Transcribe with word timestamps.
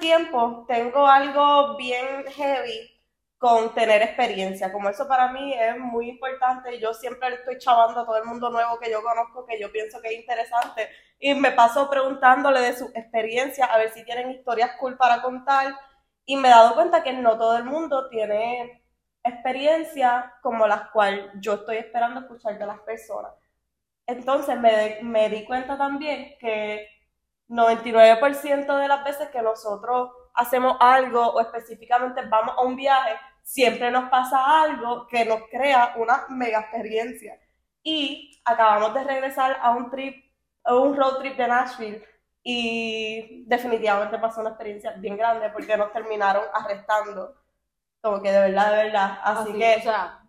tiempo 0.00 0.64
tengo 0.66 1.06
algo 1.06 1.76
bien 1.76 2.24
heavy 2.26 2.90
con 3.38 3.72
tener 3.74 4.02
experiencia. 4.02 4.72
Como 4.72 4.90
eso 4.90 5.08
para 5.08 5.32
mí 5.32 5.54
es 5.54 5.78
muy 5.78 6.10
importante. 6.10 6.78
Yo 6.78 6.92
siempre 6.92 7.34
estoy 7.34 7.58
chavando 7.58 8.00
a 8.00 8.04
todo 8.04 8.18
el 8.18 8.24
mundo 8.24 8.50
nuevo 8.50 8.78
que 8.78 8.90
yo 8.90 9.02
conozco, 9.02 9.46
que 9.46 9.58
yo 9.58 9.72
pienso 9.72 10.00
que 10.02 10.08
es 10.08 10.20
interesante. 10.20 10.88
Y 11.18 11.34
me 11.34 11.52
paso 11.52 11.88
preguntándole 11.88 12.60
de 12.60 12.76
su 12.76 12.86
experiencia, 12.94 13.64
a 13.66 13.78
ver 13.78 13.92
si 13.92 14.04
tienen 14.04 14.30
historias 14.30 14.72
cool 14.78 14.96
para 14.98 15.22
contar. 15.22 15.74
Y 16.26 16.36
me 16.36 16.48
he 16.48 16.50
dado 16.50 16.74
cuenta 16.74 17.02
que 17.02 17.14
no 17.14 17.38
todo 17.38 17.56
el 17.56 17.64
mundo 17.64 18.08
tiene 18.10 18.84
experiencia 19.24 20.34
como 20.42 20.66
las 20.66 20.90
cuales 20.90 21.26
yo 21.40 21.54
estoy 21.54 21.78
esperando 21.78 22.20
escuchar 22.20 22.58
de 22.58 22.66
las 22.66 22.80
personas. 22.80 23.32
Entonces 24.06 24.58
me, 24.58 24.98
me 25.02 25.30
di 25.30 25.44
cuenta 25.46 25.78
también 25.78 26.36
que 26.38 26.86
99% 27.50 28.78
de 28.78 28.88
las 28.88 29.04
veces 29.04 29.28
que 29.30 29.42
nosotros 29.42 30.10
hacemos 30.34 30.76
algo 30.78 31.26
o 31.32 31.40
específicamente 31.40 32.22
vamos 32.22 32.54
a 32.56 32.62
un 32.62 32.76
viaje, 32.76 33.16
siempre 33.42 33.90
nos 33.90 34.08
pasa 34.08 34.62
algo 34.62 35.08
que 35.08 35.24
nos 35.24 35.42
crea 35.50 35.94
una 35.96 36.26
mega 36.28 36.60
experiencia. 36.60 37.38
Y 37.82 38.40
acabamos 38.44 38.94
de 38.94 39.04
regresar 39.04 39.58
a 39.60 39.70
un 39.70 39.90
trip, 39.90 40.24
a 40.64 40.76
un 40.76 40.96
road 40.96 41.18
trip 41.18 41.36
de 41.36 41.48
Nashville 41.48 42.04
y 42.42 43.44
definitivamente 43.46 44.18
pasó 44.18 44.40
una 44.40 44.50
experiencia 44.50 44.92
bien 44.92 45.16
grande 45.16 45.50
porque 45.50 45.76
nos 45.76 45.92
terminaron 45.92 46.44
arrestando. 46.52 47.34
Como 48.00 48.22
que 48.22 48.30
de 48.30 48.40
verdad, 48.40 48.70
de 48.70 48.84
verdad. 48.84 49.18
Así, 49.24 49.52
que 49.52 49.76
o 49.76 49.82
sea, 49.82 50.20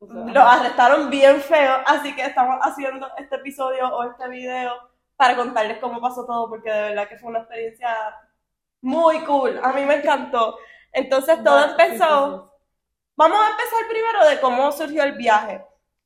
los 0.00 0.44
arrestaron 0.44 1.10
bien 1.10 1.40
feo, 1.40 1.76
así 1.86 2.16
que 2.16 2.22
estamos 2.24 2.58
haciendo 2.62 3.08
este 3.18 3.36
episodio 3.36 3.88
o 3.94 4.04
este 4.04 4.28
video 4.28 4.91
para 5.16 5.36
contarles 5.36 5.78
cómo 5.78 6.00
pasó 6.00 6.26
todo 6.26 6.48
porque 6.48 6.70
de 6.70 6.82
verdad 6.82 7.08
que 7.08 7.18
fue 7.18 7.30
una 7.30 7.40
experiencia 7.40 7.96
muy 8.80 9.20
cool. 9.24 9.60
A 9.62 9.72
mí 9.72 9.84
me 9.84 9.96
encantó. 9.96 10.58
Entonces 10.92 11.42
todo 11.42 11.64
empezó 11.64 12.52
Vamos 13.14 13.38
a 13.40 13.50
empezar 13.50 13.88
primero 13.90 14.24
de 14.24 14.40
cómo 14.40 14.72
surgió 14.72 15.02
el 15.02 15.12
viaje, 15.12 15.62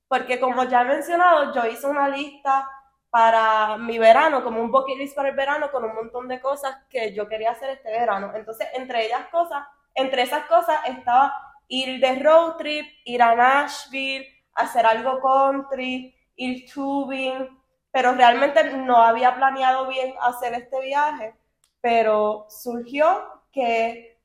porque 0.09 0.41
como 0.41 0.65
ya 0.65 0.83
he 0.83 0.85
mencionado, 0.85 1.55
yo 1.55 1.65
hice 1.67 1.87
una 1.87 2.09
lista 2.09 2.69
para 3.11 3.77
mi 3.79 3.97
verano, 3.99 4.43
como 4.43 4.61
un 4.61 4.73
bucket 4.73 4.99
list 4.99 5.15
para 5.15 5.29
el 5.29 5.37
verano, 5.37 5.71
con 5.71 5.85
un 5.85 5.95
montón 5.95 6.27
de 6.27 6.41
cosas 6.41 6.77
que 6.91 7.15
yo 7.15 7.29
quería 7.29 7.53
hacer 7.53 7.71
este 7.71 7.91
verano. 7.93 8.33
Entonces, 8.35 8.69
entre 8.75 9.07
ellas 9.07 9.29
cosas, 9.31 9.65
entre 9.95 10.23
esas 10.23 10.47
cosas 10.47 10.81
estaba 10.87 11.33
ir 11.69 12.01
de 12.01 12.23
road 12.23 12.57
trip, 12.57 12.87
ir 13.05 13.23
a 13.23 13.37
Nashville, 13.37 14.27
hacer 14.55 14.85
algo 14.85 15.21
country, 15.21 16.13
ir 16.35 16.71
tubing, 16.71 17.49
pero 17.97 18.13
realmente 18.13 18.63
no 18.77 18.99
había 18.99 19.35
planeado 19.35 19.89
bien 19.89 20.13
hacer 20.21 20.53
este 20.53 20.83
viaje, 20.83 21.35
pero 21.81 22.45
surgió 22.51 23.43
que 23.51 24.21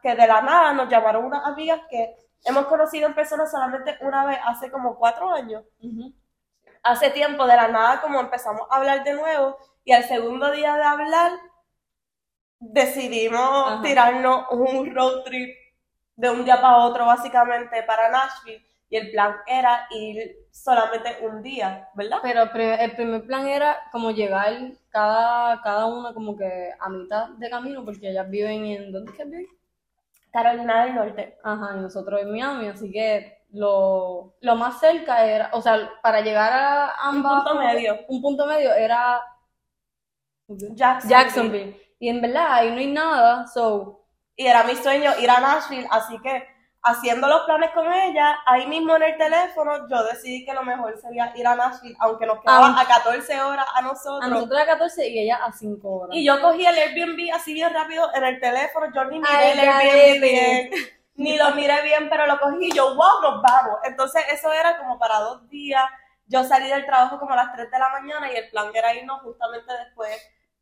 que 0.00 0.14
de 0.14 0.26
la 0.28 0.40
nada 0.42 0.72
nos 0.72 0.88
llamaron 0.88 1.24
unas 1.24 1.44
amigas 1.44 1.80
que 1.90 2.14
hemos 2.44 2.66
conocido 2.66 3.08
en 3.08 3.14
persona 3.16 3.46
solamente 3.46 3.98
una 4.00 4.24
vez 4.24 4.38
hace 4.44 4.70
como 4.70 4.96
cuatro 4.96 5.28
años. 5.28 5.64
Hace 6.84 7.10
tiempo, 7.10 7.48
de 7.48 7.56
la 7.56 7.66
nada, 7.66 8.00
como 8.00 8.20
empezamos 8.20 8.62
a 8.70 8.76
hablar 8.76 9.02
de 9.02 9.14
nuevo, 9.14 9.56
y 9.82 9.90
al 9.90 10.04
segundo 10.04 10.52
día 10.52 10.76
de 10.76 10.84
hablar, 10.84 11.32
decidimos 12.60 13.72
Ajá. 13.72 13.82
tirarnos 13.82 14.46
un 14.52 14.94
road 14.94 15.24
trip 15.24 15.52
de 16.14 16.30
un 16.30 16.44
día 16.44 16.60
para 16.60 16.76
otro, 16.76 17.06
básicamente, 17.06 17.82
para 17.82 18.08
Nashville. 18.08 18.64
Y 18.94 18.96
el 18.96 19.10
plan 19.10 19.34
era 19.48 19.88
ir 19.90 20.46
solamente 20.52 21.18
un 21.26 21.42
día, 21.42 21.88
¿verdad? 21.94 22.18
Pero 22.22 22.42
el 22.42 22.92
primer, 22.92 23.26
plan 23.26 23.48
era 23.48 23.76
como 23.90 24.12
llegar 24.12 24.54
cada, 24.88 25.60
cada 25.62 25.86
una 25.86 26.14
como 26.14 26.36
que 26.36 26.70
a 26.78 26.88
mitad 26.88 27.30
de 27.30 27.50
camino, 27.50 27.84
porque 27.84 28.10
ellas 28.10 28.30
viven 28.30 28.64
en... 28.66 28.92
¿Dónde 28.92 29.10
es 29.10 29.16
que 29.16 29.24
viven? 29.24 29.46
Carolina 30.30 30.84
del 30.84 30.94
Norte. 30.94 31.36
Ajá, 31.42 31.74
y 31.76 31.80
nosotros 31.80 32.20
en 32.20 32.30
Miami, 32.30 32.68
así 32.68 32.92
que 32.92 33.38
lo, 33.50 34.36
lo 34.40 34.54
más 34.54 34.78
cerca 34.78 35.26
era, 35.26 35.50
o 35.54 35.60
sea, 35.60 35.90
para 36.00 36.20
llegar 36.20 36.52
a 36.52 36.94
ambas... 37.08 37.42
punto 37.42 37.58
medio. 37.58 37.98
Un 38.06 38.22
punto 38.22 38.46
medio 38.46 38.72
era 38.74 39.20
Jacksonville. 40.46 41.08
Jacksonville. 41.08 41.82
Y 41.98 42.08
en 42.10 42.20
verdad 42.20 42.46
ahí 42.48 42.70
no 42.70 42.76
hay 42.76 42.92
nada, 42.92 43.48
so... 43.48 44.06
Y 44.36 44.46
era 44.46 44.62
mi 44.62 44.76
sueño 44.76 45.10
ir 45.20 45.30
a 45.30 45.40
Nashville, 45.40 45.88
así 45.90 46.16
que 46.20 46.53
haciendo 46.86 47.26
los 47.26 47.42
planes 47.46 47.70
con 47.70 47.90
ella, 47.92 48.38
ahí 48.44 48.66
mismo 48.66 48.94
en 48.96 49.02
el 49.04 49.16
teléfono, 49.16 49.88
yo 49.88 50.04
decidí 50.04 50.44
que 50.44 50.52
lo 50.52 50.62
mejor 50.62 50.96
sería 51.00 51.32
ir 51.34 51.46
a 51.46 51.56
Nashville, 51.56 51.96
aunque 51.98 52.26
nos 52.26 52.40
quedaba 52.40 52.66
Ah. 52.76 52.80
a 52.82 52.86
14 52.86 53.40
horas 53.40 53.66
a 53.74 53.80
nosotros. 53.82 54.22
A 54.22 54.28
nosotros 54.28 54.60
a 54.60 54.66
14 54.66 55.08
y 55.08 55.18
ella 55.20 55.38
a 55.44 55.50
5 55.50 55.88
horas. 55.90 56.16
Y 56.16 56.24
yo 56.24 56.40
cogí 56.42 56.64
el 56.66 56.76
Airbnb 56.76 57.34
así 57.34 57.54
bien 57.54 57.72
rápido 57.72 58.10
en 58.14 58.24
el 58.24 58.38
teléfono, 58.38 58.86
yo 58.94 59.04
ni 59.06 59.18
miré 59.18 59.28
Ay, 59.34 59.50
el 59.52 59.68
Airbnb 59.68 60.20
bien, 60.22 60.70
ni 61.16 61.38
lo 61.38 61.50
miré 61.54 61.80
bien, 61.82 62.08
pero 62.10 62.26
lo 62.26 62.38
cogí 62.38 62.66
y 62.68 62.72
yo, 62.72 62.94
wow, 62.94 63.22
nos 63.22 63.42
vamos. 63.42 63.78
Entonces 63.84 64.22
eso 64.30 64.52
era 64.52 64.76
como 64.76 64.98
para 64.98 65.20
dos 65.20 65.48
días, 65.48 65.84
yo 66.26 66.44
salí 66.44 66.68
del 66.68 66.84
trabajo 66.84 67.18
como 67.18 67.32
a 67.32 67.36
las 67.36 67.52
3 67.54 67.70
de 67.70 67.78
la 67.78 67.88
mañana 67.88 68.30
y 68.30 68.36
el 68.36 68.50
plan 68.50 68.66
era 68.74 68.94
irnos 68.94 69.22
justamente 69.22 69.72
después 69.84 70.10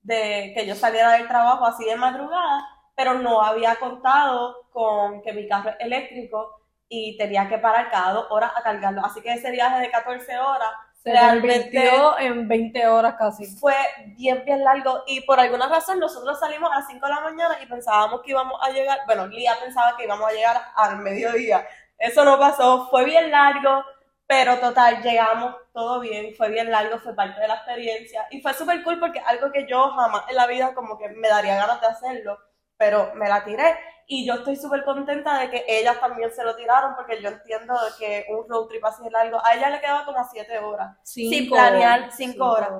de 0.03 0.53
que 0.57 0.67
yo 0.67 0.75
saliera 0.77 1.13
del 1.13 1.27
trabajo 1.29 1.65
así 1.67 1.85
de 1.85 1.97
madrugada, 1.97 2.65
pero 3.03 3.15
no 3.15 3.43
había 3.43 3.75
contado 3.77 4.69
con 4.71 5.23
que 5.23 5.33
mi 5.33 5.49
carro 5.49 5.71
es 5.71 5.77
eléctrico 5.81 6.61
y 6.89 7.17
tenía 7.17 7.49
que 7.49 7.59
parar 7.59 7.91
cada 7.91 8.13
dos 8.13 8.27
horas 8.31 8.53
a 8.55 8.63
cargarlo. 8.63 9.05
Así 9.05 9.21
que 9.21 9.33
ese 9.33 9.51
viaje 9.51 9.81
de 9.81 9.91
14 9.91 10.39
horas 10.39 10.71
Se 11.03 11.11
realmente 11.11 11.91
en 12.21 12.47
20 12.47 12.87
horas 12.87 13.17
casi. 13.19 13.47
fue 13.57 13.75
bien, 14.17 14.45
bien 14.45 14.63
largo 14.63 15.03
y 15.09 15.21
por 15.23 15.41
alguna 15.41 15.67
razón 15.67 15.99
nosotros 15.99 16.39
salimos 16.39 16.71
a 16.71 16.77
las 16.77 16.87
5 16.87 17.05
de 17.05 17.13
la 17.13 17.21
mañana 17.23 17.59
y 17.61 17.67
pensábamos 17.67 18.23
que 18.23 18.31
íbamos 18.31 18.61
a 18.63 18.71
llegar, 18.71 19.01
bueno, 19.07 19.27
Lía 19.27 19.57
pensaba 19.61 19.97
que 19.97 20.05
íbamos 20.05 20.31
a 20.31 20.33
llegar 20.33 20.63
al 20.77 20.99
mediodía. 20.99 21.67
Eso 21.99 22.25
no 22.25 22.39
pasó, 22.39 22.87
fue 22.89 23.05
bien 23.05 23.33
largo, 23.33 23.85
pero 24.29 24.59
total, 24.59 25.03
llegamos 25.03 25.57
todo 25.73 25.99
bien, 25.99 26.37
fue 26.37 26.51
bien 26.51 26.71
largo, 26.71 27.01
fue 27.01 27.17
parte 27.17 27.41
de 27.41 27.49
la 27.49 27.55
experiencia 27.55 28.29
y 28.31 28.41
fue 28.41 28.55
súper 28.55 28.85
cool 28.85 29.01
porque 29.01 29.19
algo 29.19 29.51
que 29.51 29.67
yo 29.67 29.91
jamás 29.91 30.23
en 30.29 30.37
la 30.37 30.47
vida 30.47 30.73
como 30.73 30.97
que 30.99 31.09
me 31.09 31.29
daría 31.29 31.57
ganas 31.57 31.81
de 31.81 31.89
hacerlo, 31.89 32.39
pero 32.83 33.13
me 33.15 33.29
la 33.29 33.45
tiré 33.45 33.77
y 34.09 34.27
yo 34.27 34.35
estoy 34.35 34.57
súper 34.57 34.83
contenta 34.85 35.39
de 35.39 35.51
que 35.51 35.65
ellas 35.69 36.01
también 36.01 36.33
se 36.33 36.43
lo 36.43 36.57
tiraron 36.57 36.97
porque 36.97 37.23
yo 37.23 37.29
entiendo 37.29 37.75
que 37.97 38.27
un 38.29 38.49
road 38.49 38.67
trip 38.67 38.85
así 38.85 39.05
de 39.05 39.11
largo, 39.11 39.39
a 39.45 39.55
ella 39.55 39.71
le 39.71 39.81
quedaba 39.81 40.05
como 40.05 40.19
7 40.33 40.59
horas. 40.59 40.97
Sin 41.05 41.49
planear, 41.49 42.11
cinco 42.11 42.45
horas. 42.51 42.71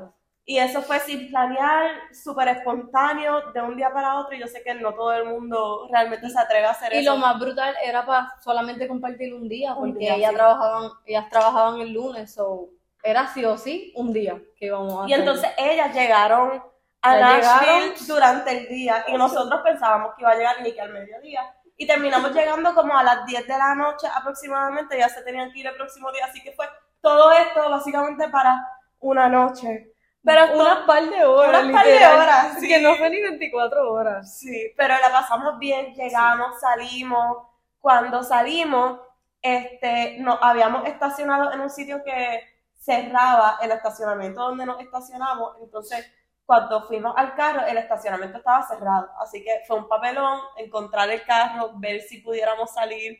Y 0.45 0.59
eso 0.59 0.83
fue 0.83 0.99
sin 0.99 1.29
planear, 1.31 1.93
súper 2.13 2.49
espontáneo, 2.49 3.53
de 3.53 3.63
un 3.63 3.77
día 3.77 3.93
para 3.93 4.19
otro. 4.19 4.35
Y 4.35 4.41
yo 4.41 4.49
sé 4.49 4.61
que 4.65 4.75
no 4.75 4.93
todo 4.93 5.13
el 5.13 5.25
mundo 5.27 5.87
realmente 5.93 6.29
se 6.29 6.39
atreve 6.41 6.67
a 6.67 6.71
hacer 6.73 6.93
Y 6.95 6.99
eso. 6.99 7.13
lo 7.13 7.19
más 7.19 7.39
brutal 7.39 7.73
era 7.85 8.05
para 8.05 8.33
solamente 8.43 8.89
compartir 8.89 9.33
un 9.33 9.49
día, 9.49 9.75
Un 9.75 9.93
porque 9.93 10.01
día, 10.01 10.17
ellas, 10.17 10.31
sí. 10.31 10.37
trabajaban, 10.37 10.91
ellas 11.07 11.29
trabajaban 11.31 11.81
el 11.81 11.93
lunes, 11.93 12.35
so 12.35 12.69
era 13.05 13.29
sí 13.29 13.45
o 13.45 13.57
sí 13.57 13.93
un 13.97 14.13
día 14.13 14.41
que 14.57 14.67
íbamos 14.67 14.93
a 15.05 15.09
Y 15.09 15.13
hacer. 15.13 15.21
entonces 15.21 15.51
ellas 15.57 15.95
llegaron 15.95 16.63
a 17.03 17.19
Ya 17.19 17.21
Nashville 17.21 17.89
llegaron. 17.89 18.07
durante 18.07 18.59
el 18.59 18.69
día. 18.69 19.05
Y 19.09 19.15
nosotros 19.15 19.61
pensábamos 19.63 20.15
que 20.15 20.23
iba 20.23 20.31
a 20.31 20.37
llegar 20.37 20.63
ni 20.63 20.73
que 20.73 20.81
al 20.81 20.93
mediodía. 20.93 21.43
Y 21.77 21.87
terminamos 21.87 22.33
llegando 22.33 22.75
como 22.75 22.97
a 22.97 23.03
las 23.03 23.27
10 23.27 23.47
de 23.47 23.59
la 23.59 23.75
noche 23.75 24.07
aproximadamente. 24.15 24.97
Ya 24.97 25.09
se 25.09 25.23
tenían 25.23 25.53
que 25.53 25.59
ir 25.61 25.67
el 25.67 25.75
próximo 25.75 26.11
día. 26.13 26.27
Así 26.27 26.43
que 26.43 26.53
fue 26.53 26.67
todo 27.01 27.33
esto 27.33 27.69
básicamente 27.69 28.29
para 28.29 28.67
una 29.01 29.29
noche. 29.29 29.93
Pero 30.25 30.55
unas 30.55 30.87
par 30.87 31.03
de 31.03 31.25
horas, 31.25 31.65
unas 31.65 31.73
par 31.73 31.85
de 31.85 32.07
horas, 32.07 32.57
sí. 32.61 32.69
que 32.69 32.81
no 32.81 32.95
fue 32.95 33.11
ni 33.11 33.21
24 33.21 33.93
horas. 33.93 34.39
Sí, 34.39 34.73
pero 34.77 34.95
la 35.01 35.11
pasamos 35.11 35.59
bien, 35.59 35.95
llegamos, 35.95 36.61
salimos. 36.61 37.49
Cuando 37.81 38.23
salimos, 38.23 39.01
este, 39.41 40.19
nos 40.21 40.39
habíamos 40.41 40.87
estacionado 40.87 41.53
en 41.53 41.61
un 41.61 41.71
sitio 41.71 42.05
que 42.05 42.41
cerraba 42.79 43.59
el 43.61 43.73
estacionamiento 43.73 44.43
donde 44.43 44.65
nos 44.65 44.81
estacionamos. 44.81 45.57
Entonces, 45.61 46.09
cuando 46.53 46.83
fuimos 46.83 47.15
al 47.17 47.35
carro, 47.35 47.65
el 47.67 47.79
estacionamiento 47.79 48.37
estaba 48.37 48.63
cerrado. 48.69 49.09
Así 49.19 49.43
que 49.43 49.63
fue 49.67 49.79
un 49.79 49.89
papelón 49.89 50.39
encontrar 50.59 51.09
el 51.09 51.25
carro, 51.25 51.71
ver 51.77 52.03
si 52.03 52.19
pudiéramos 52.19 52.71
salir. 52.75 53.17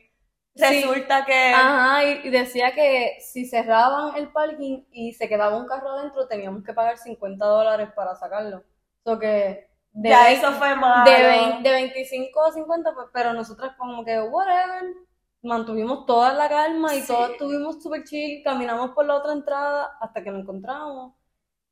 Sí. 0.55 0.63
Resulta 0.83 1.25
que 1.25 1.51
Ajá, 1.51 2.03
y 2.03 2.29
decía 2.29 2.75
que 2.75 3.17
si 3.21 3.47
cerraban 3.47 4.15
el 4.17 4.31
parking 4.31 4.83
y 4.91 5.13
se 5.13 5.27
quedaba 5.27 5.57
un 5.57 5.65
carro 5.65 5.93
adentro, 5.93 6.27
teníamos 6.27 6.63
que 6.63 6.73
pagar 6.75 6.99
50 6.99 7.43
dólares 7.43 7.89
para 7.95 8.13
sacarlo. 8.13 8.63
So 9.03 9.17
que 9.17 9.67
de, 9.93 10.09
ya 10.09 10.29
eso 10.29 10.51
fue 10.51 10.75
malo. 10.75 11.09
de, 11.09 11.63
de 11.63 11.71
25 11.71 12.39
a 12.45 12.51
50, 12.51 12.93
pues, 12.93 13.07
pero 13.11 13.33
nosotras 13.33 13.71
como 13.79 14.05
que, 14.05 14.21
whatever, 14.21 14.93
mantuvimos 15.41 16.05
toda 16.05 16.33
la 16.35 16.47
calma 16.47 16.93
y 16.93 17.01
Sí. 17.01 17.07
todos 17.07 17.31
estuvimos 17.31 17.81
súper 17.81 18.03
chill, 18.03 18.43
caminamos 18.43 18.91
por 18.91 19.05
la 19.07 19.15
otra 19.15 19.33
entrada 19.33 19.97
hasta 19.99 20.23
que 20.23 20.29
lo 20.29 20.37
encontramos 20.37 21.13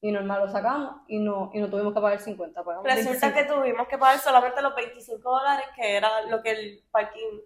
y 0.01 0.11
normal 0.11 0.45
lo 0.45 0.51
sacamos 0.51 0.95
y 1.07 1.19
no, 1.19 1.51
y 1.53 1.59
no 1.59 1.69
tuvimos 1.69 1.93
que 1.93 2.01
pagar 2.01 2.19
50, 2.19 2.63
pagamos 2.63 2.85
Resulta 2.85 3.29
25. 3.29 3.33
que 3.35 3.43
tuvimos 3.53 3.87
que 3.87 3.97
pagar 3.97 4.19
solamente 4.19 4.61
los 4.61 4.75
25 4.75 5.29
dólares, 5.29 5.65
que 5.75 5.95
era 5.97 6.21
lo 6.23 6.41
que 6.41 6.51
el 6.51 6.83
parking 6.91 7.39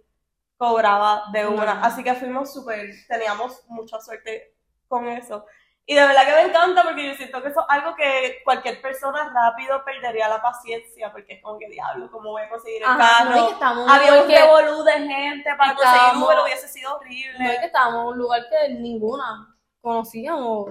cobraba 0.58 1.24
de 1.34 1.46
una. 1.46 1.82
Así 1.84 2.04
que 2.04 2.14
fuimos 2.14 2.54
súper, 2.54 2.90
teníamos 3.08 3.64
mucha 3.68 4.00
suerte 4.00 4.56
con 4.88 5.08
eso. 5.08 5.46
Y 5.88 5.94
de 5.94 6.02
verdad 6.02 6.26
que 6.26 6.32
me 6.34 6.42
encanta 6.50 6.82
porque 6.84 7.10
yo 7.10 7.14
siento 7.14 7.44
que 7.44 7.50
eso 7.50 7.60
es 7.60 7.66
algo 7.70 7.94
que 7.96 8.38
cualquier 8.44 8.82
persona 8.82 9.32
rápido 9.32 9.84
perdería 9.86 10.28
la 10.28 10.42
paciencia 10.42 11.12
porque 11.12 11.34
es 11.34 11.44
como 11.44 11.60
que 11.60 11.68
diablo, 11.70 12.10
¿cómo 12.10 12.32
voy 12.32 12.42
a 12.42 12.50
conseguir 12.50 12.82
el 12.82 12.88
Ajá, 12.88 13.26
no, 13.26 13.32
carro? 13.60 13.86
que 13.86 13.92
Había 13.92 14.22
un 14.24 14.28
revolú 14.28 14.84
de 14.84 14.94
gente 14.94 15.50
para 15.56 15.76
conseguir 15.76 16.24
Uber, 16.24 16.40
hubiese 16.44 16.68
sido 16.70 16.90
No 16.90 16.96
es 16.96 17.02
horrible. 17.02 17.58
que 17.60 17.66
estábamos 17.68 18.02
en 18.02 18.08
un 18.14 18.18
lugar 18.18 18.42
que 18.50 18.74
ninguna 18.74 19.56
conocíamos. 19.82 20.70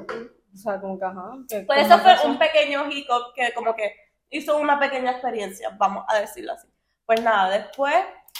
O 0.55 0.57
sea, 0.57 0.81
como 0.81 0.99
que 0.99 1.05
ajá. 1.05 1.31
que 1.49 1.61
Pues 1.63 1.87
eso 1.87 1.99
fue 1.99 2.13
razón. 2.13 2.33
un 2.33 2.39
pequeño 2.39 2.91
hiccup 2.91 3.35
que 3.35 3.53
como 3.55 3.75
que 3.75 3.95
hizo 4.31 4.57
una 4.59 4.79
pequeña 4.79 5.13
experiencia, 5.13 5.71
vamos 5.77 6.05
a 6.09 6.19
decirlo 6.19 6.53
así. 6.53 6.69
Pues 7.07 7.23
nada, 7.23 7.51
después 7.51 7.95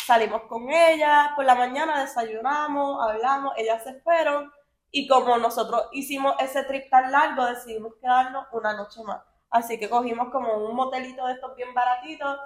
salimos 0.05 0.43
con 0.43 0.71
ella, 0.71 1.33
por 1.37 1.45
la 1.45 1.55
mañana 1.55 2.01
desayunamos, 2.01 3.03
hablamos, 3.03 3.55
ellas 3.57 3.83
se 3.83 4.01
fueron 4.01 4.53
y 4.91 5.09
como 5.09 5.39
nosotros 5.39 5.89
hicimos 5.93 6.35
ese 6.39 6.63
trip 6.65 6.89
tan 6.89 7.11
largo, 7.11 7.47
decidimos 7.47 7.95
quedarnos 8.01 8.47
una 8.53 8.75
noche 8.75 9.03
más. 9.03 9.23
Así 9.51 9.79
que 9.79 9.91
cogimos 9.91 10.31
como 10.31 10.57
un 10.69 10.77
motelito 10.77 11.27
de 11.27 11.35
estos 11.35 11.55
bien 11.57 11.75
baratitos 11.75 12.39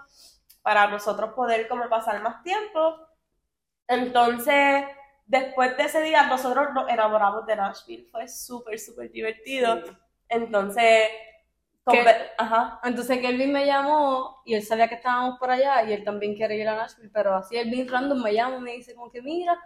para 0.63 0.87
nosotros 0.89 1.35
poder 1.35 1.69
como 1.69 1.89
pasar 1.89 2.23
más 2.23 2.43
tiempo. 2.43 2.97
Entonces, 3.87 4.85
después 5.29 5.77
de 5.77 5.85
ese 5.85 6.03
día, 6.03 6.25
nosotros 6.27 6.69
nos 6.75 6.89
enamoramos 6.89 7.47
de 7.47 7.55
Nashville. 7.55 8.09
Fue 8.11 8.27
súper, 8.27 8.79
súper 8.79 9.11
divertido. 9.13 9.83
Entonces, 10.29 11.09
ajá. 12.37 12.81
Entonces 12.85 13.19
Kelvin 13.21 13.53
me 13.53 13.67
llamó 13.67 14.43
y 14.45 14.55
él 14.55 14.63
sabía 14.63 14.89
que 14.89 14.97
estábamos 14.97 15.39
por 15.39 15.51
allá 15.51 15.85
y 15.85 15.93
él 15.93 16.05
también 16.05 16.35
quiere 16.35 16.57
ir 16.57 16.69
a 16.69 16.77
Nashville, 16.77 17.11
pero 17.13 17.35
así 17.35 17.57
él 17.57 17.71
bien 17.71 17.89
random 17.89 18.23
me 18.23 18.35
llama 18.35 18.57
y 18.57 18.61
me 18.61 18.73
dice 18.73 18.95
como 18.95 19.11
que 19.11 19.23
mira, 19.23 19.59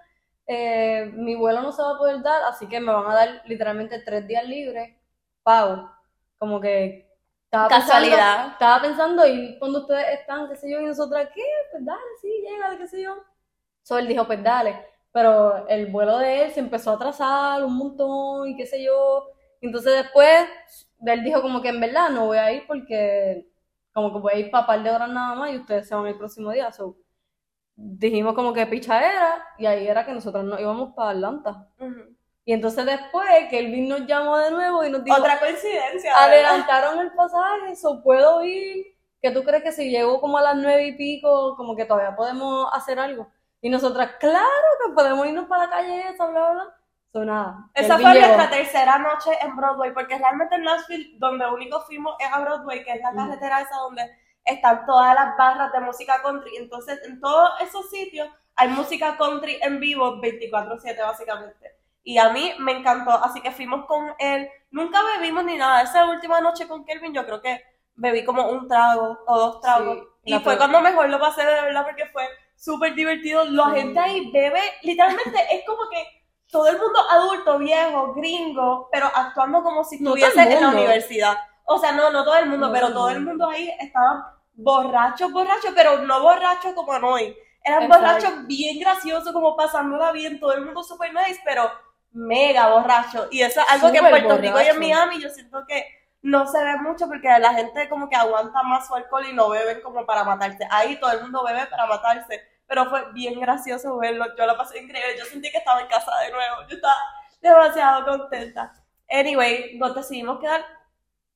eh, 0.46 1.10
mi 1.14 1.34
vuelo 1.34 1.62
no 1.62 1.72
se 1.72 1.82
va 1.82 1.92
a 1.92 1.98
poder 1.98 2.22
dar, 2.22 2.42
así 2.44 2.68
que 2.68 2.80
me 2.80 2.92
van 2.92 3.10
a 3.10 3.14
dar 3.14 3.42
literalmente 3.46 4.00
tres 4.00 4.26
días 4.26 4.44
libres, 4.44 4.96
pago. 5.42 5.90
Como 6.38 6.60
que 6.60 7.08
estaba 7.44 7.68
Casualidad. 7.68 8.16
pensando, 8.16 8.52
estaba 8.52 8.82
pensando 8.82 9.26
y 9.26 9.58
cuando 9.58 9.80
ustedes 9.80 10.20
están, 10.20 10.48
qué 10.48 10.56
sé 10.56 10.70
yo, 10.70 10.80
y 10.80 10.86
nosotras, 10.86 11.28
¿qué? 11.34 11.44
Pues 11.70 11.84
dale, 11.84 12.00
sí, 12.20 12.28
llega, 12.42 12.76
qué 12.76 12.86
sé 12.88 13.02
yo. 13.02 13.16
So 13.82 13.98
él 13.98 14.08
dijo, 14.08 14.26
pues 14.26 14.42
dale, 14.42 14.91
pero 15.12 15.68
el 15.68 15.86
vuelo 15.86 16.18
de 16.18 16.44
él 16.44 16.52
se 16.52 16.60
empezó 16.60 16.90
a 16.90 16.94
atrasar 16.94 17.62
un 17.64 17.76
montón 17.76 18.48
y 18.48 18.56
qué 18.56 18.66
sé 18.66 18.82
yo. 18.82 19.28
Entonces 19.60 19.94
después 19.94 20.48
él 21.04 21.22
dijo 21.22 21.42
como 21.42 21.60
que 21.60 21.68
en 21.68 21.80
verdad 21.80 22.08
no 22.10 22.26
voy 22.26 22.38
a 22.38 22.52
ir 22.52 22.64
porque 22.66 23.46
como 23.92 24.12
que 24.12 24.18
voy 24.20 24.32
a 24.32 24.38
ir 24.38 24.50
para 24.50 24.66
par 24.66 24.82
de 24.82 24.90
horas 24.90 25.10
nada 25.10 25.34
más 25.34 25.52
y 25.52 25.58
ustedes 25.58 25.86
se 25.86 25.94
van 25.94 26.06
el 26.06 26.16
próximo 26.16 26.50
día. 26.50 26.72
So, 26.72 26.96
dijimos 27.76 28.34
como 28.34 28.52
que 28.52 28.66
pichadera 28.66 29.44
y 29.58 29.66
ahí 29.66 29.86
era 29.86 30.06
que 30.06 30.12
nosotros 30.12 30.44
nos 30.44 30.58
íbamos 30.60 30.94
para 30.94 31.10
Atlanta. 31.10 31.68
Y 32.44 32.52
entonces 32.52 32.84
después 32.86 33.28
Kelvin 33.50 33.88
nos 33.88 34.06
llamó 34.06 34.38
de 34.38 34.50
nuevo 34.50 34.84
y 34.84 34.90
nos 34.90 35.04
dijo, 35.04 35.16
Otra 35.16 35.38
coincidencia. 35.38 36.12
¿verdad? 36.12 36.24
adelantaron 36.24 36.98
el 37.00 37.12
pasaje, 37.12 37.76
so 37.76 38.02
puedo 38.02 38.42
ir. 38.44 38.86
¿Qué 39.20 39.30
tú 39.30 39.44
crees 39.44 39.62
que 39.62 39.70
si 39.70 39.90
llego 39.90 40.20
como 40.20 40.38
a 40.38 40.42
las 40.42 40.56
nueve 40.56 40.86
y 40.88 40.96
pico, 40.96 41.54
como 41.56 41.76
que 41.76 41.84
todavía 41.84 42.16
podemos 42.16 42.68
hacer 42.72 42.98
algo? 42.98 43.28
Y 43.62 43.70
nosotras, 43.70 44.12
claro 44.20 44.46
que 44.84 44.92
podemos 44.92 45.26
irnos 45.26 45.46
para 45.46 45.64
la 45.64 45.70
calle 45.70 46.08
esa, 46.08 46.26
bla, 46.26 46.40
bla, 46.40 46.52
bla. 46.52 46.74
So, 47.12 47.24
nada. 47.24 47.70
Esa 47.74 47.98
fue 47.98 48.12
llegó. 48.12 48.26
nuestra 48.26 48.50
tercera 48.50 48.98
noche 48.98 49.30
en 49.40 49.54
Broadway, 49.54 49.92
porque 49.94 50.18
realmente 50.18 50.54
en 50.56 50.64
Nashville, 50.64 51.14
donde 51.18 51.46
único 51.46 51.80
fuimos 51.82 52.16
es 52.18 52.28
a 52.32 52.40
Broadway, 52.40 52.82
que 52.84 52.92
es 52.92 53.00
la 53.02 53.12
Mm. 53.12 53.16
carretera 53.16 53.60
esa 53.60 53.76
donde 53.76 54.10
están 54.44 54.84
todas 54.86 55.14
las 55.14 55.36
barras 55.36 55.72
de 55.72 55.80
música 55.80 56.20
country. 56.22 56.56
Entonces, 56.56 57.00
en 57.06 57.20
todos 57.20 57.50
esos 57.60 57.88
sitios 57.90 58.28
hay 58.56 58.68
música 58.68 59.16
country 59.16 59.58
en 59.62 59.78
vivo 59.78 60.20
24/7 60.20 61.02
básicamente. 61.02 61.72
Y 62.02 62.18
a 62.18 62.30
mí 62.30 62.52
me 62.58 62.72
encantó, 62.72 63.10
así 63.12 63.40
que 63.40 63.52
fuimos 63.52 63.86
con 63.86 64.12
él. 64.18 64.48
Nunca 64.70 64.98
bebimos 65.16 65.44
ni 65.44 65.56
nada. 65.56 65.82
Esa 65.82 66.04
última 66.06 66.40
noche 66.40 66.66
con 66.66 66.84
Kelvin 66.84 67.14
yo 67.14 67.24
creo 67.26 67.40
que 67.40 67.62
bebí 67.94 68.24
como 68.24 68.48
un 68.48 68.66
trago 68.66 69.18
o 69.26 69.38
dos 69.38 69.60
tragos. 69.60 69.98
Sí, 70.24 70.34
y 70.34 70.40
fue 70.40 70.56
cuando 70.56 70.80
mejor 70.80 71.08
lo 71.10 71.20
pasé 71.20 71.44
de 71.44 71.60
verdad 71.62 71.84
porque 71.84 72.06
fue 72.06 72.26
súper 72.62 72.94
divertido. 72.94 73.44
La 73.44 73.64
Sí. 73.70 73.80
gente 73.80 73.98
ahí 73.98 74.30
bebe, 74.30 74.60
literalmente 74.82 75.46
es 75.50 75.64
como 75.66 75.88
que 75.90 76.06
todo 76.50 76.68
el 76.68 76.78
mundo 76.78 77.00
adulto, 77.10 77.58
viejo, 77.58 78.14
gringo, 78.14 78.88
pero 78.92 79.06
actuando 79.06 79.62
como 79.62 79.82
si 79.84 79.98
No 80.00 80.14
estuviese 80.14 80.54
en 80.54 80.60
la 80.60 80.68
universidad. 80.68 81.36
O 81.64 81.78
sea, 81.78 81.92
no, 81.92 82.10
no 82.10 82.24
todo 82.24 82.36
el 82.36 82.46
mundo, 82.46 82.68
No 82.68 82.72
pero 82.72 82.92
todo 82.92 83.08
el 83.10 83.20
mundo. 83.20 83.48
ahí 83.48 83.68
estaba 83.80 84.38
borracho, 84.54 85.30
borracho, 85.30 85.68
pero 85.74 85.98
no 86.02 86.22
borracho 86.22 86.74
como 86.74 86.92
hoy. 87.08 87.36
Eran 87.64 87.84
Exacto. 87.84 88.04
borrachos 88.04 88.46
bien 88.46 88.78
graciosos, 88.78 89.32
como 89.32 89.56
pasándola 89.56 90.12
bien, 90.12 90.38
todo 90.38 90.52
el 90.52 90.64
mundo 90.64 90.82
super 90.84 91.12
nice, 91.14 91.40
pero 91.44 91.70
mega 92.12 92.68
borracho. 92.68 93.28
Y 93.30 93.40
eso 93.42 93.60
es 93.60 93.66
algo 93.70 93.90
que 93.90 93.98
en 93.98 94.04
Súper 94.04 94.24
Puerto 94.26 94.40
Rico 94.42 94.60
y 94.60 94.66
en. 94.66 94.78
Miami 94.78 95.20
yo 95.20 95.30
siento 95.30 95.64
que 95.66 95.84
no 96.22 96.46
se 96.46 96.62
ve 96.62 96.76
mucho 96.78 97.08
porque 97.08 97.28
la 97.38 97.54
gente 97.54 97.88
como 97.88 98.08
que 98.08 98.16
aguanta 98.16 98.62
más 98.62 98.86
su 98.86 98.94
alcohol 98.94 99.24
y 99.28 99.32
no 99.32 99.48
beben 99.48 99.80
como 99.80 100.04
para 100.06 100.22
matarse. 100.24 100.66
Ahí 100.70 100.98
todo 101.00 101.10
el 101.12 101.22
mundo 101.22 101.42
bebe 101.44 101.66
para 101.66 101.86
matarse. 101.86 102.40
Pero 102.72 102.86
fue 102.88 103.12
bien 103.12 103.38
gracioso 103.38 103.98
verlo. 103.98 104.24
Yo 104.34 104.46
lo 104.46 104.56
pasé 104.56 104.78
increíble. 104.78 105.18
Yo 105.18 105.26
sentí 105.26 105.50
que 105.50 105.58
estaba 105.58 105.82
en 105.82 105.88
casa 105.88 106.10
de 106.24 106.32
nuevo. 106.32 106.56
Yo 106.70 106.76
estaba 106.76 106.94
demasiado 107.42 108.06
contenta. 108.06 108.72
Anyway, 109.10 109.76
nos 109.76 109.94
decidimos 109.94 110.40
quedar 110.40 110.64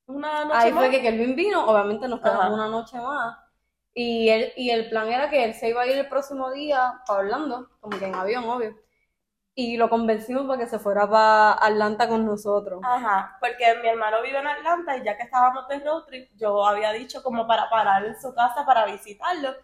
una 0.06 0.46
noche 0.46 0.56
Ahí 0.58 0.72
más. 0.72 0.84
fue 0.84 0.90
que 0.90 1.02
Kelvin 1.02 1.36
vino, 1.36 1.66
obviamente 1.66 2.08
nos 2.08 2.20
quedamos 2.20 2.46
Ajá. 2.46 2.54
una 2.54 2.68
noche 2.68 2.98
más. 2.98 3.36
Y, 3.92 4.30
él, 4.30 4.50
y 4.56 4.70
el 4.70 4.88
plan 4.88 5.08
era 5.08 5.28
que 5.28 5.44
él 5.44 5.52
se 5.52 5.68
iba 5.68 5.82
a 5.82 5.86
ir 5.86 5.98
el 5.98 6.08
próximo 6.08 6.50
día 6.52 7.02
para 7.06 7.20
Orlando, 7.20 7.68
como 7.80 7.98
que 7.98 8.06
en 8.06 8.14
avión, 8.14 8.44
obvio. 8.48 8.74
Y 9.54 9.76
lo 9.76 9.90
convencimos 9.90 10.46
para 10.46 10.60
que 10.60 10.68
se 10.68 10.78
fuera 10.78 11.06
para 11.06 11.52
Atlanta 11.52 12.08
con 12.08 12.24
nosotros. 12.24 12.80
Ajá, 12.82 13.36
porque 13.40 13.74
mi 13.82 13.88
hermano 13.88 14.22
vive 14.22 14.38
en 14.38 14.46
Atlanta 14.46 14.96
y 14.96 15.04
ya 15.04 15.18
que 15.18 15.24
estábamos 15.24 15.68
de 15.68 15.80
road 15.80 16.04
trip, 16.04 16.30
yo 16.36 16.64
había 16.64 16.92
dicho 16.92 17.22
como 17.22 17.46
para 17.46 17.68
parar 17.68 18.06
en 18.06 18.18
su 18.18 18.34
casa 18.34 18.64
para 18.64 18.86
visitarlo. 18.86 19.54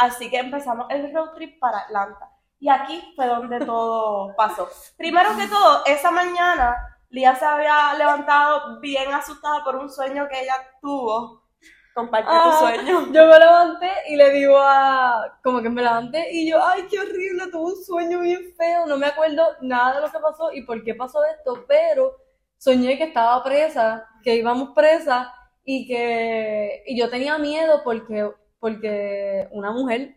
Así 0.00 0.30
que 0.30 0.38
empezamos 0.38 0.86
el 0.90 1.12
road 1.14 1.34
trip 1.34 1.58
para 1.60 1.78
Atlanta. 1.80 2.30
Y 2.58 2.68
aquí 2.68 3.12
fue 3.14 3.26
donde 3.26 3.60
todo 3.66 4.34
pasó. 4.36 4.68
Primero 4.96 5.36
que 5.36 5.46
todo, 5.46 5.84
esa 5.86 6.10
mañana 6.10 6.74
Lía 7.10 7.34
se 7.34 7.44
había 7.44 7.92
levantado 7.94 8.78
bien 8.80 9.12
asustada 9.12 9.64
por 9.64 9.74
un 9.76 9.90
sueño 9.90 10.28
que 10.30 10.42
ella 10.42 10.54
tuvo. 10.80 11.42
Comparte 11.92 12.30
tu 12.30 12.36
Ah, 12.36 12.56
sueño. 12.60 13.00
Yo 13.12 13.26
me 13.26 13.38
levanté 13.38 13.90
y 14.08 14.14
le 14.16 14.30
digo 14.30 14.56
a... 14.56 15.38
Como 15.42 15.60
que 15.60 15.68
me 15.68 15.82
levanté 15.82 16.32
y 16.32 16.48
yo, 16.48 16.64
ay, 16.64 16.86
qué 16.88 17.00
horrible, 17.00 17.50
tuve 17.50 17.72
un 17.72 17.84
sueño 17.84 18.20
bien 18.20 18.54
feo, 18.56 18.86
no 18.86 18.96
me 18.96 19.06
acuerdo 19.06 19.42
nada 19.60 19.96
de 19.96 20.00
lo 20.02 20.10
que 20.12 20.18
pasó 20.20 20.52
y 20.52 20.62
por 20.62 20.84
qué 20.84 20.94
pasó 20.94 21.24
esto, 21.24 21.64
pero 21.66 22.16
soñé 22.58 22.96
que 22.96 23.04
estaba 23.04 23.42
presa, 23.42 24.06
que 24.22 24.36
íbamos 24.36 24.70
presa 24.70 25.34
y 25.64 25.88
que... 25.88 26.84
Y 26.86 26.96
yo 26.96 27.10
tenía 27.10 27.38
miedo 27.38 27.82
porque, 27.82 28.30
porque 28.60 29.48
una 29.52 29.72
mujer, 29.72 30.16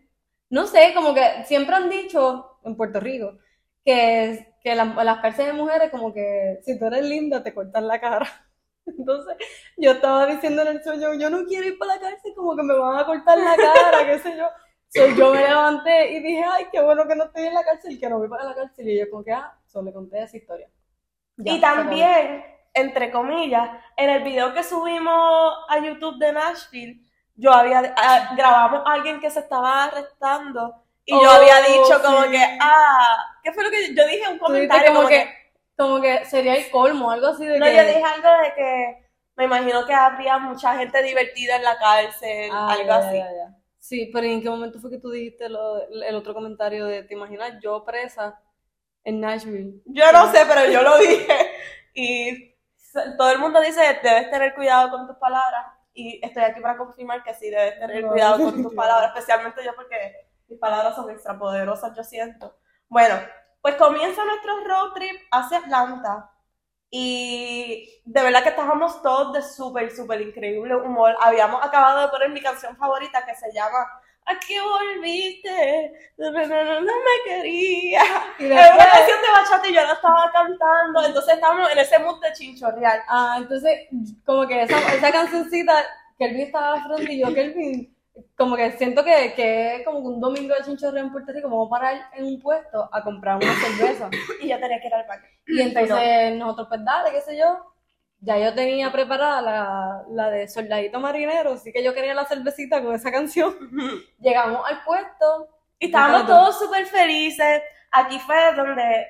no 0.50 0.68
sé, 0.68 0.94
como 0.95 1.14
que 1.16 1.44
siempre 1.45 1.76
han 1.76 1.90
dicho 1.90 2.59
en 2.64 2.76
Puerto 2.78 3.00
Rico 3.00 3.40
que, 3.85 4.56
que 4.64 4.76
la- 4.76 4.85
las 5.04 5.19
cárceles 5.21 5.54
de 5.54 5.59
mujeres 5.62 5.92
como 5.92 6.14
que 6.14 6.59
si 6.64 6.78
tú 6.80 6.85
eres 6.88 7.04
linda 7.06 7.44
te 7.44 7.54
cortan 7.54 7.88
la 7.88 8.00
cara. 8.02 8.28
Entonces, 8.85 9.38
yo 9.78 9.92
estaba 9.92 10.26
diciendo 10.28 10.62
en 10.64 10.69
el 10.69 10.83
sueño, 10.83 11.14
yo 11.16 11.30
no 11.30 11.45
quiero 11.45 11.68
ir 11.68 11.78
para 11.78 11.95
la 11.95 12.02
cárcel, 12.02 12.33
como 12.35 12.56
que 12.56 12.64
me 12.64 12.78
van 12.78 13.00
a 13.00 13.06
cortar 13.06 13.38
la 13.38 13.56
cara, 13.56 14.06
qué 14.06 14.19
sé 14.19 14.38
yo. 14.38 14.47
So, 14.90 15.07
yo 15.16 15.33
me 15.33 15.42
levanté 15.42 16.12
y 16.14 16.19
dije, 16.21 16.44
ay, 16.47 16.66
qué 16.71 16.81
bueno 16.81 17.07
que 17.07 17.16
no 17.16 17.26
estoy 17.26 17.47
en 17.47 17.54
la 17.56 17.64
cárcel, 17.64 18.00
que 18.00 18.09
no 18.09 18.19
voy 18.19 18.30
para 18.30 18.44
la 18.45 18.56
cárcel. 18.56 18.88
Y 18.90 19.00
yo 19.00 19.09
como 19.09 19.23
que, 19.23 19.31
ah, 19.33 19.57
solo 19.66 19.88
le 19.88 19.94
conté 19.94 20.21
esa 20.23 20.38
historia. 20.38 20.69
Ya, 21.38 21.54
y 21.56 21.62
también, 21.62 22.44
entre 22.73 23.12
comillas, 23.12 23.69
en 23.97 24.09
el 24.09 24.23
video 24.23 24.54
que 24.54 24.64
subimos 24.64 25.54
a 25.69 25.80
YouTube 25.80 26.18
de 26.19 26.33
Nashville, 26.33 27.02
yo 27.35 27.52
había 27.52 27.94
ah, 27.97 28.33
grabamos 28.37 28.81
a 28.85 28.94
alguien 28.94 29.19
que 29.19 29.30
se 29.31 29.40
estaba 29.42 29.85
arrestando 29.85 30.75
y 31.06 31.19
yo 31.21 31.30
Oh, 31.30 31.31
había 31.31 31.61
dicho 31.61 32.02
como 32.02 32.21
sí. 32.21 32.31
que, 32.31 32.40
ah, 32.61 33.18
¿qué 33.44 33.52
fue 33.54 33.63
lo 33.63 33.69
que 33.71 33.94
yo 33.95 34.07
dije? 34.07 34.28
Un 34.31 34.40
comentario 34.40 34.94
como 34.94 35.07
que, 35.07 35.28
como 35.78 36.02
que 36.02 36.25
sería 36.25 36.56
el 36.56 36.69
colmo, 36.71 37.11
algo 37.11 37.28
así 37.28 37.45
de 37.45 37.59
no, 37.59 37.66
que... 37.66 37.71
yo 37.71 37.85
dije 37.85 38.04
algo 38.04 38.30
de 38.44 38.54
que 38.56 39.06
me 39.35 39.45
imagino 39.45 39.85
que 39.85 39.94
habría 39.94 40.37
mucha 40.37 40.78
gente 40.78 41.02
divertida 41.04 41.56
en 41.57 41.63
la 41.63 41.78
cárcel, 41.78 42.52
Ah, 42.52 42.68
algo 42.68 42.92
ya, 42.92 42.94
así. 42.94 43.18
ya, 43.18 43.31
ya. 43.37 43.56
Sí, 43.80 44.09
pero 44.13 44.25
¿en 44.28 44.42
qué 44.42 44.49
momento 44.49 44.80
fue 44.80 44.90
que 44.92 44.99
tú 44.99 45.09
dijiste 45.11 45.49
lo- 45.49 45.81
el 45.90 46.16
otro 46.16 46.33
comentario 46.33 46.85
de, 46.85 47.04
¿te 47.04 47.13
imaginas 47.16 47.59
yo 47.61 47.83
presa 47.85 48.40
en 49.04 49.21
Nashville? 49.21 49.81
Yo 49.85 50.11
no 50.11 50.31
sé, 50.31 50.45
pero 50.47 50.71
yo 50.71 50.81
lo 50.81 50.97
dije. 50.99 51.33
Y 51.94 52.56
todo 53.18 53.31
el 53.31 53.40
mundo 53.40 53.61
dice, 53.61 53.81
debes 54.04 54.30
tener 54.31 54.56
cuidado 54.56 54.90
con 54.92 55.07
tus 55.07 55.18
palabras. 55.18 55.66
Y 55.94 56.19
estoy 56.26 56.44
aquí 56.44 56.59
para 56.59 56.78
confirmar 56.78 57.23
que 57.23 57.33
sí, 57.33 57.50
debes 57.50 57.80
tener 57.80 58.04
No, 58.04 58.12
cuidado 58.12 58.44
con 58.44 58.64
tus 58.64 58.73
palabras, 58.76 59.12
especialmente 59.16 59.64
yo 59.64 59.76
porque 59.76 60.28
mis 60.47 60.59
palabras 60.59 60.95
son 60.95 61.09
extrapoderosas, 61.09 61.95
yo 61.95 62.04
siento. 62.04 62.57
Bueno, 62.90 63.16
pues 63.62 63.76
comienza 63.76 64.26
nuestro 64.26 64.64
road 64.66 64.94
trip 64.94 65.21
hacia 65.31 65.59
Atlanta. 65.59 66.30
Y 66.90 68.02
de 68.06 68.21
verdad 68.21 68.44
que 68.44 68.50
estábamos 68.50 69.02
todos 69.02 69.33
de 69.33 69.42
súper, 69.42 69.90
súper 69.95 70.21
increíble 70.21 70.76
humor. 70.76 71.16
Habíamos 71.21 71.66
acabado 71.66 72.02
de 72.02 72.07
poner 72.09 72.30
mi 72.30 72.42
canción 72.42 72.78
favorita 72.78 73.26
que 73.26 73.33
se 73.35 73.52
llama 73.52 73.88
aquí 74.25 74.56
volviste, 74.59 75.94
no, 76.18 76.31
no, 76.31 76.47
no, 76.47 76.81
no 76.81 76.94
me 76.94 77.31
quería. 77.31 78.01
Era 78.39 78.75
una 78.75 78.85
canción 78.85 79.21
de 79.21 79.31
bachata 79.31 79.68
y 79.68 79.73
yo 79.73 79.81
la 79.83 79.94
estaba 79.94 80.31
cantando, 80.31 81.06
entonces 81.06 81.35
estábamos 81.35 81.71
en 81.71 81.80
ese 81.80 81.99
mood 81.99 82.21
de 82.21 82.33
chinchorreal. 82.33 83.01
ah, 83.07 83.35
entonces, 83.37 83.87
como 84.25 84.47
que 84.47 84.63
esa, 84.63 84.77
esa 84.94 85.11
cancioncita, 85.11 85.85
Kelvin 86.18 86.42
estaba 86.42 86.83
frente 86.83 87.13
y 87.13 87.19
yo, 87.19 87.33
Kelvin, 87.33 87.95
como 88.37 88.56
que 88.56 88.71
siento 88.73 89.03
que, 89.03 89.33
que 89.35 89.77
es 89.77 89.85
como 89.85 89.99
un 89.99 90.19
domingo 90.19 90.56
de 90.56 90.63
chinchorreo 90.63 91.03
en 91.03 91.11
Puerto 91.11 91.31
Rico, 91.31 91.49
vamos 91.49 91.68
a 91.68 91.69
parar 91.69 92.09
en 92.13 92.25
un 92.25 92.42
puesto 92.42 92.89
a 92.92 93.03
comprar 93.03 93.37
una 93.37 93.53
cerveza. 93.56 94.09
Y 94.42 94.49
yo 94.49 94.59
tenía 94.59 94.80
que 94.80 94.87
ir 94.87 94.94
al 94.94 95.07
baño. 95.07 95.23
Y 95.47 95.61
entonces 95.61 96.35
nosotros, 96.35 96.68
pues 96.69 96.83
dale, 96.83 97.11
qué 97.11 97.21
sé 97.21 97.37
yo. 97.37 97.72
Ya 98.25 98.37
yo 98.37 98.53
tenía 98.53 98.89
preparada 98.92 99.42
la, 99.42 100.03
la 100.09 100.30
de 100.30 100.47
Soldadito 100.47 100.99
Marinero, 100.99 101.53
así 101.53 101.73
que 101.73 101.83
yo 101.83 101.94
quería 101.94 102.13
la 102.13 102.25
cervecita 102.25 102.81
con 102.81 102.95
esa 102.95 103.11
canción. 103.11 103.53
Llegamos 104.19 104.61
al 104.65 104.81
puesto. 104.83 105.49
Y 105.77 105.87
estábamos 105.87 106.25
todos 106.25 106.57
súper 106.57 106.85
felices. 106.85 107.61
Aquí 107.92 108.18
fue 108.19 108.53
donde 108.56 109.07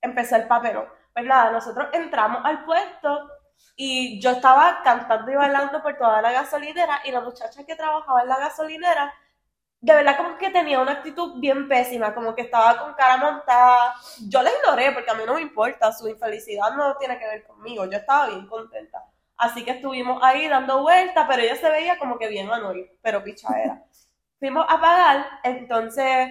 empezó 0.00 0.36
el 0.36 0.46
papelón. 0.46 0.86
Pues 1.12 1.26
nada, 1.26 1.50
nosotros 1.50 1.88
entramos 1.92 2.40
al 2.44 2.64
puesto 2.64 3.28
y 3.76 4.20
yo 4.20 4.30
estaba 4.30 4.80
cantando 4.82 5.30
y 5.30 5.34
bailando 5.34 5.82
por 5.82 5.96
toda 5.96 6.22
la 6.22 6.32
gasolinera 6.32 7.00
y 7.04 7.10
la 7.10 7.20
muchacha 7.20 7.64
que 7.64 7.76
trabajaba 7.76 8.22
en 8.22 8.28
la 8.28 8.38
gasolinera, 8.38 9.12
de 9.84 9.94
verdad 9.94 10.16
como 10.16 10.38
que 10.38 10.50
tenía 10.50 10.80
una 10.80 10.92
actitud 10.92 11.38
bien 11.40 11.68
pésima, 11.68 12.14
como 12.14 12.34
que 12.34 12.42
estaba 12.42 12.78
con 12.78 12.94
cara 12.94 13.18
montada. 13.18 13.94
Yo 14.28 14.42
la 14.42 14.50
ignoré 14.50 14.92
porque 14.92 15.10
a 15.10 15.14
mí 15.14 15.24
no 15.26 15.34
me 15.34 15.42
importa, 15.42 15.92
su 15.92 16.08
infelicidad 16.08 16.74
no 16.74 16.96
tiene 16.96 17.18
que 17.18 17.26
ver 17.26 17.46
conmigo, 17.46 17.84
yo 17.84 17.98
estaba 17.98 18.28
bien 18.28 18.46
contenta. 18.46 19.04
Así 19.36 19.64
que 19.64 19.72
estuvimos 19.72 20.22
ahí 20.22 20.48
dando 20.48 20.80
vueltas, 20.82 21.26
pero 21.28 21.42
ella 21.42 21.56
se 21.56 21.68
veía 21.68 21.98
como 21.98 22.18
que 22.18 22.28
bien 22.28 22.50
annoyed, 22.50 22.86
pero 23.02 23.22
pichadera. 23.22 23.84
Fuimos 24.38 24.64
a 24.68 24.80
pagar, 24.80 25.26
entonces 25.42 26.28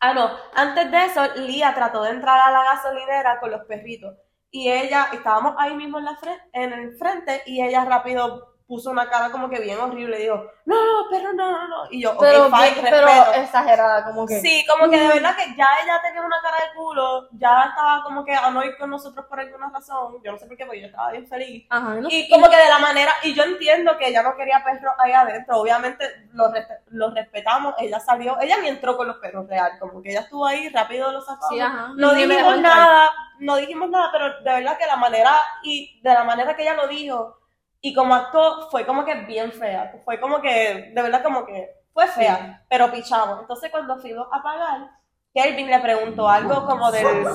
Ah, 0.00 0.14
no, 0.14 0.30
antes 0.54 0.90
de 0.92 1.04
eso, 1.06 1.26
Lía 1.36 1.74
trató 1.74 2.02
de 2.04 2.10
entrar 2.10 2.38
a 2.38 2.52
la 2.52 2.64
gasolinera 2.64 3.40
con 3.40 3.50
los 3.50 3.64
perritos. 3.64 4.16
Y 4.50 4.70
ella, 4.70 5.08
estábamos 5.12 5.54
ahí 5.58 5.74
mismo 5.74 5.98
en, 5.98 6.04
la 6.04 6.18
en 6.52 6.72
el 6.72 6.96
frente, 6.96 7.42
y 7.46 7.62
ella 7.62 7.84
rápido 7.84 8.47
puso 8.68 8.90
una 8.90 9.08
cara 9.08 9.30
como 9.30 9.48
que 9.48 9.58
bien 9.60 9.80
horrible. 9.80 10.18
Y 10.18 10.22
dijo, 10.24 10.44
no, 10.66 10.76
no, 10.76 11.08
perro, 11.08 11.32
no, 11.32 11.50
no, 11.50 11.68
no. 11.68 11.76
Y 11.90 12.02
yo, 12.02 12.14
Pero, 12.18 12.44
fine, 12.50 12.76
pero 12.82 13.06
respeto. 13.06 13.32
exagerada, 13.40 14.04
como 14.04 14.26
que. 14.26 14.40
Sí, 14.40 14.62
como 14.68 14.90
que 14.90 14.98
de 15.00 15.08
verdad 15.08 15.34
que 15.34 15.46
ya 15.56 15.66
ella 15.82 15.98
tenía 16.02 16.20
una 16.20 16.36
cara 16.42 16.56
de 16.58 16.76
culo, 16.76 17.28
ya 17.32 17.64
estaba 17.70 18.02
como 18.04 18.24
que 18.26 18.34
annoyed 18.34 18.76
con 18.78 18.90
nosotros 18.90 19.24
por 19.26 19.40
alguna 19.40 19.70
razón. 19.70 20.16
Yo 20.22 20.32
no 20.32 20.38
sé 20.38 20.46
por 20.46 20.56
qué, 20.58 20.66
porque 20.66 20.82
yo 20.82 20.86
estaba 20.88 21.10
bien 21.12 21.26
feliz. 21.26 21.66
Ajá, 21.70 21.94
no- 21.94 22.08
Y 22.10 22.28
como 22.28 22.50
que 22.50 22.56
de 22.58 22.68
la 22.68 22.78
manera, 22.78 23.10
y 23.22 23.32
yo 23.34 23.42
entiendo 23.44 23.96
que 23.96 24.08
ella 24.08 24.22
no 24.22 24.36
quería 24.36 24.62
perros 24.62 24.92
ahí 24.98 25.12
adentro, 25.12 25.56
obviamente 25.56 26.04
los, 26.34 26.52
respe- 26.52 26.80
los 26.88 27.14
respetamos, 27.14 27.74
ella 27.78 27.98
salió, 28.00 28.38
ella 28.38 28.58
ni 28.60 28.68
entró 28.68 28.98
con 28.98 29.06
los 29.06 29.16
perros 29.16 29.48
real, 29.48 29.78
como 29.80 30.02
que 30.02 30.10
ella 30.10 30.20
estuvo 30.20 30.46
ahí, 30.46 30.68
rápido 30.68 31.10
los. 31.10 31.24
Sí, 31.48 31.58
ajá. 31.58 31.92
No 31.96 32.12
dijimos 32.12 32.58
nada, 32.58 33.10
no 33.38 33.56
dijimos 33.56 33.88
nada, 33.88 34.10
pero 34.12 34.26
de 34.40 34.52
verdad 34.52 34.76
que 34.76 34.86
la 34.86 34.96
manera, 34.96 35.34
y 35.62 35.98
de 36.02 36.12
la 36.12 36.24
manera 36.24 36.54
que 36.54 36.62
ella 36.62 36.74
lo 36.74 36.86
dijo, 36.86 37.37
y 37.80 37.94
como 37.94 38.14
actuó, 38.14 38.68
fue 38.70 38.84
como 38.84 39.04
que 39.04 39.14
bien 39.26 39.52
fea, 39.52 39.92
fue 40.04 40.18
como 40.20 40.40
que, 40.40 40.92
de 40.94 41.02
verdad 41.02 41.22
como 41.22 41.46
que, 41.46 41.70
fue 41.92 42.06
fea, 42.06 42.64
pero 42.68 42.90
pichamos. 42.90 43.40
Entonces 43.40 43.70
cuando 43.70 43.98
fuimos 43.98 44.26
a 44.32 44.42
pagar, 44.42 44.90
Kelvin 45.34 45.68
le 45.68 45.78
preguntó 45.80 46.28
algo 46.28 46.66
como 46.66 46.90
del, 46.90 47.26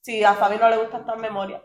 si 0.00 0.24
a 0.24 0.34
Fabi 0.34 0.56
no 0.56 0.68
le 0.68 0.78
gusta 0.78 0.98
esta 0.98 1.16
memoria, 1.16 1.62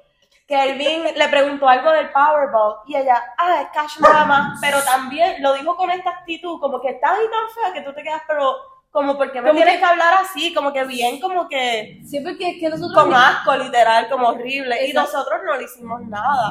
Kelvin 0.48 1.04
le 1.16 1.28
preguntó 1.30 1.68
algo 1.68 1.92
del 1.92 2.12
Powerball 2.12 2.78
y 2.88 2.96
ella, 2.96 3.22
ah, 3.38 3.62
es 3.62 3.70
cash 3.70 4.00
nada 4.00 4.26
más, 4.26 4.60
pero 4.62 4.82
también 4.84 5.42
lo 5.42 5.54
dijo 5.54 5.76
con 5.76 5.90
esta 5.92 6.12
actitud, 6.12 6.60
como 6.60 6.82
que 6.82 6.94
tan 6.94 7.18
y 7.22 7.30
tan 7.30 7.50
fea 7.50 7.74
que 7.74 7.82
tú 7.82 7.94
te 7.94 8.04
quedas, 8.04 8.22
pero 8.28 8.56
como 8.96 9.18
porque 9.18 9.42
me 9.42 9.50
Como 9.50 9.58
tienes 9.58 9.74
que- 9.74 9.80
que 9.82 9.86
hablar 9.86 10.14
así, 10.22 10.54
como 10.54 10.72
que 10.72 10.86
bien, 10.86 11.20
como 11.20 11.50
que 11.50 12.00
Sí, 12.10 12.22
porque 12.22 12.52
es 12.52 12.60
que 12.62 12.70
nosotros. 12.70 12.94
con 13.04 13.14
asco, 13.14 13.54
literal, 13.58 14.08
como 14.10 14.30
horrible, 14.30 14.88
y 14.88 14.94
nosotros 14.94 15.42
no 15.46 15.58
le 15.58 15.66
hicimos 15.66 16.00
nada. 16.08 16.50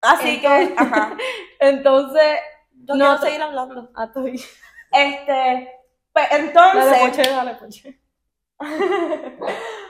Así 0.00 0.40
que, 0.40 0.74
ajá, 0.76 1.16
Entonces. 1.60 2.38
yo 2.72 2.94
No, 2.94 3.18
seguir 3.18 3.42
hablando. 3.42 3.90
Ah, 3.94 4.04
estoy. 4.04 4.42
Este, 4.90 5.80
pues 6.12 6.28
Dale, 6.30 6.44
entonces, 6.44 6.98
poche, 6.98 7.22
dale, 7.30 7.54
poche. 7.54 8.00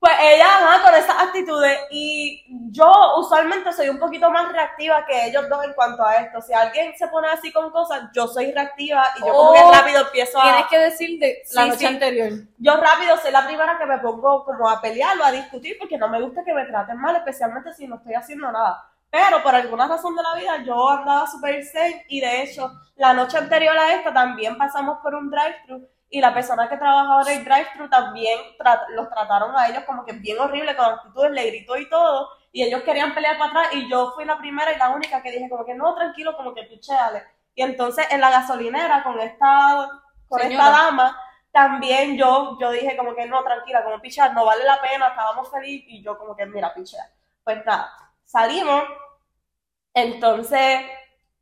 Pues 0.00 0.14
ella, 0.18 0.46
ajá, 0.46 0.82
con 0.82 0.94
esas 0.94 1.22
actitudes. 1.24 1.78
Y 1.90 2.42
yo 2.72 2.90
usualmente 3.18 3.70
soy 3.74 3.90
un 3.90 3.98
poquito 3.98 4.30
más 4.30 4.50
reactiva 4.50 5.04
que 5.04 5.26
ellos 5.26 5.46
dos 5.50 5.62
en 5.62 5.74
cuanto 5.74 6.02
a 6.02 6.14
esto. 6.16 6.40
Si 6.40 6.54
alguien 6.54 6.96
se 6.96 7.06
pone 7.08 7.28
así 7.28 7.52
con 7.52 7.70
cosas, 7.70 8.04
yo 8.14 8.26
soy 8.26 8.50
reactiva 8.50 9.04
y 9.16 9.20
yo 9.20 9.26
como 9.26 9.50
Oh, 9.50 9.52
que 9.70 9.76
rápido 9.76 10.00
empiezo 10.00 10.40
a... 10.40 10.42
Tienes 10.44 10.66
que 10.70 10.78
decir 10.78 11.18
de 11.20 11.42
la 11.52 11.62
Sí, 11.64 11.68
noche 11.68 11.78
sí. 11.80 11.86
anterior. 11.86 12.30
Yo 12.56 12.76
rápido 12.78 13.18
soy 13.18 13.30
la 13.30 13.44
primera 13.46 13.76
que 13.78 13.84
me 13.84 13.98
pongo 13.98 14.42
como 14.46 14.70
a 14.70 14.80
pelear 14.80 15.18
o 15.20 15.24
a 15.24 15.32
discutir 15.32 15.76
porque 15.78 15.98
no 15.98 16.08
me 16.08 16.22
gusta 16.22 16.42
que 16.44 16.54
me 16.54 16.64
traten 16.64 16.96
mal, 16.98 17.16
especialmente 17.16 17.74
si 17.74 17.86
no 17.86 17.96
estoy 17.96 18.14
haciendo 18.14 18.50
nada. 18.50 18.89
Pero 19.10 19.42
por 19.42 19.54
alguna 19.54 19.88
razón 19.88 20.14
de 20.16 20.22
la 20.22 20.34
vida 20.34 20.64
yo 20.64 20.88
andaba 20.88 21.26
súper 21.26 21.64
zen 21.64 22.02
y 22.08 22.20
de 22.20 22.42
hecho 22.42 22.70
la 22.96 23.12
noche 23.12 23.38
anterior 23.38 23.76
a 23.76 23.94
esta 23.94 24.12
también 24.14 24.56
pasamos 24.56 24.98
por 25.02 25.14
un 25.14 25.30
drive-thru 25.30 25.88
y 26.08 26.20
la 26.20 26.32
persona 26.34 26.68
que 26.68 26.76
trabajaba 26.76 27.22
en 27.22 27.38
el 27.38 27.44
drive-thru 27.44 27.88
también 27.88 28.38
tra- 28.58 28.86
los 28.90 29.08
trataron 29.08 29.56
a 29.56 29.68
ellos 29.68 29.84
como 29.84 30.04
que 30.04 30.12
bien 30.12 30.38
horrible, 30.38 30.76
con 30.76 30.86
actitudes, 30.86 31.30
le 31.32 31.46
gritó 31.50 31.76
y 31.76 31.88
todo 31.88 32.28
y 32.52 32.62
ellos 32.62 32.82
querían 32.82 33.14
pelear 33.14 33.38
para 33.38 33.50
atrás 33.50 33.68
y 33.74 33.88
yo 33.90 34.12
fui 34.12 34.24
la 34.24 34.38
primera 34.38 34.72
y 34.72 34.78
la 34.78 34.90
única 34.90 35.22
que 35.22 35.30
dije 35.32 35.48
como 35.48 35.64
que 35.64 35.74
no, 35.74 35.94
tranquilo, 35.94 36.36
como 36.36 36.54
que 36.54 36.64
pichéale. 36.64 37.22
Y 37.54 37.62
entonces 37.62 38.06
en 38.10 38.20
la 38.20 38.30
gasolinera 38.30 39.02
con 39.02 39.18
esta, 39.20 39.88
con 40.28 40.40
Señora. 40.40 40.64
esta 40.64 40.70
dama 40.70 41.20
también 41.52 42.16
yo, 42.16 42.56
yo 42.60 42.70
dije 42.70 42.96
como 42.96 43.14
que 43.14 43.26
no, 43.26 43.42
tranquila, 43.42 43.82
como 43.84 44.00
pichar, 44.00 44.34
no 44.34 44.44
vale 44.44 44.64
la 44.64 44.80
pena, 44.80 45.08
estábamos 45.08 45.50
felices 45.50 45.86
y 45.88 46.02
yo 46.02 46.16
como 46.18 46.36
que 46.36 46.46
mira, 46.46 46.72
pichea. 46.74 47.04
Pues 47.44 47.64
nada, 47.66 47.90
salimos, 48.30 48.84
entonces 49.94 50.82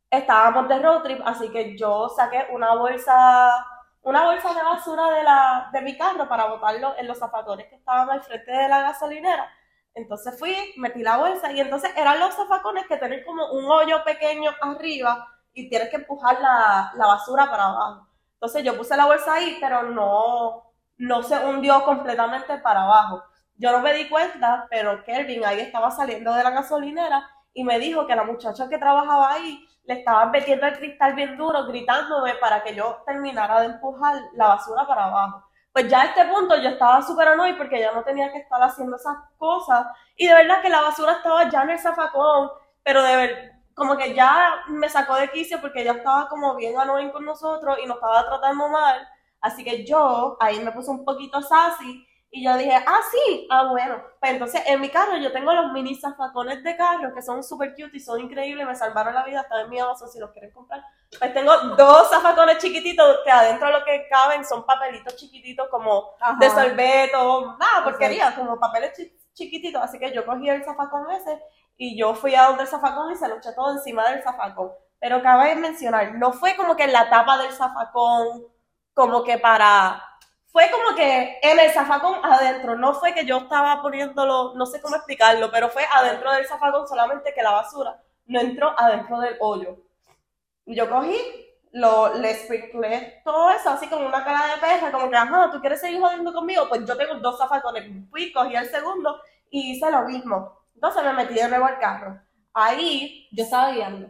estábamos 0.09 0.67
de 0.67 0.79
road 0.79 1.03
trip, 1.03 1.21
así 1.25 1.49
que 1.51 1.77
yo 1.77 2.09
saqué 2.09 2.47
una 2.51 2.75
bolsa, 2.75 3.65
una 4.01 4.25
bolsa 4.25 4.53
de 4.53 4.63
basura 4.63 5.11
de, 5.11 5.23
la, 5.23 5.69
de 5.71 5.81
mi 5.81 5.97
carro 5.97 6.27
para 6.27 6.45
botarlo 6.45 6.95
en 6.97 7.07
los 7.07 7.19
zafacones 7.19 7.67
que 7.67 7.75
estaban 7.75 8.09
al 8.09 8.23
frente 8.23 8.51
de 8.51 8.67
la 8.67 8.81
gasolinera. 8.81 9.49
Entonces 9.93 10.37
fui, 10.39 10.55
metí 10.77 11.01
la 11.03 11.17
bolsa 11.17 11.51
y 11.51 11.59
entonces 11.59 11.91
eran 11.97 12.19
los 12.19 12.33
zafacones 12.35 12.87
que 12.87 12.97
tienen 12.97 13.23
como 13.25 13.51
un 13.51 13.65
hoyo 13.65 14.03
pequeño 14.03 14.51
arriba 14.61 15.27
y 15.53 15.69
tienes 15.69 15.89
que 15.89 15.97
empujar 15.97 16.39
la, 16.41 16.91
la 16.95 17.07
basura 17.07 17.49
para 17.49 17.65
abajo. 17.65 18.07
Entonces 18.33 18.63
yo 18.63 18.77
puse 18.77 18.95
la 18.97 19.05
bolsa 19.05 19.33
ahí, 19.33 19.57
pero 19.59 19.83
no, 19.83 20.63
no 20.97 21.23
se 21.23 21.37
hundió 21.45 21.83
completamente 21.83 22.57
para 22.59 22.83
abajo. 22.83 23.23
Yo 23.59 23.73
no 23.73 23.79
me 23.79 23.93
di 23.93 24.07
cuenta, 24.07 24.67
pero 24.69 25.03
Kelvin 25.03 25.43
ahí 25.43 25.59
estaba 25.59 25.91
saliendo 25.91 26.33
de 26.33 26.43
la 26.43 26.51
gasolinera 26.51 27.29
y 27.53 27.65
me 27.65 27.77
dijo 27.77 28.07
que 28.07 28.15
la 28.15 28.23
muchacha 28.23 28.69
que 28.69 28.77
trabajaba 28.77 29.33
ahí 29.33 29.67
le 29.83 29.95
estaba 29.95 30.27
metiendo 30.27 30.65
el 30.65 30.77
cristal 30.77 31.13
bien 31.13 31.35
duro, 31.35 31.65
gritándome 31.65 32.35
para 32.35 32.63
que 32.63 32.73
yo 32.73 33.03
terminara 33.05 33.59
de 33.59 33.65
empujar 33.65 34.15
la 34.35 34.47
basura 34.47 34.87
para 34.87 35.05
abajo. 35.05 35.43
Pues 35.73 35.89
ya 35.89 36.03
a 36.03 36.05
este 36.05 36.23
punto 36.25 36.55
yo 36.55 36.69
estaba 36.69 37.01
súper 37.01 37.27
annoyed 37.27 37.57
porque 37.57 37.81
ya 37.81 37.91
no 37.91 38.01
tenía 38.03 38.31
que 38.31 38.37
estar 38.37 38.63
haciendo 38.63 38.95
esas 38.95 39.17
cosas. 39.37 39.87
Y 40.15 40.27
de 40.27 40.35
verdad 40.35 40.61
que 40.61 40.69
la 40.69 40.79
basura 40.79 41.11
estaba 41.13 41.49
ya 41.49 41.63
en 41.63 41.71
el 41.71 41.79
zafacón, 41.79 42.49
pero 42.81 43.03
de 43.03 43.15
ver, 43.17 43.51
como 43.73 43.97
que 43.97 44.13
ya 44.13 44.63
me 44.69 44.87
sacó 44.87 45.15
de 45.15 45.31
quicio 45.31 45.59
porque 45.59 45.83
ya 45.83 45.91
estaba 45.91 46.29
como 46.29 46.55
bien 46.55 46.79
annoying 46.79 47.11
con 47.11 47.25
nosotros 47.25 47.77
y 47.83 47.87
nos 47.87 47.97
estaba 47.97 48.25
tratando 48.25 48.69
mal. 48.69 49.05
Así 49.41 49.65
que 49.65 49.85
yo 49.85 50.37
ahí 50.39 50.61
me 50.61 50.71
puse 50.71 50.91
un 50.91 51.03
poquito 51.03 51.41
sassy 51.41 52.05
y 52.31 52.43
yo 52.45 52.55
dije, 52.57 52.75
ah, 52.75 52.99
sí, 53.11 53.47
ah, 53.49 53.67
bueno. 53.69 54.01
Pues 54.19 54.33
entonces 54.33 54.61
en 54.67 54.79
mi 54.81 54.89
carro 54.89 55.17
yo 55.17 55.31
tengo 55.31 55.51
los 55.51 55.71
mini 55.71 55.95
zafacones 55.95 56.63
de 56.63 56.77
carro 56.77 57.13
que 57.13 57.21
son 57.23 57.43
súper 57.43 57.71
cute 57.71 57.97
y 57.97 57.99
son 57.99 58.19
increíbles, 58.21 58.67
me 58.67 58.75
salvaron 58.75 59.15
la 59.15 59.23
vida, 59.23 59.41
están 59.41 59.61
en 59.61 59.69
mi 59.69 59.79
Amazon 59.79 60.09
si 60.09 60.19
los 60.19 60.29
quieren 60.31 60.51
comprar. 60.51 60.83
Pues 61.17 61.33
tengo 61.33 61.57
dos 61.75 62.09
zafacones 62.09 62.59
chiquititos 62.59 63.19
que 63.23 63.31
adentro 63.31 63.71
lo 63.71 63.83
que 63.83 64.07
caben 64.09 64.45
son 64.45 64.63
papelitos 64.65 65.15
chiquititos 65.15 65.67
como 65.69 66.11
Ajá. 66.19 66.37
de 66.39 66.49
sorbeto, 66.51 67.57
nada, 67.57 67.83
porquería, 67.83 68.35
como 68.35 68.59
papeles 68.59 68.93
chi- 68.95 69.17
chiquititos. 69.33 69.81
Así 69.81 69.97
que 69.97 70.13
yo 70.13 70.23
cogí 70.25 70.47
el 70.49 70.63
zafacón 70.63 71.09
ese 71.11 71.41
y 71.77 71.97
yo 71.97 72.13
fui 72.13 72.35
a 72.35 72.43
donde 72.43 72.63
el 72.63 72.67
zafacón 72.69 73.11
y 73.11 73.15
se 73.15 73.27
lo 73.27 73.37
eché 73.37 73.53
todo 73.53 73.71
encima 73.71 74.07
del 74.07 74.21
zafacón. 74.21 74.71
Pero 74.99 75.23
cabe 75.23 75.55
mencionar, 75.55 76.13
no 76.15 76.31
fue 76.33 76.55
como 76.55 76.75
que 76.75 76.83
en 76.83 76.93
la 76.93 77.09
tapa 77.09 77.37
del 77.39 77.53
zafacón, 77.53 78.43
como 78.93 79.23
que 79.23 79.37
para... 79.39 80.03
Fue 80.51 80.69
como 80.71 80.95
que 80.95 81.39
en 81.43 81.59
el 81.59 81.71
zafacón 81.71 82.19
adentro, 82.23 82.75
no 82.75 82.93
fue 82.95 83.13
que 83.13 83.25
yo 83.25 83.37
estaba 83.39 83.81
poniéndolo, 83.81 84.53
no 84.55 84.65
sé 84.65 84.81
cómo 84.81 84.95
explicarlo, 84.95 85.51
pero 85.51 85.69
fue 85.69 85.83
adentro 85.93 86.31
del 86.31 86.47
zafacón 86.47 86.87
solamente 86.87 87.33
que 87.33 87.43
la 87.43 87.51
basura 87.51 88.01
no 88.25 88.39
entró 88.39 88.73
adentro 88.79 89.19
del 89.19 89.37
hoyo. 89.39 89.77
Yo 90.65 90.89
cogí, 90.89 91.17
lo, 91.71 92.13
le 92.15 92.33
sprinklé 92.35 93.21
todo 93.25 93.51
eso 93.51 93.69
así 93.69 93.87
como 93.87 94.05
una 94.07 94.23
cara 94.23 94.55
de 94.55 94.61
perra, 94.61 94.91
como 94.91 95.09
que, 95.09 95.15
ajá, 95.17 95.49
¿tú 95.51 95.59
quieres 95.61 95.81
seguir 95.81 95.99
jodiendo 96.01 96.33
conmigo? 96.33 96.67
Pues 96.69 96.85
yo 96.85 96.97
tengo 96.97 97.15
dos 97.15 97.37
zafacones. 97.37 97.85
Fui, 98.09 98.31
cogí 98.31 98.55
el 98.55 98.69
segundo 98.69 99.21
y 99.49 99.71
hice 99.73 99.89
lo 99.91 100.03
mismo. 100.03 100.59
Entonces 100.75 101.03
me 101.03 101.13
metí 101.13 101.33
de 101.35 101.47
nuevo 101.49 101.65
al 101.65 101.79
carro. 101.79 102.21
Ahí, 102.53 103.27
Yo 103.31 103.43
estaba 103.43 103.71
guiando. 103.71 104.07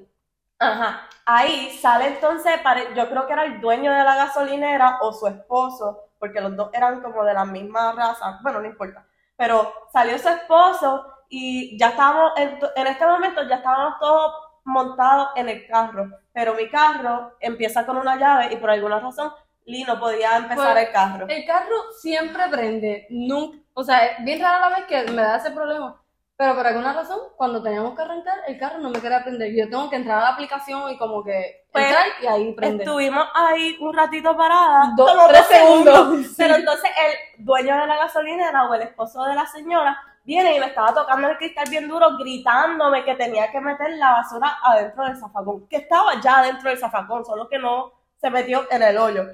ajá, 0.59 1.07
ahí 1.25 1.69
sale 1.81 2.07
entonces, 2.07 2.53
yo 2.95 3.09
creo 3.09 3.27
que 3.27 3.33
era 3.33 3.43
el 3.45 3.61
dueño 3.61 3.91
de 3.93 4.03
la 4.03 4.15
gasolinera 4.15 4.99
o 5.01 5.13
su 5.13 5.27
esposo, 5.27 6.08
porque 6.19 6.41
los 6.41 6.55
dos 6.55 6.69
eran 6.73 7.01
como 7.01 7.23
de 7.23 7.33
la 7.33 7.45
misma 7.45 7.93
raza, 7.93 8.39
bueno, 8.43 8.59
no 8.59 8.67
importa. 8.67 9.05
Pero 9.37 9.73
salió 9.91 10.17
su 10.19 10.27
esposo 10.29 11.05
y 11.29 11.77
ya 11.79 11.89
estábamos, 11.89 12.33
en, 12.37 12.59
en 12.75 12.87
este 12.87 13.05
momento 13.05 13.41
ya 13.47 13.55
estábamos 13.55 13.99
todos 13.99 14.33
montados 14.65 15.29
en 15.35 15.49
el 15.49 15.65
carro, 15.67 16.09
pero 16.33 16.53
mi 16.53 16.69
carro 16.69 17.35
empieza 17.39 17.85
con 17.85 17.97
una 17.97 18.17
llave 18.17 18.53
y 18.53 18.57
por 18.57 18.69
alguna 18.69 18.99
razón 18.99 19.31
Lee 19.65 19.83
no 19.83 19.99
podía 19.99 20.35
empezar 20.37 20.73
Pues, 20.73 20.87
el 20.87 20.91
carro. 20.93 21.25
El 21.27 21.45
carro 21.45 21.75
siempre 21.99 22.43
prende, 22.49 23.07
nunca, 23.09 23.57
o 23.73 23.83
sea, 23.83 24.05
es 24.05 24.23
bien 24.25 24.41
rara 24.41 24.69
la 24.69 24.75
vez 24.77 24.85
que 24.87 25.03
me 25.11 25.21
da 25.21 25.37
ese 25.37 25.51
problema, 25.51 26.01
pero 26.39 26.55
por 26.55 26.65
alguna 26.65 26.93
razón, 26.93 27.19
cuando 27.35 27.61
teníamos 27.61 27.93
que 27.97 28.01
arrancar, 28.01 28.39
el 28.47 28.57
carro 28.57 28.77
no 28.77 28.89
me 28.89 29.01
quería 29.01 29.21
prender. 29.21 29.53
Yo 29.53 29.69
tengo 29.69 29.89
que 29.89 29.97
entrar 29.97 30.19
a 30.19 30.21
la 30.21 30.29
aplicación 30.29 30.89
y 30.89 30.97
como 30.97 31.21
que 31.21 31.65
Pues, 31.69 31.83
entrar 31.83 32.05
y 32.21 32.27
ahí 32.27 32.53
prende. 32.53 32.85
Estuvimos 32.85 33.27
ahí 33.35 33.75
un 33.81 33.93
ratito 33.93 34.37
parada, 34.37 34.93
Dos, 34.95 35.11
tres 35.27 35.39
dos 35.41 35.47
segundos. 35.49 36.25
Sí. 36.27 36.35
Pero 36.37 36.55
entonces 36.55 36.89
el 36.97 37.43
dueño 37.43 37.75
de 37.75 37.87
la 37.87 37.97
gasolinera 37.97 38.69
o 38.69 38.73
el 38.73 38.83
esposo 38.83 39.21
de 39.25 39.35
la 39.35 39.45
señora 39.47 40.01
viene 40.23 40.55
y 40.55 40.61
me 40.61 40.67
estaba 40.67 40.93
tocando 40.93 41.27
el 41.27 41.37
cristal 41.37 41.69
bien 41.69 41.89
duro, 41.89 42.17
gritándome 42.17 43.03
que 43.03 43.15
tenía 43.15 43.51
que 43.51 43.59
meter 43.59 43.97
la 43.97 44.11
basura 44.11 44.59
adentro 44.63 45.03
del 45.03 45.17
zafacón, 45.17 45.67
que 45.67 45.75
estaba 45.75 46.21
ya 46.21 46.41
dentro 46.41 46.69
del 46.69 46.79
zafacón, 46.79 47.25
solo 47.25 47.49
que 47.49 47.59
no 47.59 47.91
se 48.15 48.29
metió 48.29 48.65
en 48.71 48.81
el 48.81 48.97
hoyo. 48.97 49.25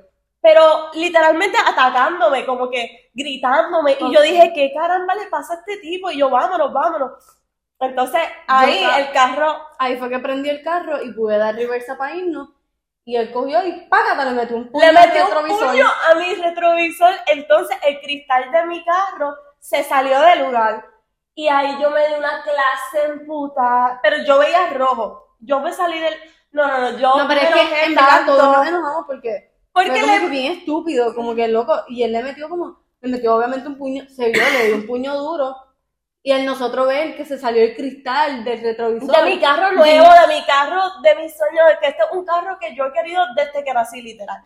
Pero 0.46 0.92
literalmente 0.94 1.58
atacándome, 1.58 2.46
como 2.46 2.70
que 2.70 3.10
gritándome. 3.16 3.98
Y 4.00 4.14
yo 4.14 4.22
dije, 4.22 4.52
¿qué 4.54 4.72
caramba 4.76 5.16
le 5.16 5.26
pasa 5.26 5.54
a 5.54 5.58
este 5.58 5.78
tipo? 5.78 6.12
Y 6.12 6.20
yo, 6.20 6.30
vámonos, 6.30 6.72
vámonos. 6.72 7.14
Entonces 7.80 8.22
ahí 8.48 8.86
el 9.00 9.12
carro 9.12 9.58
Ahí 9.80 9.98
fue 9.98 10.08
que 10.08 10.20
prendí 10.20 10.50
el 10.50 10.64
carro 10.64 11.02
y 11.02 11.12
pude 11.14 11.40
dar 11.40 11.56
reversa 11.56 11.98
para 11.98 12.16
irnos. 12.16 12.50
Y 13.06 13.16
él 13.16 13.32
cogió 13.32 13.66
y 13.66 13.88
págata, 13.90 14.24
le 14.24 14.32
metió 14.32 14.58
un 14.58 14.72
puño 14.72 14.84
le 14.84 14.88
al 14.90 15.08
metí 15.08 15.18
un 15.18 15.26
retrovisor. 15.26 15.68
puño 15.72 15.86
a 16.12 16.16
mi 16.16 16.36
retrovisor, 16.36 17.14
entonces 17.26 17.78
el 17.84 18.00
cristal 18.02 18.52
de 18.52 18.66
mi 18.68 18.86
carro 18.86 19.36
se 19.60 19.84
salió 19.84 20.22
del 20.22 20.46
lugar. 20.46 20.86
Y 21.34 21.48
ahí 21.48 21.76
yo 21.82 21.90
me 21.90 22.08
di 22.08 22.14
una 22.14 22.44
clase 22.44 23.12
en 23.12 23.26
puta, 23.26 24.00
pero 24.04 24.18
yo 24.24 24.38
veía 24.38 24.70
rojo. 24.74 25.38
Yo 25.40 25.60
me 25.60 25.74
salí 25.74 26.00
del... 26.00 26.14
No, 26.52 26.68
no, 26.68 26.80
no, 26.80 26.98
yo 27.00 27.18
No, 27.18 27.28
pero 27.28 27.42
me 27.42 27.48
es 27.48 27.70
que 27.70 27.86
en 27.86 27.96
verdad 27.96 28.26
todos 28.28 28.58
nos 28.58 28.68
enojamos 28.68 29.06
porque 29.08 29.55
porque 29.76 29.92
fue 29.92 30.00
como 30.02 30.14
le- 30.14 30.20
que 30.22 30.30
bien 30.30 30.52
estúpido, 30.54 31.14
como 31.14 31.36
que 31.36 31.48
loco. 31.48 31.84
Y 31.90 32.02
él 32.04 32.12
le 32.14 32.24
metió 32.24 32.50
como, 32.50 32.80
le 33.02 33.12
metió 33.12 33.36
obviamente 33.36 33.68
un 33.68 33.78
puño, 33.78 34.06
se 34.10 34.32
vio, 34.32 34.42
le 34.58 34.68
dio 34.68 34.76
un 34.78 34.88
puño 34.88 35.16
duro. 35.16 35.56
Y 36.24 36.32
al 36.32 36.44
nosotros 36.44 36.88
ver 36.88 37.16
que 37.16 37.24
se 37.26 37.38
salió 37.38 37.62
el 37.62 37.76
cristal 37.76 38.44
del 38.44 38.60
retrovisor. 38.62 39.16
de 39.16 39.30
mi 39.36 39.40
carro 39.40 39.72
nuevo, 39.74 40.08
de 40.28 40.34
mi 40.36 40.44
carro, 40.46 40.82
de 41.04 41.16
mis 41.22 41.38
sueños, 41.38 41.66
que 41.80 41.88
este 41.90 42.02
es 42.02 42.10
un 42.18 42.26
carro 42.26 42.58
que 42.60 42.74
yo 42.76 42.86
he 42.86 42.94
querido 42.94 43.22
desde 43.36 43.64
que 43.64 43.74
nací, 43.74 44.02
literal. 44.02 44.42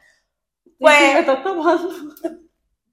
Pues, 0.78 0.98
Pues- 0.98 1.14
me 1.14 1.20
estás 1.22 1.42
tomando. 1.44 1.90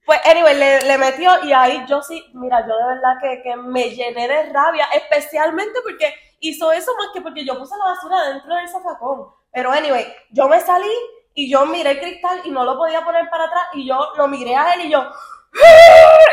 Pues, 0.04 0.20
anyway, 0.24 0.56
le, 0.56 0.82
le 0.82 0.98
metió 0.98 1.32
y 1.44 1.52
ahí 1.52 1.84
yo 1.88 2.00
sí, 2.00 2.22
mira, 2.34 2.60
yo 2.60 2.76
de 2.76 2.84
verdad 2.94 3.14
que, 3.20 3.42
que 3.42 3.56
me 3.56 3.90
llené 3.90 4.28
de 4.28 4.52
rabia, 4.52 4.84
especialmente 4.94 5.80
porque 5.82 6.14
hizo 6.38 6.70
eso 6.70 6.92
más 6.96 7.08
que 7.12 7.20
porque 7.22 7.44
yo 7.44 7.58
puse 7.58 7.74
la 7.76 7.86
basura 7.86 8.28
dentro 8.32 8.54
del 8.54 8.68
zafacón. 8.68 9.26
Pero, 9.50 9.72
anyway, 9.72 10.06
yo 10.30 10.46
me 10.48 10.60
salí 10.60 10.92
y 11.36 11.50
yo 11.50 11.66
miré 11.66 11.90
el 11.92 12.00
cristal 12.00 12.40
y 12.44 12.50
no 12.50 12.64
lo 12.64 12.76
podía 12.76 13.04
poner 13.04 13.28
para 13.28 13.44
atrás 13.44 13.64
y 13.74 13.86
yo 13.86 14.12
lo 14.16 14.26
miré 14.26 14.56
a 14.56 14.74
él 14.74 14.86
y 14.86 14.90
yo, 14.90 15.04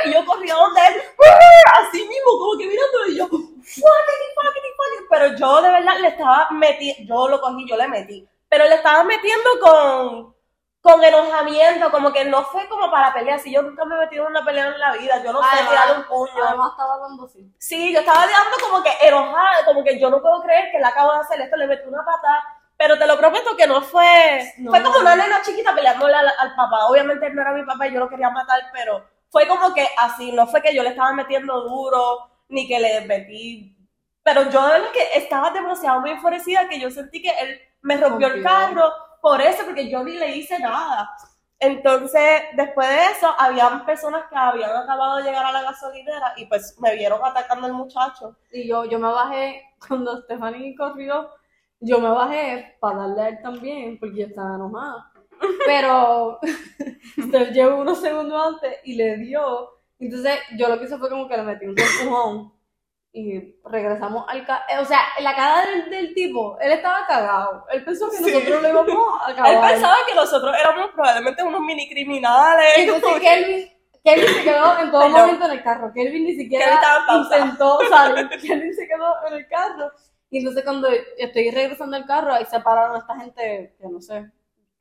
y 0.06 0.14
yo 0.14 0.26
corrí 0.26 0.50
a 0.50 0.56
donde 0.56 0.82
él, 0.82 1.02
así 1.76 2.08
mismo, 2.08 2.32
como 2.40 2.58
que 2.58 2.66
mirándolo 2.66 3.08
y 3.10 3.18
yo. 3.18 3.30
Pero 5.10 5.38
yo 5.38 5.62
de 5.62 5.70
verdad 5.70 5.98
le 6.00 6.08
estaba 6.08 6.48
metiendo, 6.52 7.04
yo 7.14 7.28
lo 7.28 7.42
cogí, 7.42 7.68
yo 7.68 7.76
le 7.76 7.88
metí, 7.90 8.28
pero 8.48 8.64
le 8.64 8.76
estaba 8.76 9.04
metiendo 9.04 9.50
con 9.62 10.34
con 10.84 11.02
enojamiento, 11.02 11.90
como 11.92 12.12
que 12.12 12.26
no 12.26 12.44
fue 12.44 12.68
como 12.68 12.92
para 12.92 13.14
pelear. 13.14 13.40
Si 13.40 13.54
yo 13.54 13.62
nunca 13.62 13.86
me 13.86 13.96
he 13.96 14.00
metido 14.00 14.26
en 14.26 14.32
una 14.32 14.44
pelea 14.44 14.68
en 14.68 14.78
la 14.78 14.92
vida, 14.92 15.24
yo 15.24 15.32
no 15.32 15.42
sé 15.42 15.64
tirar 15.70 15.98
un 15.98 16.04
puño. 16.04 16.44
Además 16.46 16.72
estaba 16.72 16.98
dando 16.98 17.24
así. 17.24 17.50
Sí, 17.58 17.94
yo 17.94 18.02
estaba 18.02 18.28
dando 18.28 18.58
como 18.62 18.84
que 18.84 18.92
enojada, 19.02 19.64
como 19.64 19.82
que 19.82 19.98
yo 19.98 20.10
no 20.10 20.22
puedo 20.22 20.42
creer 20.44 20.72
que 20.74 20.80
le 20.80 20.86
acabo 20.86 21.14
de 21.14 21.20
hacer 21.20 21.40
esto, 21.40 21.56
le 21.56 21.68
metí 21.68 21.88
una 21.88 22.04
patada. 22.04 22.44
Pero 22.84 23.00
te 23.00 23.08
lo 23.08 23.18
prometo 23.18 23.56
que 23.56 23.66
no 23.66 23.82
fue. 23.82 24.54
No. 24.58 24.70
Fue 24.70 24.84
como 24.84 25.00
una 25.00 25.16
nena 25.16 25.42
chiquita 25.42 25.74
peleándole 25.74 26.16
al, 26.16 26.28
al 26.28 26.54
papá. 26.54 26.88
Obviamente 26.88 27.28
él 27.28 27.34
no 27.34 27.42
era 27.42 27.54
mi 27.54 27.64
papá 27.64 27.88
y 27.88 27.94
yo 27.94 28.02
lo 28.02 28.10
quería 28.10 28.30
matar, 28.30 28.60
pero 28.74 29.06
fue 29.30 29.48
como 29.48 29.74
que 29.74 29.88
así. 29.98 30.34
No 30.34 30.48
fue 30.48 30.62
que 30.62 30.76
yo 30.76 30.84
le 30.84 30.90
estaba 30.90 31.14
metiendo 31.14 31.62
duro, 31.62 32.30
ni 32.50 32.68
que 32.68 32.82
le 32.82 33.06
metí. 33.06 33.74
Pero 34.22 34.50
yo 34.50 34.66
de 34.66 34.74
verdad 34.74 34.92
que 34.92 35.18
estaba 35.18 35.52
demasiado 35.52 36.02
muy 36.02 36.12
enfurecida 36.12 36.68
que 36.68 36.78
yo 36.78 36.92
sentí 36.92 37.22
que 37.22 37.30
él 37.30 37.58
me 37.84 37.96
rompió 37.96 38.28
el 38.28 38.44
carro 38.44 38.92
por 39.22 39.40
eso, 39.40 39.64
porque 39.64 39.90
yo 39.90 40.04
ni 40.04 40.18
le 40.18 40.36
hice 40.36 40.60
nada. 40.60 41.10
Entonces, 41.60 42.42
después 42.58 42.90
de 42.90 43.06
eso, 43.18 43.34
habían 43.40 43.86
personas 43.86 44.26
que 44.30 44.36
habían 44.36 44.76
acabado 44.76 45.18
de 45.18 45.24
llegar 45.24 45.46
a 45.46 45.54
la 45.54 45.62
gasolinera 45.62 46.34
y 46.36 46.48
pues 46.48 46.78
me 46.82 46.94
vieron 46.96 47.24
atacando 47.24 47.66
al 47.66 47.74
muchacho. 47.74 48.36
Y 48.52 48.68
yo, 48.68 48.84
yo 48.84 49.00
me 49.00 49.08
bajé, 49.08 49.74
cuando 49.88 50.22
Stephanie 50.24 50.76
corrió, 50.76 51.30
yo 51.86 52.00
me 52.00 52.10
bajé 52.10 52.76
para 52.80 53.00
darle 53.00 53.22
a 53.22 53.28
él 53.30 53.40
también, 53.42 54.00
porque 54.00 54.20
yo 54.22 54.28
estaba 54.28 54.56
enojada. 54.56 55.12
Pero 55.66 56.40
Steph 57.22 57.52
llegó 57.52 57.76
unos 57.78 58.00
segundos 58.02 58.42
antes 58.56 58.78
y 58.84 58.96
le 58.96 59.18
dio. 59.18 59.70
Entonces 60.00 60.40
yo 60.58 60.70
lo 60.70 60.78
que 60.80 60.86
hice 60.86 60.98
fue 60.98 61.10
como 61.10 61.28
que 61.28 61.38
le 61.38 61.44
metí 61.44 61.66
un 61.66 61.76
empujón 61.78 62.54
y 63.12 63.56
regresamos 63.66 64.26
al 64.28 64.46
carro. 64.46 64.64
O 64.82 64.86
sea, 64.86 65.00
la 65.20 65.36
cara 65.36 65.66
del, 65.68 65.90
del 65.90 66.14
tipo, 66.14 66.58
él 66.60 66.72
estaba 66.72 67.06
cagado. 67.08 67.66
Él 67.72 67.84
pensó 67.86 68.10
que 68.10 68.18
Sí. 68.18 68.24
nosotros 68.32 68.62
lo 68.62 68.70
íbamos 68.70 69.22
a 69.22 69.28
acabar. 69.32 69.52
Él 69.54 69.60
pensaba 69.74 69.96
que 70.08 70.16
nosotros 70.16 70.56
éramos 70.60 70.92
probablemente 70.92 71.44
unos 71.44 71.62
mini 71.62 71.90
criminales. 71.90 72.74
Entonces 72.78 73.22
Kelvin, 73.22 73.70
Kelvin 74.04 74.28
se 74.34 74.44
quedó 74.44 74.80
en 74.80 74.92
todo 74.92 75.10
momento 75.10 75.46
en 75.46 75.52
el 75.52 75.64
carro. 75.64 75.92
Kelvin 75.94 76.24
ni 76.26 76.36
siquiera 76.36 76.80
Kelvin 76.82 77.24
intentó 77.24 77.80
salir. 77.90 78.30
Kelvin 78.42 78.74
se 78.74 78.88
quedó 78.88 79.14
en 79.28 79.34
el 79.34 79.48
carro. 79.48 79.92
Y 80.34 80.40
entonces 80.40 80.64
cuando 80.64 80.88
estoy 81.18 81.52
regresando 81.52 81.96
al 81.96 82.06
carro, 82.08 82.34
ahí 82.34 82.46
se 82.46 82.60
pararon 82.60 82.98
esta 82.98 83.16
gente 83.20 83.76
que 83.80 83.88
no 83.88 84.02
sé. 84.02 84.32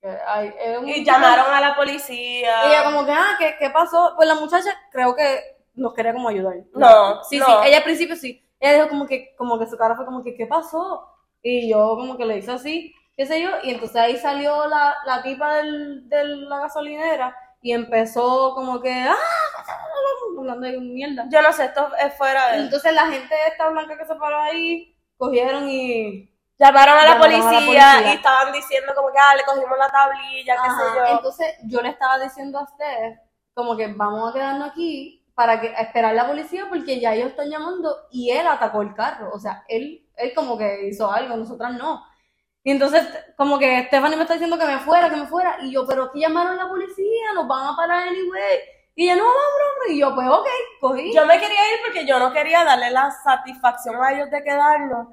Que 0.01 0.09
hay, 0.27 0.53
es 0.59 0.79
un- 0.79 0.89
Y 0.89 1.05
llamaron 1.05 1.53
a 1.53 1.61
la 1.61 1.77
policía. 1.77 2.65
Y 2.65 2.69
ella 2.71 2.85
como 2.85 3.05
que, 3.05 3.13
ah, 3.13 3.37
¿qué, 3.39 3.57
¿qué 3.59 3.69
pasó? 3.71 4.15
Pues 4.17 4.27
la 4.27 4.35
muchacha 4.37 4.71
creo 4.91 5.15
que 5.15 5.41
nos 5.75 5.93
quería 5.93 6.15
como 6.15 6.29
ayudar. 6.31 6.55
No, 6.75 7.23
Sí, 7.25 7.39
no. 7.39 7.45
sí, 7.47 7.53
ella 7.67 7.77
al 7.79 7.83
principio 7.85 8.17
sí. 8.17 8.43
Ella 8.59 8.77
dijo 8.77 8.89
como 8.89 9.07
que, 9.07 9.35
como 9.37 9.59
que 9.59 9.67
su 9.67 9.77
cara 9.77 9.95
fue 9.95 10.07
como 10.07 10.25
que, 10.25 10.35
¿qué 10.35 10.47
pasó? 10.47 11.07
Y 11.43 11.69
yo 11.71 11.97
como 11.97 12.17
que 12.17 12.25
le 12.25 12.39
hice 12.39 12.53
así, 12.53 12.95
qué 13.17 13.27
sé 13.27 13.43
yo, 13.43 13.51
y 13.63 13.71
entonces 13.73 13.97
ahí 13.97 14.17
salió 14.17 14.67
la, 14.69 14.95
la 15.05 15.23
tipa 15.23 15.57
del, 15.57 16.09
de 16.09 16.25
la 16.25 16.61
gasolinera 16.61 17.37
y 17.61 17.73
empezó 17.73 18.55
como 18.55 18.81
que, 18.81 18.91
ah, 18.93 19.15
hablando 20.39 20.67
de 20.67 20.79
mierda. 20.81 21.27
Yo 21.31 21.43
no 21.43 21.53
sé, 21.53 21.67
esto 21.67 21.89
es 22.05 22.15
fuera 22.15 22.53
de... 22.53 22.59
entonces 22.63 22.93
la 22.95 23.07
gente 23.07 23.35
esta 23.51 23.69
blanca 23.69 23.97
que 23.99 24.05
se 24.07 24.15
paró 24.17 24.39
ahí, 24.39 24.92
cogieron 25.23 25.69
y... 25.69 26.29
Llamaron 26.59 26.95
a 26.95 27.03
la, 27.03 27.15
Llamaron 27.15 27.33
a 27.33 27.51
la 27.51 27.51
policía, 27.51 28.13
y 28.13 28.15
estaban 28.17 28.53
diciendo 28.53 28.93
como 28.95 29.11
que, 29.11 29.19
ah, 29.19 29.35
le 29.35 29.43
cogimos 29.45 29.77
la 29.79 29.89
tablilla, 29.89 30.55
qué 30.55 30.69
Ajá, 30.69 30.79
sé 30.79 30.99
yo. 30.99 31.17
Entonces 31.17 31.47
yo 31.65 31.81
le 31.81 31.89
estaba 31.89 32.19
diciendo 32.19 32.59
a 32.59 32.67
Steph, 32.67 33.19
como 33.55 33.77
que 33.77 33.89
vamos 33.89 34.31
a 34.31 34.33
quedarnos 34.33 34.71
aquí 34.71 35.25
para 35.35 35.61
que, 35.61 35.69
a 35.69 35.81
esperar 35.81 36.15
la 36.15 36.27
policía 36.27 36.67
porque 36.69 37.01
ya 37.01 37.15
ellos 37.15 37.31
están 37.31 37.51
llamando 37.51 37.97
y 38.11 38.31
él 38.31 38.47
atacó 38.47 38.83
el 38.83 38.95
carro. 38.95 39.31
O 39.33 39.41
sea, 39.41 39.65
él, 39.67 40.07
él 40.17 40.33
como 40.35 40.57
que 40.57 40.89
hizo 40.89 41.11
algo, 41.11 41.37
nosotras 41.37 41.73
no. 41.75 42.05
Y 42.63 42.71
entonces, 42.71 43.09
como 43.37 43.59
que 43.59 43.87
Stephanie 43.87 44.17
me 44.17 44.23
está 44.23 44.35
diciendo 44.35 44.59
que 44.59 44.67
me 44.67 44.79
fuera, 44.79 45.11
que 45.11 45.17
me 45.17 45.27
fuera. 45.27 45.57
Y 45.63 45.73
yo, 45.73 45.85
pero 45.87 46.05
aquí 46.05 46.21
llamaron 46.21 46.53
a 46.53 46.65
la 46.65 46.69
policía, 46.69 47.33
nos 47.35 47.49
van 47.49 47.67
a 47.67 47.77
parar 47.77 48.07
anyway. 48.07 48.61
Y 48.95 49.05
ella, 49.05 49.17
no, 49.17 49.25
vamos, 49.25 49.37
vamos. 49.59 49.89
Y 49.89 49.99
yo, 50.01 50.15
pues, 50.15 50.29
ok, 50.29 50.47
cogí. 50.81 51.13
Yo 51.15 51.25
me 51.27 51.39
quería 51.41 51.75
ir 51.75 51.81
porque 51.85 52.07
yo 52.07 52.19
no 52.19 52.33
quería 52.33 52.65
darle 52.65 52.91
la 52.91 53.11
satisfacción 53.11 54.03
a 54.03 54.13
ellos 54.13 54.31
de 54.31 54.43
quedarnos. 54.45 55.09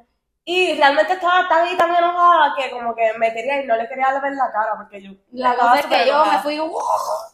Y 0.45 0.73
realmente 0.75 1.13
estaba 1.13 1.47
tan 1.47 1.67
y 1.71 1.77
tan 1.77 1.93
enojada 1.95 2.55
que 2.57 2.71
como 2.71 2.95
que 2.95 3.13
me 3.19 3.31
quería 3.33 3.61
ir, 3.61 3.67
no 3.67 3.75
le 3.77 3.87
quería 3.87 4.19
ver 4.19 4.33
la 4.33 4.51
cara 4.51 4.71
porque 4.77 4.99
yo 5.01 5.11
la 5.31 5.55
cosa 5.55 5.79
es 5.79 5.85
que 5.85 6.07
yo 6.07 6.25
me 6.25 6.39
fui 6.39 6.59
¡uh! 6.59 6.71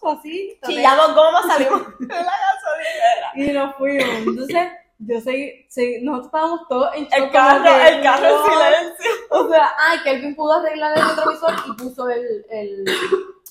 así. 0.10 0.60
Chillamos 0.65 1.15
goma, 1.15 1.41
salimos 1.47 1.81
de 1.99 2.08
la 2.13 2.34
gasolinera. 2.34 3.31
Y 3.36 3.51
nos 3.53 3.75
fuimos. 3.77 4.10
Entonces, 4.27 4.67
yo 4.97 5.21
seguí, 5.21 5.65
seguí- 5.69 6.01
nosotros 6.03 6.25
estábamos 6.27 6.67
todos 6.67 6.93
en 6.95 7.08
El 7.12 7.31
carro, 7.31 7.63
que, 7.63 7.88
el 7.88 8.03
carro 8.03 8.25
en 8.27 8.34
no. 8.36 8.45
silencio. 8.45 9.12
O 9.29 9.49
sea, 9.49 9.73
ay, 9.79 9.99
Kelvin 10.03 10.36
pudo 10.36 10.53
arreglar 10.53 10.97
el 10.97 11.08
retrovisor 11.10 11.53
y 11.67 11.71
puso 11.73 12.10
el, 12.10 12.45
el, 12.49 12.86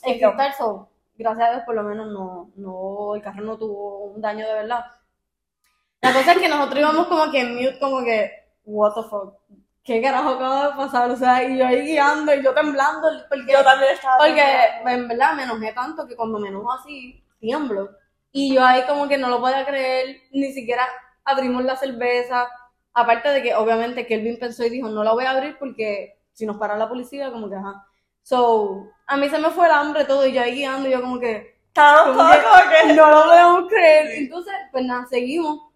el 0.03 0.21
cristal, 0.21 0.55
so, 0.59 0.89
gracias 1.17 1.49
a 1.49 1.53
Dios 1.53 1.63
por 1.65 1.75
lo 1.75 1.83
menos 1.83 2.09
no, 2.09 2.51
no, 2.57 3.15
el 3.15 3.23
carro 3.23 3.43
no 3.43 3.59
tuvo 3.59 4.07
un 4.07 4.21
daño 4.21 4.47
de 4.47 4.55
verdad. 4.55 4.85
La 6.01 6.13
cosa 6.13 6.33
es 6.33 6.39
que 6.39 6.49
nosotros 6.49 6.81
íbamos 6.81 7.07
como 7.07 7.31
que 7.31 7.41
en 7.41 7.55
mute, 7.55 7.79
como 7.79 8.05
que, 8.05 8.31
what 8.65 8.95
the 8.95 9.03
fuck, 9.09 9.35
¿qué 9.83 10.03
carajo 10.03 10.31
acaba 10.31 10.69
de 10.69 10.77
pasar? 10.77 11.11
O 11.11 11.17
sea, 11.17 11.43
y 11.43 11.59
yo 11.59 11.67
ahí 11.67 11.83
guiando 11.83 12.35
y 12.35 12.43
yo 12.43 12.53
temblando, 12.55 13.09
porque, 13.29 13.53
Yo 13.53 13.65
también 13.65 13.93
estaba. 13.95 14.19
porque 14.19 14.43
en 14.87 15.09
verdad 15.09 15.35
me 15.35 15.45
enojé 15.45 15.73
tanto 15.73 16.07
que 16.07 16.17
cuando 16.17 16.39
me 16.39 16.49
enojo 16.49 16.73
así, 16.73 17.25
tiemblo. 17.41 17.91
Y 18.33 18.55
yo 18.55 18.65
ahí 18.65 18.83
como 18.87 19.09
que 19.09 19.17
no 19.17 19.29
lo 19.29 19.41
podía 19.41 19.65
creer, 19.65 20.17
ni 20.33 20.53
siquiera 20.53 20.87
abrimos 21.25 21.65
la 21.65 21.77
cerveza, 21.77 22.49
Aparte 22.95 23.29
de 23.31 23.43
que 23.43 23.57
obviamente 23.57 24.07
Kelvin 24.07 24.39
pensó 24.39 24.65
y 24.65 24.71
dijo, 24.71 24.89
no 24.89 25.03
la 25.03 25.13
voy 25.13 25.25
a 25.25 25.33
abrir 25.33 25.57
porque 25.59 26.21
si 26.33 26.47
nos 26.47 26.59
para 26.59 26.77
la 26.77 26.89
policía, 26.89 27.33
como 27.33 27.49
que 27.49 27.57
ajá. 27.57 27.87
So, 28.25 28.89
a 29.07 29.17
mí 29.19 29.29
se 29.29 29.39
me 29.39 29.51
fue 29.51 29.67
el 29.67 29.73
hambre 29.73 30.05
todo 30.05 30.27
y 30.27 30.33
yo 30.33 30.43
ahí 30.43 30.55
guiando 30.57 30.89
y 30.89 30.93
yo 30.93 31.01
como 31.03 31.21
que 31.21 31.61
Como 32.13 32.31
que- 32.33 32.89
que... 32.89 32.95
no 32.95 33.11
lo 33.11 33.25
podemos 33.25 33.69
creer. 33.69 34.07
Entonces, 34.19 34.55
pues 34.73 34.85
nada, 34.85 35.07
seguimos. 35.07 35.71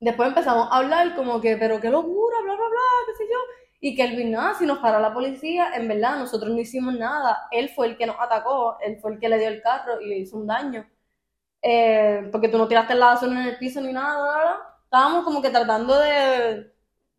Después 0.00 0.28
empezamos 0.28 0.68
a 0.70 0.76
hablar 0.76 1.14
como 1.16 1.40
que, 1.40 1.56
pero 1.56 1.80
qué 1.80 1.88
locura, 1.90 2.36
bla, 2.42 2.54
bla, 2.54 2.68
bla, 2.68 2.80
qué 3.06 3.14
sé 3.16 3.24
yo. 3.32 3.38
Y 3.80 3.94
Kelvin, 3.96 4.32
nada, 4.32 4.54
si 4.54 4.66
nos 4.66 4.78
para 4.78 5.00
la 5.00 5.12
policía, 5.14 5.74
en 5.74 5.88
verdad, 5.88 6.18
nosotros 6.18 6.50
no 6.52 6.58
hicimos 6.60 6.94
nada. 6.94 7.48
Él 7.50 7.70
fue 7.70 7.86
el 7.88 7.96
que 7.96 8.06
nos 8.06 8.16
atacó, 8.20 8.78
él 8.80 8.98
fue 9.00 9.12
el 9.14 9.18
que 9.20 9.28
le 9.28 9.38
dio 9.38 9.48
el 9.48 9.62
carro 9.62 10.00
y 10.00 10.08
le 10.08 10.18
hizo 10.18 10.36
un 10.36 10.46
daño. 10.46 10.86
Eh, 11.62 12.28
porque 12.32 12.48
tú 12.48 12.58
no 12.58 12.68
tiraste 12.68 12.94
la 12.94 13.10
gasolina 13.14 13.42
en 13.42 13.48
el 13.48 13.58
piso 13.58 13.80
ni 13.80 13.92
nada, 13.92 14.22
bla, 14.22 14.32
bla. 14.42 14.60
Estábamos 14.84 15.24
como 15.24 15.42
que 15.42 15.50
tratando 15.50 15.98
de... 15.98 16.72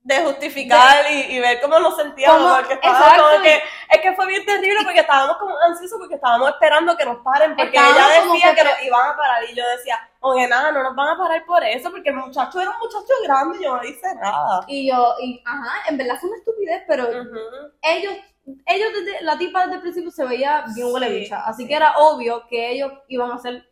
de 0.07 0.23
justificar 0.23 1.05
y, 1.11 1.35
y 1.35 1.39
ver 1.39 1.59
cómo 1.59 1.77
nos 1.79 1.97
sentíamos, 1.97 2.57
porque 2.59 2.75
estábamos 2.75 3.21
como 3.21 3.43
que, 3.43 3.61
es 3.89 4.01
que 4.01 4.13
fue 4.13 4.25
bien 4.27 4.45
terrible 4.45 4.79
porque 4.85 5.01
estábamos 5.01 5.35
como 5.37 5.53
ansiosos 5.67 5.99
porque 5.99 6.15
estábamos 6.15 6.49
esperando 6.49 6.95
que 6.95 7.03
nos 7.03 7.17
paren, 7.17 7.55
porque 7.57 7.75
Estábamos 7.75 7.97
ella 7.99 8.23
decía 8.33 8.49
que- 8.51 8.55
que 8.55 8.63
nos 8.63 8.81
iban 8.83 9.09
a 9.09 9.17
parar 9.17 9.43
y 9.43 9.53
yo 9.53 9.67
decía, 9.67 10.09
oye, 10.21 10.47
nada, 10.47 10.71
no 10.71 10.81
nos 10.83 10.95
van 10.95 11.09
a 11.09 11.17
parar 11.17 11.45
por 11.45 11.61
eso, 11.61 11.91
porque 11.91 12.09
el 12.09 12.15
muchacho 12.15 12.61
era 12.61 12.69
un 12.71 12.77
muchacho 12.79 13.13
grande 13.25 13.57
y 13.59 13.63
yo 13.65 13.75
no 13.75 13.83
hice 13.83 14.15
nada. 14.15 14.61
Y 14.67 14.87
yo, 14.89 15.13
y 15.21 15.43
ajá, 15.45 15.73
en 15.89 15.97
verdad 15.97 16.15
fue 16.21 16.29
una 16.29 16.39
estupidez, 16.39 16.83
pero 16.87 17.03
Ujú. 17.09 17.39
ellos, 17.81 18.13
ellos 18.65 18.89
desde, 18.93 19.21
la 19.25 19.37
tipa 19.37 19.63
desde 19.63 19.75
el 19.75 19.81
principio 19.81 20.09
se 20.11 20.23
veía 20.25 20.63
bien 20.73 20.87
huele 20.89 21.07
Sí, 21.09 21.13
bicha, 21.19 21.41
así 21.45 21.67
que 21.67 21.75
era 21.75 21.97
obvio 21.97 22.47
que 22.47 22.71
ellos 22.71 22.93
iban 23.09 23.29
a 23.31 23.35
hacer 23.35 23.69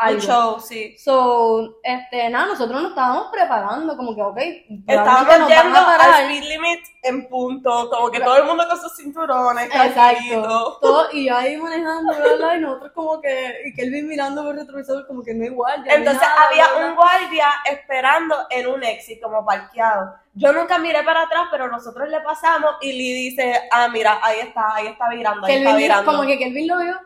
Un 0.00 0.06
algo. 0.06 0.20
show, 0.20 0.60
sí. 0.60 0.96
So, 0.96 1.80
este, 1.82 2.30
nada, 2.30 2.46
nosotros 2.46 2.80
nos 2.80 2.90
estábamos 2.90 3.32
preparando, 3.32 3.96
como 3.96 4.14
que, 4.14 4.22
ok, 4.22 4.38
Estábamos 4.86 5.48
yendo 5.48 5.76
al 5.76 6.22
speed 6.22 6.44
limit 6.44 6.80
en 7.02 7.28
punto, 7.28 7.90
como 7.90 8.08
que 8.08 8.20
todo 8.20 8.36
el 8.36 8.44
mundo 8.44 8.64
con 8.68 8.80
sus 8.80 8.96
cinturones, 8.96 9.66
Exacto. 9.66 10.78
Todo, 10.80 11.08
y 11.12 11.26
yo 11.26 11.36
ahí 11.36 11.56
manejando, 11.56 12.14
bla, 12.14 12.34
bla, 12.36 12.56
y 12.56 12.60
nosotros 12.60 12.92
como 12.94 13.20
que, 13.20 13.54
y 13.66 13.74
Kelvin 13.74 14.06
mirando 14.06 14.44
por 14.44 14.52
el 14.54 14.60
retrovisor, 14.60 15.04
como 15.08 15.24
que 15.24 15.34
no 15.34 15.42
hay 15.42 15.50
guardia. 15.50 15.92
Entonces 15.92 16.22
nada, 16.22 16.46
había 16.48 16.68
bla, 16.68 16.86
un 16.86 16.94
guardia 16.94 17.48
esperando 17.68 18.36
en 18.50 18.68
un 18.68 18.84
exit, 18.84 19.20
como 19.20 19.44
parqueado. 19.44 20.14
Yo 20.34 20.52
nunca 20.52 20.78
miré 20.78 21.02
para 21.02 21.22
atrás, 21.22 21.48
pero 21.50 21.66
nosotros 21.68 22.08
le 22.08 22.20
pasamos 22.20 22.76
y 22.80 22.92
Lee 22.92 23.30
dice, 23.30 23.68
ah, 23.72 23.88
mira, 23.88 24.20
ahí 24.22 24.38
está, 24.38 24.76
ahí 24.76 24.86
está 24.86 25.08
virando, 25.08 25.44
ahí 25.44 25.54
está 25.54 25.70
Kelvin, 25.70 25.82
virando. 25.82 26.12
como 26.12 26.24
que 26.24 26.38
Kelvin 26.38 26.68
lo 26.68 26.78
vio, 26.78 27.00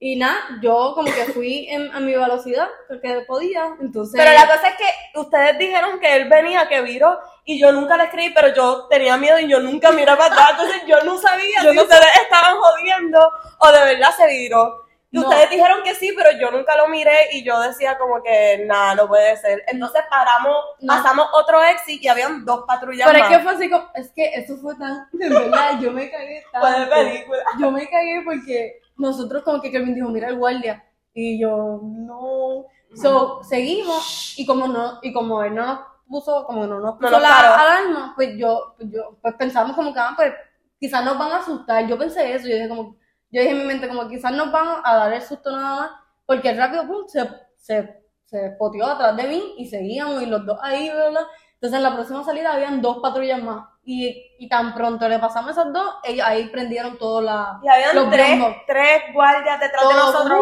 y 0.00 0.16
nada, 0.16 0.36
yo 0.60 0.92
como 0.94 1.06
que 1.06 1.24
fui 1.32 1.66
en, 1.70 1.90
a 1.92 2.00
mi 2.00 2.14
velocidad, 2.14 2.68
porque 2.88 3.24
podía, 3.26 3.74
entonces... 3.80 4.20
Pero 4.22 4.32
la 4.32 4.46
cosa 4.46 4.68
es 4.68 4.74
que 4.76 5.18
ustedes 5.18 5.56
dijeron 5.58 5.98
que 5.98 6.14
él 6.16 6.28
venía, 6.28 6.68
que 6.68 6.82
viró, 6.82 7.18
y 7.44 7.58
yo 7.58 7.72
nunca 7.72 7.96
le 7.96 8.04
escribí, 8.04 8.34
pero 8.34 8.48
yo 8.54 8.86
tenía 8.88 9.16
miedo 9.16 9.38
y 9.38 9.48
yo 9.48 9.60
nunca 9.60 9.92
miré 9.92 10.14
para 10.16 10.26
atrás, 10.26 10.50
entonces 10.52 10.82
yo 10.86 11.00
no 11.04 11.16
sabía 11.18 11.62
Yo 11.62 11.70
si 11.70 11.76
no 11.76 11.82
ustedes 11.84 12.04
estaban 12.22 12.56
jodiendo 12.58 13.18
o 13.60 13.72
de 13.72 13.80
verdad 13.94 14.10
se 14.16 14.26
viró. 14.26 14.80
Y 15.10 15.18
No. 15.20 15.28
ustedes 15.28 15.48
dijeron 15.50 15.78
que 15.84 15.94
sí, 15.94 16.12
pero 16.16 16.32
yo 16.40 16.50
nunca 16.50 16.76
lo 16.76 16.88
miré 16.88 17.28
y 17.32 17.44
yo 17.44 17.60
decía 17.60 17.96
como 17.96 18.20
que 18.20 18.64
nada, 18.66 18.96
no 18.96 19.06
puede 19.06 19.36
ser. 19.36 19.62
Entonces 19.68 20.02
paramos, 20.10 20.56
No. 20.80 20.92
pasamos 20.92 21.28
otro 21.34 21.62
exit 21.62 22.02
y 22.02 22.08
habían 22.08 22.44
dos 22.44 22.64
patrullas 22.66 23.06
Pero 23.06 23.18
es 23.24 23.30
más. 23.30 23.38
que 23.38 23.42
fue 23.44 23.52
así 23.52 23.70
como, 23.70 23.90
es 23.94 24.10
que 24.10 24.24
eso 24.34 24.56
fue 24.56 24.74
tan, 24.74 25.06
en 25.20 25.32
verdad, 25.32 25.78
yo 25.80 25.92
me 25.92 26.10
cagué 26.10 26.42
Fue 26.60 26.68
de 26.68 26.76
tanto. 26.76 26.94
película. 26.96 27.44
Yo 27.60 27.70
me 27.70 27.88
cagué 27.88 28.22
porque 28.24 28.80
nosotros 28.96 29.42
como 29.42 29.60
que 29.60 29.70
Kelvin 29.70 29.94
dijo, 29.94 30.08
mira 30.08 30.28
el 30.28 30.38
guardia, 30.38 30.84
y 31.12 31.40
yo, 31.40 31.80
no. 31.82 32.66
So, 32.94 33.42
seguimos, 33.42 34.34
y 34.36 34.46
como 34.46 34.68
no, 34.68 34.98
y 35.02 35.12
como 35.12 35.42
él 35.42 35.54
no 35.54 35.66
nos 35.66 35.78
puso, 36.08 36.44
como 36.46 36.66
no 36.66 36.80
nos 36.80 36.96
puso 36.96 37.10
nos 37.10 37.22
la 37.22 37.38
alarma, 37.38 38.12
pues 38.14 38.36
yo, 38.36 38.74
pues 38.76 38.90
yo, 38.90 39.16
pues 39.20 39.34
pensamos 39.34 39.76
como 39.76 39.92
que, 39.92 40.00
ah, 40.00 40.12
pues 40.16 40.32
quizás 40.78 41.04
nos 41.04 41.18
van 41.18 41.32
a 41.32 41.38
asustar. 41.38 41.86
Yo 41.86 41.98
pensé 41.98 42.34
eso, 42.34 42.46
yo 42.46 42.54
dije 42.54 42.68
como, 42.68 42.96
yo 43.30 43.40
dije 43.40 43.50
en 43.50 43.58
mi 43.58 43.64
mente 43.64 43.88
como 43.88 44.08
quizás 44.08 44.32
nos 44.32 44.52
van 44.52 44.80
a 44.84 44.96
dar 44.96 45.12
el 45.12 45.22
susto 45.22 45.50
nada 45.50 45.76
más, 45.76 45.90
porque 46.26 46.52
rápido, 46.54 46.86
pum, 46.86 47.06
se, 47.08 47.28
se, 47.56 48.04
se 48.26 48.50
poteó 48.58 48.86
atrás 48.86 49.16
de 49.16 49.24
mí 49.24 49.54
y 49.58 49.66
seguíamos, 49.66 50.22
y 50.22 50.26
los 50.26 50.44
dos 50.46 50.58
ahí, 50.62 50.88
¿verdad? 50.88 51.24
Entonces 51.54 51.76
en 51.76 51.82
la 51.82 51.94
próxima 51.94 52.24
salida 52.24 52.52
habían 52.52 52.80
dos 52.80 52.98
patrullas 52.98 53.42
más. 53.42 53.66
Y, 53.86 54.34
y 54.38 54.48
tan 54.48 54.74
pronto 54.74 55.06
le 55.08 55.18
pasamos 55.18 55.50
esas 55.50 55.70
dos, 55.70 55.96
ellos 56.04 56.26
ahí 56.26 56.48
prendieron 56.48 56.96
todo 56.96 57.20
la... 57.20 57.60
Y 57.62 57.68
habían 57.68 57.94
Los 57.94 58.10
tres, 58.10 58.40
tres 58.66 59.02
guardias 59.12 59.60
detrás 59.60 59.88
de 59.88 59.94
nosotros. 59.94 60.40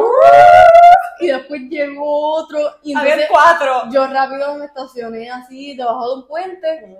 Y 1.18 1.26
después 1.26 1.60
llegó 1.62 2.34
otro. 2.36 2.58
Y 2.82 2.94
Habían 2.94 3.20
entonces 3.20 3.28
cuatro. 3.30 3.82
yo 3.90 4.06
rápido 4.06 4.54
me 4.54 4.66
estacioné 4.66 5.28
así, 5.30 5.76
debajo 5.76 6.08
de 6.08 6.14
un 6.20 6.28
puente. 6.28 6.98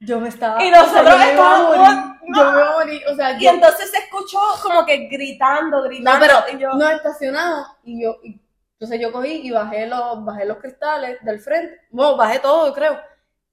Yo 0.00 0.20
me 0.20 0.28
estaba... 0.28 0.62
Y 0.64 0.70
nosotros 0.70 1.14
a 1.14 1.30
estábamos- 1.30 1.76
no. 1.76 2.16
Yo 2.34 2.50
me 2.52 2.58
iba 2.58 2.70
a 2.70 2.72
morir. 2.78 3.02
O 3.10 3.14
sea, 3.14 3.32
Y 3.32 3.44
yo... 3.44 3.50
entonces 3.50 3.90
se 3.90 3.98
escuchó 3.98 4.38
como 4.62 4.84
que 4.84 5.08
gritando, 5.08 5.78
No, 5.78 5.82
gritando. 5.84 6.20
pero 6.26 6.56
y 6.56 6.60
yo, 6.60 6.72
nos 6.72 6.90
estacionamos 6.92 7.66
y 7.84 8.02
yo... 8.02 8.16
y- 8.24 8.40
entonces 8.78 9.00
yo 9.00 9.10
cogí 9.10 9.40
y 9.46 9.50
bajé 9.50 9.86
los, 9.86 10.22
bajé 10.24 10.44
los 10.44 10.58
cristales 10.58 11.22
del 11.24 11.40
frente. 11.40 11.80
Bueno, 11.90 12.16
bajé 12.16 12.38
todo, 12.40 12.74
creo. 12.74 12.98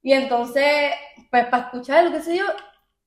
Y 0.04 0.12
entonces, 0.12 0.92
pues 1.30 1.46
para 1.46 1.64
escuchar 1.64 2.04
lo 2.04 2.12
que 2.12 2.20
sé 2.20 2.36
yo, 2.36 2.44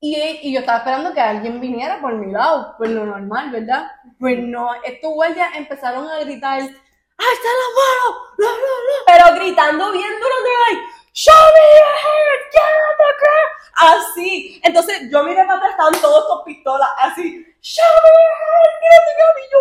y, 0.00 0.16
y 0.42 0.52
yo 0.52 0.60
estaba 0.60 0.78
esperando 0.78 1.14
que 1.14 1.20
alguien 1.20 1.60
viniera 1.60 2.00
por 2.00 2.12
mi 2.14 2.30
lado, 2.32 2.74
pues 2.76 2.90
lo 2.90 3.04
normal, 3.06 3.50
¿verdad? 3.50 3.86
Pues 4.18 4.36
no, 4.40 4.74
estos 4.82 5.12
guardias 5.14 5.48
empezaron 5.54 6.08
a 6.10 6.18
gritar, 6.18 6.60
¡Ah, 6.60 7.24
está 7.32 7.48
la 7.48 7.68
mano! 7.78 8.20
¡Bla, 8.36 8.48
bla, 8.48 8.56
bla! 8.58 8.98
pero 9.06 9.40
gritando 9.44 9.92
bien 9.92 10.10
duro 10.10 10.42
de 10.42 10.74
like, 10.74 10.82
show 11.12 11.34
me 11.34 11.78
your 11.78 11.94
hands, 12.04 12.44
get 12.52 12.62
out 12.62 12.98
the 12.98 13.24
car. 13.24 13.96
Así. 13.96 14.60
Entonces 14.64 15.08
yo 15.10 15.22
miré 15.22 15.44
para 15.44 15.54
atrás, 15.54 15.70
estaban 15.70 16.00
todos 16.00 16.26
con 16.28 16.44
pistolas, 16.44 16.88
así, 16.98 17.44
show 17.60 17.84
me 18.02 18.10
your 18.10 18.36
hands, 18.42 18.74
get 18.82 18.92
out 18.92 19.04
the 19.06 19.14
car. 19.18 19.34
Y 19.38 19.50
yo, 19.52 19.58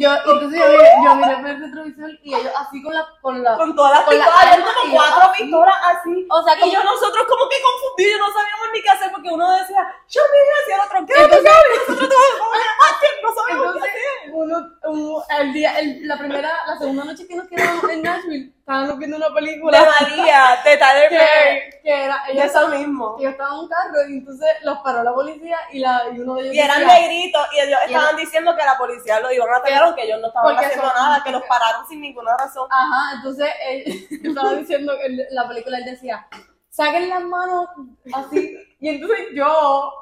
Yo, 0.00 0.32
entonces 0.32 0.60
yo 0.60 1.04
yo 1.04 1.14
miré 1.14 1.36
por 1.36 1.46
el 1.48 1.60
retrovisor 1.60 2.10
y 2.22 2.34
ellos 2.34 2.52
así 2.58 2.82
con 2.82 2.94
la, 2.94 3.06
con 3.22 3.42
la, 3.42 3.56
con 3.56 3.74
todas 3.76 3.92
las 3.92 4.02
Con 4.04 4.18
la 4.18 4.24
pistolas, 4.24 4.44
habían 4.52 4.60
arma 4.68 4.74
como 4.74 4.86
y 4.86 4.90
yo 4.92 4.96
cuatro 4.98 5.30
así. 5.30 5.42
pistolas 5.42 5.76
así. 5.86 6.26
o 6.30 6.42
sea, 6.42 6.54
Y 6.56 6.60
como, 6.60 6.72
yo 6.72 6.84
nosotros 6.84 7.26
como 7.28 7.48
que 7.48 7.56
confundidos, 7.62 8.18
no 8.20 8.26
sabíamos 8.32 8.66
ni 8.74 8.82
qué 8.82 8.90
hacer 8.90 9.10
porque 9.12 9.28
uno 9.30 9.50
decía, 9.58 9.82
show 10.08 10.24
me 10.30 10.38
your 10.38 10.48
hands, 10.50 10.68
y 10.68 10.72
el 10.72 10.80
otro, 10.80 11.06
¿qué 11.06 11.12
Entonces- 11.22 11.52
y 11.52 11.78
nosotros 11.78 12.08
todos 12.10 12.38
como 12.38 12.52
que, 12.52 12.58
"Ah, 12.82 12.92
que 13.00 13.08
no 13.22 13.34
sabemos 13.34 13.62
qué 13.62 13.78
entonces, 13.78 13.92
hacer. 13.92 14.34
uno, 14.34 14.56
un- 14.84 15.22
el 15.40 15.52
día, 15.52 15.78
el- 15.78 16.06
la 16.08 16.16
primera, 16.18 16.50
la 16.66 16.78
segunda 16.78 17.04
noche 17.04 17.26
que 17.26 17.34
nos 17.34 17.48
quedamos 17.48 17.84
en 17.90 18.02
Nashville, 18.02 18.52
estábamos 18.58 18.98
viendo 18.98 19.16
una 19.16 19.28
De 19.30 19.34
película 19.34 19.88
María, 20.00 20.58
de 20.64 20.76
Tyler 20.76 21.08
Perry, 21.08 21.70
que, 21.70 21.80
que 21.82 22.04
era, 22.04 22.22
de 22.26 22.32
ellos, 22.32 22.44
eso 22.44 22.60
en 23.52 23.58
un 23.60 23.68
carro 23.68 24.08
y 24.08 24.12
entonces 24.18 24.48
los 24.62 24.78
paró 24.78 25.02
la 25.02 25.12
policía 25.14 25.58
y, 25.72 25.78
la, 25.80 26.02
y 26.12 26.20
uno 26.20 26.34
de 26.36 26.42
ellos 26.42 26.54
Y 26.54 26.58
eran 26.60 26.80
decía, 26.80 26.94
negritos 27.00 27.46
y 27.56 27.60
ellos 27.60 27.78
Y 27.88 27.92
estaban 27.94 28.16
diciendo 28.16 28.56
que 28.56 28.64
la 28.64 28.78
policía 28.78 29.20
lo 29.20 29.32
iban 29.32 29.48
a 29.52 29.56
atacar 29.56 29.82
aunque 29.84 30.02
ellos 30.04 30.20
no 30.20 30.28
estaban 30.28 30.56
haciendo 30.56 30.84
son- 30.86 30.94
nada, 30.94 31.22
que 31.24 31.30
los 31.32 31.42
pararon 31.44 31.86
sin 31.88 32.00
ninguna 32.00 32.36
razón. 32.36 32.68
Ajá, 32.70 33.16
entonces 33.16 33.48
él 33.68 34.08
estaba 34.24 34.52
diciendo 34.54 34.92
que 34.98 35.06
en 35.06 35.18
la 35.30 35.48
película 35.48 35.78
él 35.78 35.84
decía, 35.84 36.26
saquen 36.70 37.08
las 37.08 37.22
manos 37.22 37.68
así. 38.14 38.56
Y 38.80 38.88
entonces 38.90 39.18
yo, 39.34 39.92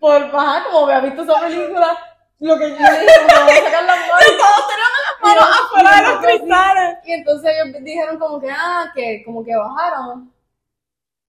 por 0.00 0.30
bajar, 0.30 0.64
como 0.64 0.86
había 0.86 1.00
visto 1.00 1.22
esa 1.22 1.40
película, 1.40 1.98
lo 2.40 2.58
que 2.58 2.70
yo 2.70 2.76
le 2.76 3.00
dije, 3.00 3.14
como 3.28 3.36
vamos 3.40 3.52
a 3.52 3.64
sacar 3.64 3.84
las 3.84 3.98
manos. 3.98 4.22
Y 4.26 4.38
todos 4.38 4.68
tenían 4.68 4.90
las 5.04 5.20
manos 5.22 5.48
Y- 5.48 5.62
afuera 5.64 5.90
y 5.90 6.00
de 6.04 6.08
los 6.10 6.18
cristales. 6.24 6.98
Y 7.04 7.12
entonces 7.12 7.52
ellos 7.54 7.76
dijeron 7.84 8.18
como 8.18 8.40
que, 8.40 8.50
ah, 8.50 8.90
que 8.94 9.22
como 9.24 9.44
que 9.44 9.54
bajáramos. 9.56 10.24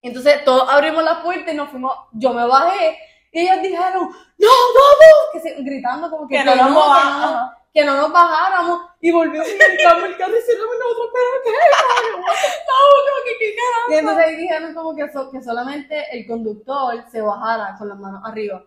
Entonces 0.02 0.44
todos 0.46 0.70
abrimos 0.70 1.04
la 1.04 1.22
puerta 1.22 1.52
y 1.52 1.56
nos 1.56 1.70
fuimos, 1.70 1.94
yo 2.14 2.34
me 2.34 2.46
bajé. 2.48 2.98
Y 3.32 3.42
ellos 3.42 3.62
dijeron, 3.62 4.10
no, 4.38 4.48
vamos, 4.48 5.28
que 5.34 5.40
se- 5.42 5.56
gritando 5.62 6.10
como 6.10 6.28
que, 6.28 6.38
Que 6.38 6.44
no 6.44 6.56
nos 6.56 6.72
no, 6.72 7.52
que 7.74 7.84
no 7.84 7.96
nos 7.98 8.12
bajáramos. 8.12 8.82
Y 9.02 9.12
volvimos 9.12 9.48
y 9.48 9.52
entramos 9.52 10.04
el 10.06 10.18
carro 10.18 10.34
y 10.38 10.42
cerramos 10.42 10.76
nosotros, 10.80 11.10
pero 11.14 11.28
¿qué? 11.44 11.52
No, 12.68 12.76
como 13.06 13.24
que 13.26 13.38
qué 13.40 13.56
carajo. 13.56 13.92
Y 13.92 13.96
entonces 13.96 14.26
ahí 14.26 14.36
dijeron 14.38 14.74
como 14.74 14.96
que, 14.96 15.12
so- 15.12 15.30
que 15.32 15.42
solamente 15.44 16.06
el 16.12 16.26
conductor 16.28 17.04
se 17.12 17.22
bajara 17.22 17.76
con 17.78 17.90
las 17.90 17.98
manos 18.00 18.22
arriba. 18.26 18.64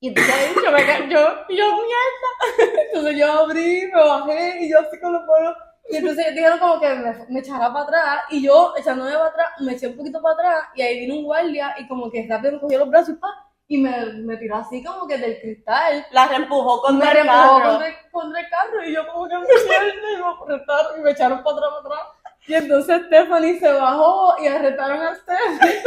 Y 0.00 0.08
entonces 0.08 0.54
yo 0.54 0.70
me 0.72 1.08
yo, 1.10 1.20
yo 1.48 1.66
mierda. 1.72 2.28
Entonces 2.92 3.16
yo 3.18 3.32
abrí, 3.32 3.90
me 3.92 4.00
bajé 4.04 4.58
y 4.60 4.70
yo 4.70 4.78
así 4.80 4.98
con 5.00 5.12
los 5.12 5.22
manos. 5.26 5.56
Y 5.90 5.96
entonces 5.96 6.34
dijeron 6.34 6.58
como 6.58 6.80
que 6.80 6.94
me, 6.94 7.26
me 7.30 7.40
echara 7.40 7.72
para 7.72 7.84
atrás 7.84 8.24
y 8.30 8.42
yo 8.42 8.74
echándome 8.76 9.12
para 9.12 9.26
atrás, 9.26 9.48
me 9.60 9.72
eché 9.72 9.86
un 9.86 9.96
poquito 9.96 10.20
para 10.20 10.34
atrás 10.34 10.68
y 10.74 10.82
ahí 10.82 11.00
vino 11.00 11.16
un 11.16 11.24
guardia 11.24 11.74
y 11.78 11.88
como 11.88 12.10
que 12.10 12.26
rápido 12.28 12.52
me 12.52 12.60
cogió 12.60 12.78
los 12.80 12.90
brazos 12.90 13.10
y 13.10 13.18
pa, 13.18 13.28
y 13.68 13.78
me, 13.78 14.04
me 14.24 14.36
tiró 14.36 14.56
así 14.56 14.82
como 14.82 15.06
que 15.06 15.18
del 15.18 15.40
cristal. 15.40 16.06
La 16.10 16.26
reempujó 16.26 16.76
Me 16.76 16.88
contra 16.88 17.10
el 17.10 17.16
reempujó 17.16 17.58
carro. 17.58 17.70
contra, 17.70 18.10
contra 18.10 18.40
el 18.40 18.48
carro 18.48 18.84
y 18.84 18.94
yo 18.94 19.06
como 19.06 19.28
que 19.28 19.34
me 19.38 19.44
me 19.44 20.26
apretaron 20.26 20.98
y 20.98 21.02
me 21.02 21.10
echaron 21.10 21.42
para 21.42 21.56
atrás, 21.56 21.70
para 21.82 21.94
atrás. 21.94 22.14
Y 22.46 22.54
entonces 22.54 23.02
Stephanie 23.06 23.58
se 23.58 23.72
bajó 23.72 24.34
y 24.42 24.46
arrestaron 24.46 25.02
a 25.02 25.14
Stephanie. 25.14 25.82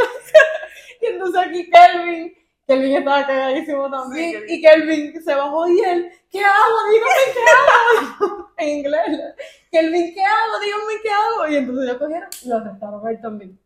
y 1.00 1.06
entonces 1.06 1.42
aquí 1.46 1.70
Kelvin, 1.70 2.34
Kelvin 2.72 2.96
estaba 2.96 3.26
cagadísimo 3.26 3.90
también. 3.90 4.42
Sí, 4.46 4.54
y 4.54 4.62
Kelvin 4.62 5.22
se 5.22 5.34
bajó 5.34 5.68
y 5.68 5.80
él, 5.80 6.10
¿qué 6.30 6.42
hago? 6.42 6.90
Dígame 6.90 7.34
qué 7.34 8.24
hago. 8.24 8.52
en 8.56 8.68
inglés. 8.68 9.34
Kelvin, 9.70 10.14
¿qué 10.14 10.24
hago? 10.24 10.58
Dígame 10.60 11.02
qué 11.02 11.10
hago. 11.10 11.48
Y 11.48 11.56
entonces 11.56 11.92
lo 11.92 11.98
cogieron 11.98 12.28
y 12.42 12.48
lo 12.48 12.56
arrestaron 12.56 13.08
él 13.08 13.20
también. 13.20 13.60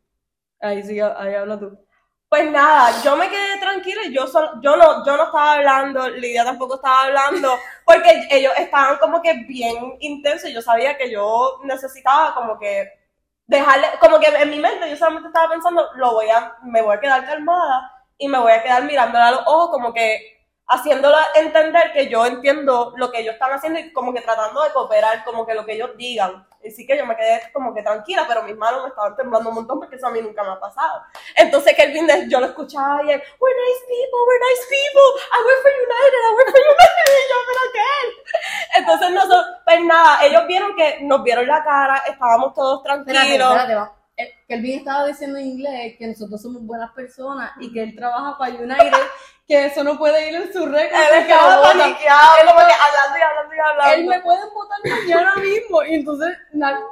Ahí 0.60 0.82
sí, 0.82 1.00
ahí 1.00 1.34
habla 1.34 1.58
tú. 1.58 1.78
Pues 2.28 2.50
nada, 2.50 2.90
yo 3.04 3.16
me 3.16 3.30
quedé 3.30 3.58
tranquila 3.60 4.02
y 4.04 4.12
yo, 4.12 4.26
solo, 4.26 4.60
yo, 4.60 4.76
no, 4.76 5.06
yo 5.06 5.16
no 5.16 5.26
estaba 5.26 5.52
hablando, 5.52 6.08
Lidia 6.08 6.44
tampoco 6.44 6.74
estaba 6.74 7.04
hablando, 7.04 7.56
porque 7.86 8.26
ellos 8.32 8.52
estaban 8.58 8.98
como 8.98 9.22
que 9.22 9.44
bien 9.46 9.96
intensos 10.00 10.50
y 10.50 10.52
yo 10.52 10.60
sabía 10.60 10.98
que 10.98 11.08
yo 11.08 11.60
necesitaba 11.62 12.34
como 12.34 12.58
que 12.58 12.90
dejarle, 13.46 13.86
como 14.00 14.18
que 14.18 14.26
en 14.26 14.50
mi 14.50 14.58
mente 14.58 14.90
yo 14.90 14.96
solamente 14.96 15.28
estaba 15.28 15.50
pensando, 15.50 15.86
lo 15.94 16.14
voy 16.14 16.28
a, 16.28 16.56
me 16.64 16.82
voy 16.82 16.96
a 16.96 17.00
quedar 17.00 17.24
calmada 17.24 17.95
y 18.18 18.28
me 18.28 18.38
voy 18.38 18.52
a 18.52 18.62
quedar 18.62 18.84
mirándola 18.84 19.28
a 19.28 19.32
los 19.32 19.42
ojos 19.46 19.70
como 19.70 19.92
que 19.92 20.36
haciéndola 20.68 21.28
entender 21.36 21.92
que 21.92 22.08
yo 22.08 22.26
entiendo 22.26 22.92
lo 22.96 23.10
que 23.10 23.20
ellos 23.20 23.34
están 23.34 23.52
haciendo 23.52 23.78
y 23.78 23.92
como 23.92 24.12
que 24.12 24.20
tratando 24.20 24.62
de 24.62 24.72
cooperar, 24.72 25.24
como 25.24 25.46
que 25.46 25.54
lo 25.54 25.64
que 25.64 25.74
ellos 25.74 25.90
digan. 25.96 26.46
Y 26.62 26.72
sí 26.72 26.84
que 26.84 26.96
yo 26.96 27.06
me 27.06 27.14
quedé 27.14 27.40
como 27.52 27.72
que 27.72 27.82
tranquila, 27.82 28.24
pero 28.26 28.42
mis 28.42 28.56
manos 28.56 28.82
me 28.82 28.88
estaban 28.88 29.14
temblando 29.14 29.50
un 29.50 29.54
montón 29.54 29.78
porque 29.78 29.94
eso 29.94 30.08
a 30.08 30.10
mí 30.10 30.20
nunca 30.20 30.42
me 30.42 30.50
ha 30.50 30.58
pasado. 30.58 31.02
Entonces 31.36 31.74
Kelvin, 31.74 32.08
yo 32.28 32.40
lo 32.40 32.46
escuchaba 32.46 33.00
y 33.04 33.12
él, 33.12 33.22
we're 33.38 33.54
nice 33.54 33.84
people, 33.86 34.18
we're 34.26 34.40
nice 34.40 34.66
people, 34.66 35.08
I 35.30 35.44
work 35.44 35.62
for 35.62 35.70
United, 35.70 36.18
I 36.18 36.34
work 36.34 36.50
for 36.50 36.60
United, 36.60 37.06
y 37.06 37.28
yo, 37.30 37.36
pero 37.46 37.60
qué. 37.72 38.78
Entonces 38.78 39.10
nosotros, 39.12 39.46
pues 39.64 39.80
nada, 39.84 40.24
ellos 40.24 40.46
vieron 40.48 40.74
que 40.74 40.98
nos 41.02 41.22
vieron 41.22 41.46
la 41.46 41.62
cara, 41.62 42.02
estábamos 42.08 42.54
todos 42.54 42.82
tranquilos. 42.82 43.22
Espérate, 43.22 43.72
espérate, 43.72 43.90
Eh, 44.16 44.34
Kelvin 44.48 44.78
estaba 44.78 45.06
diciendo 45.06 45.38
en 45.38 45.46
inglés 45.46 45.96
que 45.98 46.06
nosotros 46.06 46.40
somos 46.40 46.62
buenas 46.62 46.90
personas 46.92 47.52
y 47.60 47.70
que 47.72 47.82
él 47.82 47.94
trabaja 47.94 48.38
para 48.38 48.54
United 48.54 48.92
que 49.46 49.66
eso 49.66 49.84
no 49.84 49.96
puede 49.96 50.28
ir 50.28 50.34
en 50.34 50.52
su 50.52 50.66
récord. 50.66 51.00
Él 51.00 51.22
estaba 51.22 51.62
paniqueado, 51.62 52.36
como 52.46 52.58
que 52.66 52.74
hablando 52.74 53.18
y 53.18 53.22
hablando 53.22 53.54
y 53.54 53.58
hablando. 53.58 53.94
Él 53.94 54.06
me 54.06 54.20
puede 54.20 54.40
votar 54.52 54.78
mañana 54.84 55.36
mismo. 55.36 55.84
Y 55.84 55.94
entonces, 55.94 56.36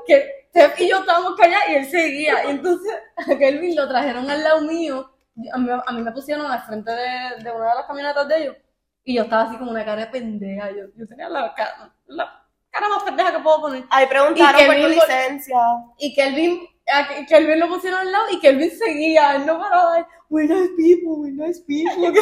que 0.07 0.47
Steph 0.51 0.81
y 0.81 0.89
yo 0.89 1.01
estábamos 1.01 1.35
callados 1.37 1.69
y 1.69 1.75
él 1.75 1.91
seguía. 1.91 2.45
Y 2.45 2.51
entonces 2.51 2.93
a 3.17 3.37
Kelvin 3.37 3.75
lo 3.75 3.89
trajeron 3.89 4.31
al 4.31 4.45
lado 4.45 4.61
mío. 4.61 5.11
A 5.53 5.59
mí, 5.59 5.69
a 5.85 5.93
mí 5.93 6.03
me 6.03 6.13
pusieron 6.13 6.47
al 6.47 6.63
frente 6.63 6.93
de, 6.93 7.43
de, 7.43 7.51
una 7.51 7.71
de 7.71 7.75
las 7.75 7.87
camionetas 7.87 8.29
de 8.29 8.43
ellos. 8.43 8.57
Y 9.03 9.17
yo 9.17 9.25
estaba 9.25 9.43
así 9.43 9.57
como 9.59 9.73
una 9.73 9.85
cara 9.85 10.03
de 10.03 10.13
pendeja. 10.13 10.71
Yo, 10.71 10.85
yo 10.97 11.09
tenía 11.09 11.29
la 11.29 11.53
cara, 11.55 11.93
la 12.07 12.47
cara 12.71 12.89
más 12.89 13.03
pendeja 13.03 13.33
que 13.33 13.41
puedo 13.41 13.63
poner. 13.63 13.85
Ahí 13.91 14.07
preguntaron 14.07 14.65
por 14.65 14.77
tu 14.77 14.89
licencia. 14.89 15.59
Y 15.99 16.15
Kelvin 16.15 16.61
a 16.87 17.27
Kelvin 17.27 17.61
lo 17.61 17.69
pusieron 17.69 18.01
al 18.01 18.13
lado 18.13 18.27
y 18.31 18.41
Kelvin 18.41 18.71
seguía, 18.71 19.37
él 19.37 19.47
no 19.47 19.59
paraba, 19.59 20.07
we 20.29 20.45
nice 20.45 20.71
people, 20.77 21.13
we 21.17 21.31
nice 21.31 21.63
people. 21.67 22.13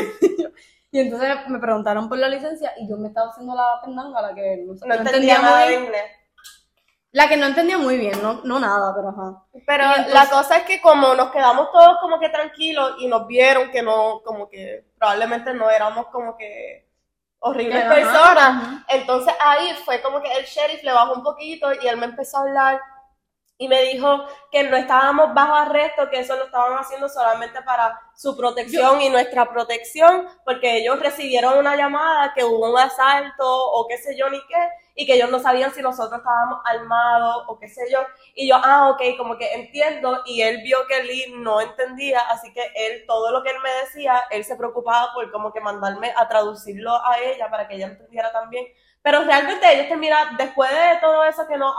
y 0.90 1.01
entonces 1.01 1.29
me 1.48 1.59
preguntaron 1.59 2.09
por 2.09 2.18
la 2.18 2.29
licencia 2.29 2.72
y 2.79 2.88
yo 2.88 2.96
me 2.96 3.09
estaba 3.09 3.31
haciendo 3.31 3.55
la 3.55 3.81
pendanga, 3.85 4.22
la 4.22 4.35
que 4.35 4.64
no, 4.64 4.75
no, 4.75 4.94
entendía, 4.94 5.38
nada 5.38 5.66
de 5.66 5.75
inglés. 5.75 6.05
La 7.11 7.29
que 7.29 7.37
no 7.37 7.46
entendía 7.46 7.77
muy 7.77 7.98
bien, 7.98 8.22
no, 8.22 8.40
no 8.44 8.59
nada, 8.59 8.94
pero 8.94 9.09
ajá. 9.11 9.44
Pero 9.66 9.85
la 10.14 10.31
cosa 10.31 10.59
es 10.59 10.62
que 10.62 10.81
como 10.81 11.14
nos 11.14 11.31
quedamos 11.31 11.70
todos 11.70 11.98
como 12.01 12.18
que 12.18 12.31
tranquilos 12.31 12.94
y 13.01 13.07
nos 13.07 13.27
vieron 13.27 13.70
que 13.70 13.83
no, 13.83 14.22
como 14.25 14.48
que 14.48 14.87
probablemente 14.98 15.53
no 15.53 15.68
éramos 15.68 16.07
como 16.07 16.37
que 16.37 16.88
horribles 17.40 17.85
personas, 17.85 18.85
entonces 18.88 19.35
ahí 19.40 19.75
fue 19.85 20.01
como 20.01 20.22
que 20.22 20.33
el 20.33 20.44
sheriff 20.44 20.83
le 20.85 20.92
bajó 20.92 21.14
un 21.14 21.25
poquito 21.25 21.72
y 21.83 21.88
él 21.88 21.96
me 21.96 22.07
empezó 22.07 22.38
a 22.38 22.42
hablar 22.42 22.81
y 23.58 23.68
me 23.68 23.80
dijo 23.82 24.26
que 24.50 24.64
no 24.64 24.76
estábamos 24.76 25.32
bajo 25.34 25.54
arresto, 25.54 26.10
que 26.10 26.18
eso 26.18 26.34
lo 26.36 26.46
estaban 26.46 26.76
haciendo 26.78 27.08
solamente 27.08 27.62
para 27.62 28.00
su 28.14 28.36
protección 28.36 29.00
y 29.00 29.08
nuestra 29.08 29.48
protección, 29.48 30.26
porque 30.44 30.78
ellos 30.78 30.98
recibieron 30.98 31.58
una 31.58 31.76
llamada 31.76 32.32
que 32.34 32.44
hubo 32.44 32.72
un 32.72 32.78
asalto 32.78 33.44
o 33.46 33.86
qué 33.86 33.98
sé 33.98 34.16
yo 34.16 34.28
ni 34.30 34.40
qué, 34.48 34.68
y 34.94 35.06
que 35.06 35.14
ellos 35.14 35.30
no 35.30 35.38
sabían 35.38 35.72
si 35.72 35.80
nosotros 35.80 36.18
estábamos 36.18 36.58
armados 36.64 37.44
o 37.46 37.58
qué 37.58 37.68
sé 37.68 37.82
yo. 37.90 38.00
Y 38.34 38.48
yo, 38.48 38.56
ah, 38.56 38.90
ok, 38.90 39.16
como 39.16 39.38
que 39.38 39.52
entiendo, 39.54 40.22
y 40.26 40.42
él 40.42 40.62
vio 40.62 40.78
que 40.88 41.04
Lee 41.04 41.34
no 41.36 41.60
entendía, 41.60 42.20
así 42.30 42.52
que 42.52 42.62
él, 42.74 43.04
todo 43.06 43.30
lo 43.30 43.42
que 43.42 43.50
él 43.50 43.60
me 43.62 43.72
decía, 43.84 44.24
él 44.30 44.44
se 44.44 44.56
preocupaba 44.56 45.12
por 45.14 45.30
como 45.30 45.52
que 45.52 45.60
mandarme 45.60 46.12
a 46.16 46.28
traducirlo 46.28 46.94
a 47.06 47.18
ella 47.20 47.48
para 47.48 47.68
que 47.68 47.76
ella 47.76 47.86
entendiera 47.86 48.32
también. 48.32 48.66
Pero 49.02 49.22
realmente 49.24 49.72
ellos 49.72 49.88
terminaron, 49.88 50.36
después 50.36 50.70
de 50.70 50.98
todo 51.00 51.24
eso 51.24 51.46
que 51.46 51.56
no, 51.56 51.74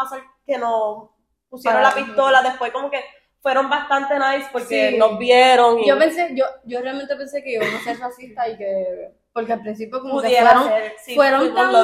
que 0.45 0.57
no 0.57 1.12
pusieron 1.54 1.84
la 1.84 1.94
pistola, 1.94 2.42
después 2.42 2.72
como 2.72 2.89
que 2.89 3.00
fueron 3.39 3.70
bastante 3.70 4.16
nice 4.18 4.50
porque 4.52 4.98
nos 4.98 5.20
vieron. 5.20 5.78
Y... 5.78 5.88
Yo 5.88 6.00
pensé, 6.00 6.32
yo, 6.34 6.46
yo 6.63 6.82
realmente 6.82 7.16
pensé 7.16 7.44
que 7.44 7.52
iban 7.52 7.68
a 7.76 7.80
ser 7.84 8.00
racistas 8.00 8.50
y 8.50 8.58
que, 8.58 9.13
porque 9.32 9.54
al 9.54 9.62
principio 9.62 10.02
como 10.02 10.20
que 10.20 10.30
fueron, 10.30 10.72
fueron 11.13 11.54
tan, 11.54 11.76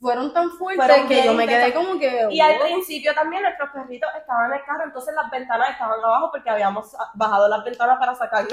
fueron 0.00 0.34
tan 0.34 0.50
fuertes 0.50 1.04
que 1.06 1.22
yo 1.22 1.34
me 1.34 1.46
quedé 1.46 1.72
como 1.72 2.00
que... 2.00 2.26
Y 2.30 2.40
al 2.40 2.58
principio 2.58 3.14
también 3.14 3.42
nuestros 3.42 3.70
perritos 3.70 4.10
estaban 4.18 4.50
en 4.50 4.58
el 4.58 4.64
carro, 4.64 4.82
entonces 4.86 5.14
las 5.14 5.30
ventanas 5.30 5.70
estaban 5.70 6.00
abajo 6.00 6.30
porque 6.32 6.50
habíamos 6.50 6.96
bajado 7.14 7.48
las 7.48 7.62
ventanas 7.64 7.98
para 8.00 8.12
sacar 8.16 8.44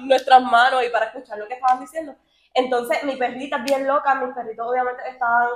nuestras 0.00 0.42
manos 0.42 0.84
y 0.86 0.88
para 0.88 1.06
escuchar 1.06 1.36
lo 1.36 1.46
que 1.46 1.54
estaban 1.54 1.80
diciendo. 1.80 2.16
Entonces 2.54 3.04
mi 3.04 3.16
perrita 3.16 3.58
bien 3.58 3.86
loca, 3.86 4.14
mis 4.14 4.34
perritos 4.34 4.66
obviamente 4.66 5.02
estaban 5.10 5.50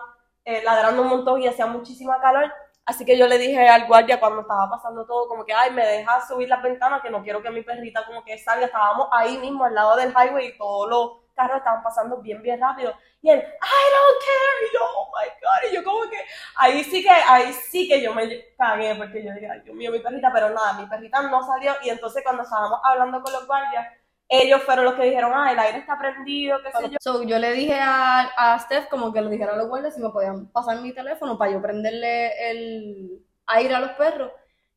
eh, 0.44 0.60
ladrando 0.62 1.00
un 1.00 1.08
montón 1.08 1.40
y 1.40 1.46
hacía 1.46 1.64
muchísima 1.64 2.20
calor 2.20 2.52
Así 2.84 3.04
que 3.04 3.16
yo 3.16 3.28
le 3.28 3.38
dije 3.38 3.68
al 3.68 3.86
guardia 3.86 4.18
cuando 4.18 4.40
estaba 4.40 4.68
pasando 4.68 5.06
todo, 5.06 5.28
como 5.28 5.44
que, 5.44 5.54
ay, 5.54 5.70
me 5.70 5.86
deja 5.86 6.26
subir 6.26 6.48
las 6.48 6.62
ventanas, 6.62 7.00
que 7.00 7.10
no 7.10 7.22
quiero 7.22 7.40
que 7.40 7.50
mi 7.50 7.62
perrita 7.62 8.04
como 8.04 8.24
que 8.24 8.36
salga. 8.38 8.66
Estábamos 8.66 9.08
ahí 9.12 9.38
mismo, 9.38 9.64
al 9.64 9.74
lado 9.74 9.96
del 9.96 10.10
highway, 10.10 10.48
y 10.48 10.58
todos 10.58 10.90
los 10.90 11.22
carros 11.34 11.58
estaban 11.58 11.82
pasando 11.82 12.18
bien, 12.18 12.42
bien 12.42 12.60
rápido. 12.60 12.92
Y 13.22 13.30
él, 13.30 13.38
I 13.38 13.42
don't 13.42 14.20
care, 14.20 14.72
yo, 14.74 14.80
oh 14.84 15.12
my 15.14 15.28
God, 15.28 15.70
y 15.70 15.74
yo 15.74 15.84
como 15.84 16.10
que, 16.10 16.18
ahí 16.56 16.82
sí 16.82 17.02
que, 17.02 17.10
ahí 17.10 17.52
sí 17.52 17.88
que 17.88 18.02
yo 18.02 18.12
me 18.14 18.52
cagué, 18.56 18.96
porque 18.96 19.24
yo 19.24 19.32
dije, 19.32 19.48
ay, 19.48 19.60
Dios 19.60 19.76
mío, 19.76 19.92
mi 19.92 20.00
perrita, 20.00 20.30
pero 20.32 20.50
nada, 20.50 20.72
mi 20.72 20.86
perrita 20.86 21.22
no 21.22 21.40
salió, 21.46 21.74
y 21.82 21.90
entonces 21.90 22.22
cuando 22.24 22.42
estábamos 22.42 22.80
hablando 22.82 23.22
con 23.22 23.32
los 23.32 23.46
guardias, 23.46 23.86
ellos 24.34 24.62
fueron 24.62 24.86
los 24.86 24.94
que 24.94 25.04
dijeron, 25.04 25.30
ah, 25.34 25.52
el 25.52 25.58
aire 25.58 25.78
está 25.78 25.98
prendido, 25.98 26.56
qué 26.62 26.72
sé 26.72 26.90
yo. 26.90 27.22
yo 27.22 27.38
le 27.38 27.52
dije 27.52 27.78
a, 27.78 28.20
a 28.34 28.58
Steph 28.60 28.88
como 28.88 29.12
que 29.12 29.20
le 29.20 29.28
dijera 29.28 29.52
a 29.52 29.56
los 29.56 29.68
guardias 29.68 29.94
si 29.94 30.00
me 30.00 30.08
podían 30.08 30.46
pasar 30.46 30.80
mi 30.80 30.94
teléfono 30.94 31.36
para 31.36 31.52
yo 31.52 31.60
prenderle 31.60 32.50
el 32.50 33.22
aire 33.44 33.74
a 33.74 33.80
los 33.80 33.90
perros. 33.90 34.32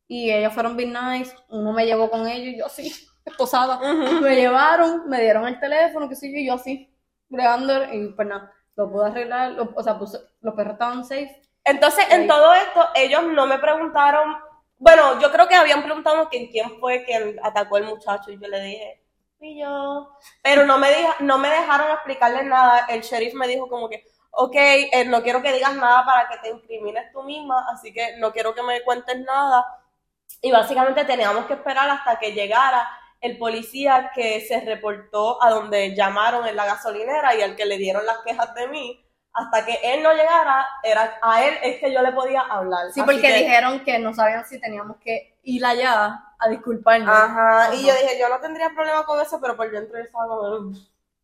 Y 0.09 0.29
ellos 0.29 0.53
fueron 0.53 0.75
bien 0.75 0.93
nice, 0.93 1.33
uno 1.47 1.71
me 1.71 1.85
llevó 1.85 2.11
con 2.11 2.27
ellos 2.27 2.53
y 2.53 2.57
yo 2.57 2.65
así, 2.65 2.93
esposada. 3.25 3.79
Me 4.21 4.35
llevaron, 4.35 5.07
me 5.07 5.21
dieron 5.21 5.47
el 5.47 5.57
teléfono, 5.57 6.09
qué 6.09 6.17
sé 6.17 6.29
yo, 6.29 6.37
y 6.37 6.47
yo 6.47 6.55
así, 6.55 6.93
bregando, 7.29 7.93
y 7.93 8.09
pues 8.09 8.27
nada, 8.27 8.51
lo 8.75 8.91
pude 8.91 9.05
arreglar, 9.05 9.55
o 9.57 9.83
sea, 9.83 9.97
los 10.41 10.53
perros 10.53 10.73
estaban 10.73 11.05
safe. 11.05 11.41
Entonces, 11.63 12.05
en 12.11 12.27
todo 12.27 12.53
esto, 12.55 12.89
ellos 12.93 13.23
no 13.23 13.47
me 13.47 13.57
preguntaron, 13.57 14.35
bueno, 14.77 15.17
yo 15.21 15.31
creo 15.31 15.47
que 15.47 15.55
habían 15.55 15.81
preguntado 15.81 16.27
quién 16.27 16.49
fue 16.81 17.05
quien 17.05 17.39
atacó 17.41 17.77
al 17.77 17.85
muchacho, 17.85 18.31
y 18.31 18.37
yo 18.37 18.49
le 18.49 18.59
dije, 18.59 19.04
pero 20.41 20.65
no 20.65 20.77
me, 20.77 20.89
no 21.19 21.37
me 21.37 21.49
dejaron 21.49 21.91
explicarle 21.91 22.43
nada. 22.43 22.85
El 22.89 23.01
sheriff 23.01 23.33
me 23.33 23.47
dijo 23.47 23.67
como 23.67 23.89
que, 23.89 24.05
ok, 24.31 24.55
eh, 24.55 25.05
no 25.05 25.23
quiero 25.23 25.41
que 25.41 25.53
digas 25.53 25.75
nada 25.75 26.05
para 26.05 26.29
que 26.29 26.37
te 26.37 26.49
incrimines 26.49 27.11
tú 27.11 27.23
misma, 27.23 27.65
así 27.71 27.93
que 27.93 28.17
no 28.17 28.31
quiero 28.31 28.53
que 28.53 28.63
me 28.63 28.83
cuentes 28.83 29.17
nada. 29.19 29.65
Y 30.41 30.51
básicamente 30.51 31.05
teníamos 31.05 31.45
que 31.45 31.53
esperar 31.53 31.89
hasta 31.89 32.19
que 32.19 32.33
llegara 32.33 32.87
el 33.21 33.37
policía 33.37 34.11
que 34.13 34.41
se 34.41 34.59
reportó 34.61 35.41
a 35.41 35.49
donde 35.49 35.95
llamaron 35.95 36.47
en 36.47 36.55
la 36.55 36.65
gasolinera 36.65 37.35
y 37.35 37.41
al 37.41 37.55
que 37.55 37.65
le 37.65 37.77
dieron 37.77 38.05
las 38.05 38.19
quejas 38.19 38.53
de 38.53 38.67
mí. 38.67 39.04
Hasta 39.35 39.65
que 39.65 39.77
él 39.83 40.01
no 40.01 40.13
llegara, 40.13 40.65
era 40.81 41.19
a 41.21 41.43
él 41.43 41.55
es 41.61 41.81
que 41.81 41.91
yo 41.91 42.01
le 42.01 42.13
podía 42.13 42.39
hablar. 42.39 42.89
Sí, 42.93 43.01
porque 43.01 43.33
dijeron 43.33 43.83
que 43.83 43.99
no 43.99 44.13
sabían 44.13 44.45
si 44.45 44.61
teníamos 44.61 44.95
que 45.03 45.37
ir 45.43 45.65
allá 45.65 46.23
a 46.39 46.49
disculparnos. 46.49 47.13
Ajá, 47.13 47.75
y 47.75 47.85
yo 47.85 47.93
dije, 47.93 48.17
yo 48.17 48.29
no 48.29 48.39
tendría 48.39 48.69
problema 48.69 49.05
con 49.05 49.19
eso, 49.19 49.39
pero 49.41 49.57
por 49.57 49.69
dentro 49.69 49.97
yo 49.97 50.05
estaba 50.05 50.27
como, 50.27 50.71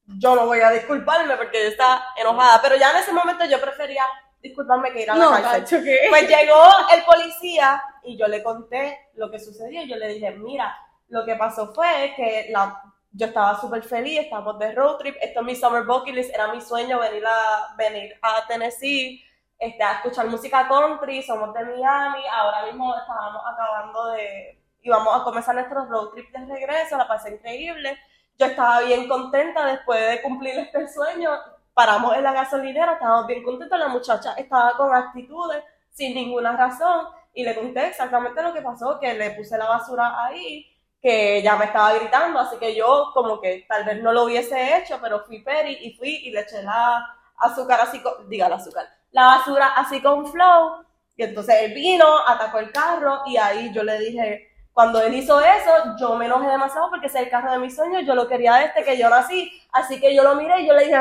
yo 0.05 0.35
no 0.35 0.45
voy 0.45 0.59
a 0.59 0.71
disculparme 0.71 1.37
porque 1.37 1.63
yo 1.63 1.69
estaba 1.69 2.03
enojada. 2.17 2.61
Pero 2.61 2.75
ya 2.75 2.91
en 2.91 2.97
ese 2.97 3.13
momento 3.13 3.45
yo 3.45 3.61
prefería 3.61 4.03
disculparme 4.41 4.91
que 4.91 5.03
ir 5.03 5.11
a 5.11 5.15
la 5.15 5.23
no, 5.23 5.31
cárcel. 5.41 5.81
Pues 6.09 6.27
llegó 6.27 6.63
el 6.93 7.03
policía 7.03 7.81
y 8.03 8.17
yo 8.17 8.27
le 8.27 8.43
conté 8.43 9.09
lo 9.15 9.31
que 9.31 9.39
sucedió. 9.39 9.83
Yo 9.83 9.95
le 9.95 10.09
dije, 10.09 10.31
mira, 10.31 10.75
lo 11.07 11.25
que 11.25 11.35
pasó 11.35 11.73
fue 11.73 12.13
que 12.15 12.47
la, 12.51 12.81
yo 13.11 13.27
estaba 13.27 13.59
súper 13.59 13.83
feliz, 13.83 14.19
estábamos 14.19 14.57
de 14.59 14.71
road 14.73 14.97
trip, 14.97 15.15
esto 15.21 15.41
es 15.41 15.45
mi 15.45 15.55
summer 15.55 15.83
bucket 15.83 16.15
list, 16.15 16.33
era 16.33 16.53
mi 16.53 16.61
sueño 16.61 16.99
venir 16.99 17.23
a, 17.25 17.75
venir 17.77 18.17
a 18.21 18.47
Tennessee, 18.47 19.23
este, 19.59 19.83
a 19.83 19.93
escuchar 19.93 20.27
música 20.27 20.67
country, 20.67 21.21
somos 21.21 21.53
de 21.53 21.63
Miami, 21.63 22.23
ahora 22.31 22.65
mismo 22.65 22.95
estábamos 22.95 23.43
acabando 23.45 24.07
de 24.11 24.61
íbamos 24.81 25.21
a 25.21 25.23
comenzar 25.23 25.55
nuestro 25.55 25.85
road 25.85 26.09
trip 26.09 26.31
de 26.31 26.45
regreso, 26.45 26.97
la 26.97 27.07
pasé 27.07 27.33
increíble. 27.33 27.97
Yo 28.37 28.47
estaba 28.47 28.81
bien 28.81 29.07
contenta 29.07 29.65
después 29.65 30.09
de 30.09 30.21
cumplir 30.21 30.57
este 30.57 30.87
sueño. 30.87 31.31
Paramos 31.73 32.15
en 32.15 32.23
la 32.23 32.33
gasolinera, 32.33 32.93
estábamos 32.93 33.27
bien 33.27 33.43
contentos. 33.43 33.77
La 33.77 33.87
muchacha 33.87 34.33
estaba 34.33 34.75
con 34.77 34.93
actitudes, 34.93 35.63
sin 35.91 36.15
ninguna 36.15 36.57
razón. 36.57 37.07
Y 37.33 37.43
le 37.43 37.55
conté 37.55 37.87
exactamente 37.87 38.41
lo 38.41 38.53
que 38.53 38.61
pasó, 38.61 38.99
que 38.99 39.13
le 39.13 39.31
puse 39.31 39.57
la 39.57 39.67
basura 39.67 40.25
ahí, 40.25 40.70
que 41.01 41.41
ya 41.41 41.55
me 41.55 41.65
estaba 41.65 41.93
gritando. 41.93 42.39
Así 42.39 42.57
que 42.57 42.75
yo, 42.75 43.11
como 43.13 43.41
que 43.41 43.65
tal 43.67 43.83
vez 43.83 44.01
no 44.01 44.13
lo 44.13 44.23
hubiese 44.23 44.77
hecho, 44.77 44.99
pero 45.01 45.25
fui 45.25 45.41
peri 45.43 45.77
y 45.81 45.93
fui 45.93 46.09
y 46.23 46.31
le 46.31 46.41
eché 46.41 46.61
la 46.63 47.17
azúcar 47.37 47.81
así 47.81 47.99
con, 48.01 48.29
diga 48.29 48.47
la 48.47 48.57
azúcar, 48.57 48.87
la 49.11 49.25
basura 49.25 49.73
así 49.75 50.01
con 50.01 50.25
flow. 50.31 50.85
Y 51.17 51.23
entonces 51.23 51.55
él 51.61 51.73
vino, 51.73 52.05
atacó 52.27 52.59
el 52.59 52.71
carro 52.71 53.21
y 53.25 53.37
ahí 53.37 53.71
yo 53.73 53.83
le 53.83 53.99
dije, 53.99 54.51
cuando 54.73 55.01
él 55.01 55.13
hizo 55.13 55.39
eso, 55.41 55.71
yo 55.99 56.15
me 56.15 56.25
enojé 56.25 56.47
demasiado 56.47 56.89
porque 56.89 57.07
ese 57.07 57.19
es 57.19 57.25
el 57.25 57.29
carro 57.29 57.51
de 57.51 57.59
mis 57.59 57.75
sueños, 57.75 58.03
yo 58.05 58.15
lo 58.15 58.27
quería 58.27 58.55
desde 58.55 58.83
que 58.83 58.97
yo 58.97 59.09
nací, 59.09 59.51
así 59.73 59.99
que 59.99 60.15
yo 60.15 60.23
lo 60.23 60.35
miré 60.35 60.61
y 60.61 60.67
yo 60.67 60.73
le 60.73 60.85
dije, 60.85 60.97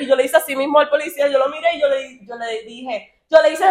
y 0.00 0.06
yo 0.06 0.14
le 0.14 0.24
hice 0.24 0.36
así 0.36 0.54
mismo 0.54 0.78
al 0.78 0.90
policía, 0.90 1.28
yo 1.28 1.38
lo 1.38 1.48
miré 1.48 1.74
y 1.74 1.80
yo 1.80 1.88
le, 1.88 2.24
yo 2.24 2.36
le 2.36 2.62
dije, 2.64 3.22
yo 3.30 3.40
le 3.40 3.52
hice, 3.52 3.64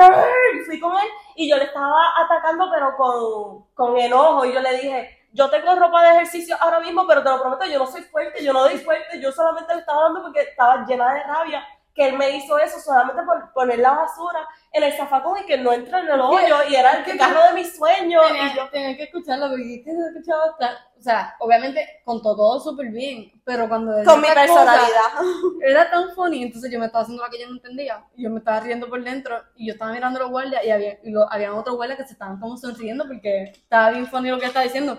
y 0.56 0.60
fui 0.66 0.80
con 0.80 0.94
él 0.94 1.08
y 1.36 1.48
yo 1.48 1.58
le 1.58 1.66
estaba 1.66 2.02
atacando 2.18 2.70
pero 2.74 2.98
con, 2.98 3.66
con 3.76 3.98
enojo 3.98 4.44
y 4.46 4.54
yo 4.54 4.60
le 4.60 4.78
dije, 4.78 5.23
yo 5.34 5.50
tengo 5.50 5.76
ropa 5.76 6.04
de 6.04 6.12
ejercicio 6.12 6.56
ahora 6.60 6.80
mismo, 6.80 7.06
pero 7.08 7.24
te 7.24 7.30
lo 7.30 7.42
prometo, 7.42 7.66
yo 7.66 7.80
no 7.80 7.88
soy 7.88 8.04
fuerte, 8.04 8.44
yo 8.44 8.54
no 8.54 8.62
doy 8.62 8.78
fuerte, 8.78 9.20
yo 9.20 9.32
solamente 9.32 9.74
le 9.74 9.82
estaba 9.82 10.04
dando 10.04 10.22
porque 10.22 10.42
estaba 10.42 10.86
llena 10.86 11.14
de 11.14 11.24
rabia 11.24 11.64
que 11.96 12.08
él 12.08 12.18
me 12.18 12.32
hizo 12.32 12.58
eso 12.58 12.80
solamente 12.80 13.22
por 13.22 13.54
poner 13.54 13.78
la 13.78 13.92
basura 13.92 14.40
en 14.72 14.82
el 14.82 14.94
zafacón 14.94 15.38
y 15.44 15.46
que 15.46 15.60
no 15.60 15.72
entra 15.72 16.00
en 16.00 16.10
el 16.10 16.20
hoyo 16.22 16.56
y 16.68 16.76
era 16.76 16.94
el 16.94 17.18
carro 17.20 17.44
de 17.44 17.54
mis 17.54 17.78
sueños 17.78 18.24
y 18.32 18.36
yo 18.36 18.48
Tenía, 18.48 18.70
tenía 18.72 18.98
que 18.98 19.04
escucharlo 19.04 19.50
porque 19.50 19.76
es 19.76 19.86
que 19.86 19.92
se 19.92 20.08
escuchaba 20.08 20.58
tan- 20.58 20.76
o 20.98 21.02
sea, 21.04 21.36
obviamente 21.40 22.02
contó 22.06 22.36
todo 22.36 22.60
súper 22.60 22.88
bien, 22.88 23.32
pero 23.44 23.68
cuando 23.68 23.92
con 24.06 24.22
mi 24.22 24.28
personalidad. 24.28 24.88
era 25.62 25.92
tan 25.92 26.10
funny, 26.16 26.44
entonces 26.44 26.72
yo 26.72 26.80
me 26.80 26.86
estaba 26.86 27.04
haciendo 27.04 27.22
la 27.24 27.30
que 27.30 27.40
yo 27.42 27.48
no 27.48 27.56
entendía, 27.56 28.04
y 28.16 28.24
yo 28.24 28.30
me 28.30 28.40
estaba 28.40 28.62
riendo 28.62 28.88
por 28.90 29.04
dentro, 29.04 29.36
y 29.56 29.68
yo 29.68 29.74
estaba 29.74 29.92
mirando 29.92 30.18
a 30.20 30.24
los 30.24 30.32
guardias, 30.32 30.64
y 30.64 30.72
había, 30.72 30.98
y 31.04 31.12
lo, 31.12 31.32
habían 31.32 31.52
otros 31.54 31.76
guardias 31.76 32.00
que 32.00 32.06
se 32.06 32.14
estaban 32.14 32.40
como 32.40 32.56
sonriendo 32.56 33.06
porque 33.06 33.44
estaba 33.52 33.90
bien 33.92 34.08
funny 34.08 34.30
lo 34.30 34.40
que 34.40 34.46
estaba 34.46 34.64
diciendo. 34.64 34.98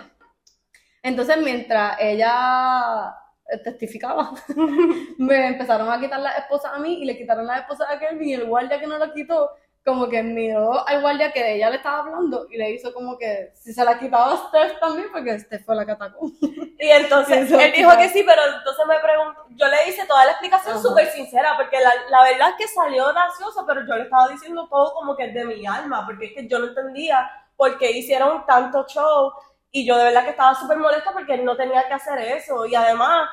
Entonces, 1.04 1.36
mientras 1.36 1.98
ella 2.00 3.14
eh, 3.50 3.58
testificaba, 3.58 4.32
me 5.18 5.48
empezaron 5.48 5.90
a 5.90 6.00
quitar 6.00 6.18
las 6.18 6.38
esposas 6.38 6.72
a 6.74 6.78
mí, 6.78 7.02
y 7.02 7.04
le 7.04 7.18
quitaron 7.18 7.46
las 7.46 7.60
esposas 7.60 7.88
a 7.90 7.98
Kelvin, 7.98 8.28
y 8.30 8.34
el 8.34 8.46
guardia 8.46 8.80
que 8.80 8.86
no 8.86 8.96
la 8.96 9.12
quitó, 9.12 9.50
como 9.84 10.08
que 10.08 10.22
miró 10.22 10.88
al 10.88 11.02
guardia 11.02 11.30
que 11.30 11.56
ella 11.56 11.68
le 11.68 11.76
estaba 11.76 11.98
hablando, 11.98 12.46
y 12.50 12.56
le 12.56 12.70
hizo 12.70 12.94
como 12.94 13.18
que 13.18 13.52
si 13.54 13.74
se 13.74 13.84
la 13.84 13.98
quitaba 13.98 14.32
a 14.32 14.48
Steph 14.48 14.80
también, 14.80 15.08
porque 15.12 15.38
Steph 15.40 15.66
fue 15.66 15.76
la 15.76 15.84
que 15.84 15.92
atacó. 15.92 16.30
Y 16.76 16.88
entonces 16.88 17.50
él 17.50 17.72
dijo 17.74 17.96
que 17.96 18.08
sí, 18.08 18.24
pero 18.26 18.42
entonces 18.58 18.84
me 18.86 18.98
preguntó, 18.98 19.46
yo 19.50 19.68
le 19.68 19.88
hice 19.88 20.04
toda 20.06 20.24
la 20.24 20.32
explicación 20.32 20.82
súper 20.82 21.06
sincera, 21.06 21.54
porque 21.56 21.78
la, 21.80 21.92
la 22.10 22.22
verdad 22.22 22.50
es 22.50 22.56
que 22.56 22.68
salió 22.68 23.06
gracioso, 23.08 23.64
pero 23.66 23.86
yo 23.86 23.94
le 23.94 24.02
estaba 24.02 24.28
diciendo 24.28 24.66
todo 24.68 24.92
como 24.92 25.16
que 25.16 25.28
de 25.28 25.44
mi 25.44 25.64
alma, 25.66 26.04
porque 26.04 26.26
es 26.26 26.32
que 26.32 26.48
yo 26.48 26.58
no 26.58 26.66
entendía 26.66 27.30
por 27.56 27.78
qué 27.78 27.92
hicieron 27.92 28.44
tanto 28.44 28.84
show, 28.86 29.32
y 29.76 29.84
yo 29.84 29.98
de 29.98 30.04
verdad 30.04 30.22
que 30.22 30.30
estaba 30.30 30.54
súper 30.54 30.78
molesta 30.78 31.10
porque 31.12 31.36
no 31.36 31.56
tenía 31.56 31.88
que 31.88 31.94
hacer 31.94 32.16
eso, 32.20 32.64
y 32.64 32.76
además, 32.76 33.28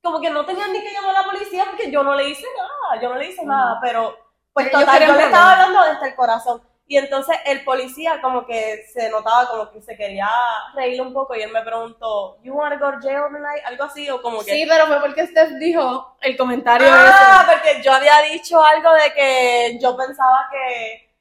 como 0.00 0.20
que 0.20 0.30
no 0.30 0.46
tenía 0.46 0.68
ni 0.68 0.80
que 0.80 0.92
llamar 0.92 1.16
a 1.16 1.22
la 1.22 1.26
policía 1.26 1.64
porque 1.68 1.90
yo 1.90 2.04
no 2.04 2.14
le 2.14 2.28
hice 2.28 2.46
nada, 2.56 3.02
yo 3.02 3.08
no 3.08 3.16
le 3.16 3.26
hice 3.26 3.44
nada, 3.44 3.80
pero 3.82 4.16
pues 4.52 4.70
total, 4.70 4.84
yo 4.86 4.92
querían 4.92 5.16
le 5.16 5.24
estaba 5.24 5.52
hablando 5.52 5.82
desde 5.82 6.08
el 6.10 6.14
corazón. 6.14 6.62
Y 6.86 6.98
entonces 6.98 7.36
el 7.46 7.64
policía 7.64 8.20
como 8.20 8.46
que 8.46 8.84
se 8.92 9.10
notaba 9.10 9.48
como 9.48 9.72
que 9.72 9.82
se 9.82 9.96
quería 9.96 10.28
reír 10.76 11.02
un 11.02 11.12
poco 11.12 11.34
y 11.34 11.42
él 11.42 11.50
me 11.50 11.62
preguntó, 11.62 12.38
you 12.42 12.54
wanna 12.54 12.76
go 12.76 12.92
to 12.92 13.00
jail 13.00 13.22
tonight? 13.32 13.64
Algo 13.64 13.82
así, 13.82 14.08
o 14.08 14.22
como 14.22 14.38
que... 14.44 14.52
Sí, 14.52 14.66
pero 14.68 14.86
fue 14.86 15.00
porque 15.00 15.26
Steph 15.26 15.50
dijo 15.58 16.16
el 16.20 16.36
comentario 16.36 16.86
ah, 16.88 17.44
porque 17.50 17.82
yo 17.82 17.92
había 17.92 18.20
dicho 18.30 18.62
algo 18.62 18.92
de 18.92 19.12
que 19.14 19.78
yo 19.80 19.96
pensaba 19.96 20.48
que, 20.52 21.12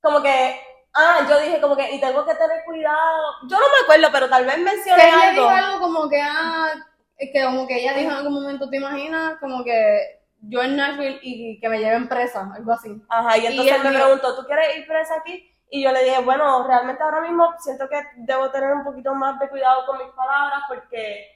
como 0.00 0.20
que, 0.20 0.69
ah, 0.94 1.26
yo 1.28 1.40
dije 1.40 1.60
como 1.60 1.76
que, 1.76 1.90
y 1.92 2.00
tengo 2.00 2.24
que 2.24 2.34
tener 2.34 2.64
cuidado. 2.64 3.22
Yo 3.48 3.56
no 3.58 3.66
me 3.66 3.82
acuerdo, 3.84 4.08
pero 4.12 4.28
tal 4.28 4.44
vez 4.46 4.58
mencioné 4.58 5.02
Que 5.02 5.08
ella 5.08 5.28
algo. 5.30 5.42
dijo 5.42 5.48
algo 5.48 5.80
como 5.80 6.08
que, 6.08 6.20
ah, 6.22 6.70
que 7.18 7.44
como 7.44 7.66
que 7.66 7.80
ella 7.80 7.94
dijo 7.94 8.10
en 8.10 8.16
algún 8.16 8.34
momento, 8.34 8.68
¿te 8.70 8.76
imaginas? 8.76 9.38
Como 9.40 9.62
que 9.64 10.20
yo 10.42 10.62
en 10.62 10.76
Nashville 10.76 11.18
y 11.22 11.60
que 11.60 11.68
me 11.68 11.78
lleven 11.78 12.08
presa, 12.08 12.50
algo 12.54 12.72
así. 12.72 12.90
Ajá, 13.08 13.36
y 13.38 13.46
entonces 13.46 13.74
él 13.74 13.80
él 13.80 13.84
me 13.84 13.90
dijo- 13.90 14.02
preguntó, 14.04 14.36
¿tú 14.36 14.46
quieres 14.46 14.76
ir 14.78 14.86
presa 14.86 15.14
aquí? 15.20 15.46
Y 15.72 15.84
yo 15.84 15.92
le 15.92 16.02
dije, 16.02 16.18
bueno, 16.22 16.66
realmente 16.66 17.02
ahora 17.02 17.20
mismo 17.20 17.54
siento 17.60 17.88
que 17.88 18.00
debo 18.16 18.50
tener 18.50 18.72
un 18.72 18.82
poquito 18.84 19.14
más 19.14 19.38
de 19.38 19.48
cuidado 19.48 19.86
con 19.86 19.98
mis 19.98 20.08
palabras 20.14 20.62
porque, 20.66 21.26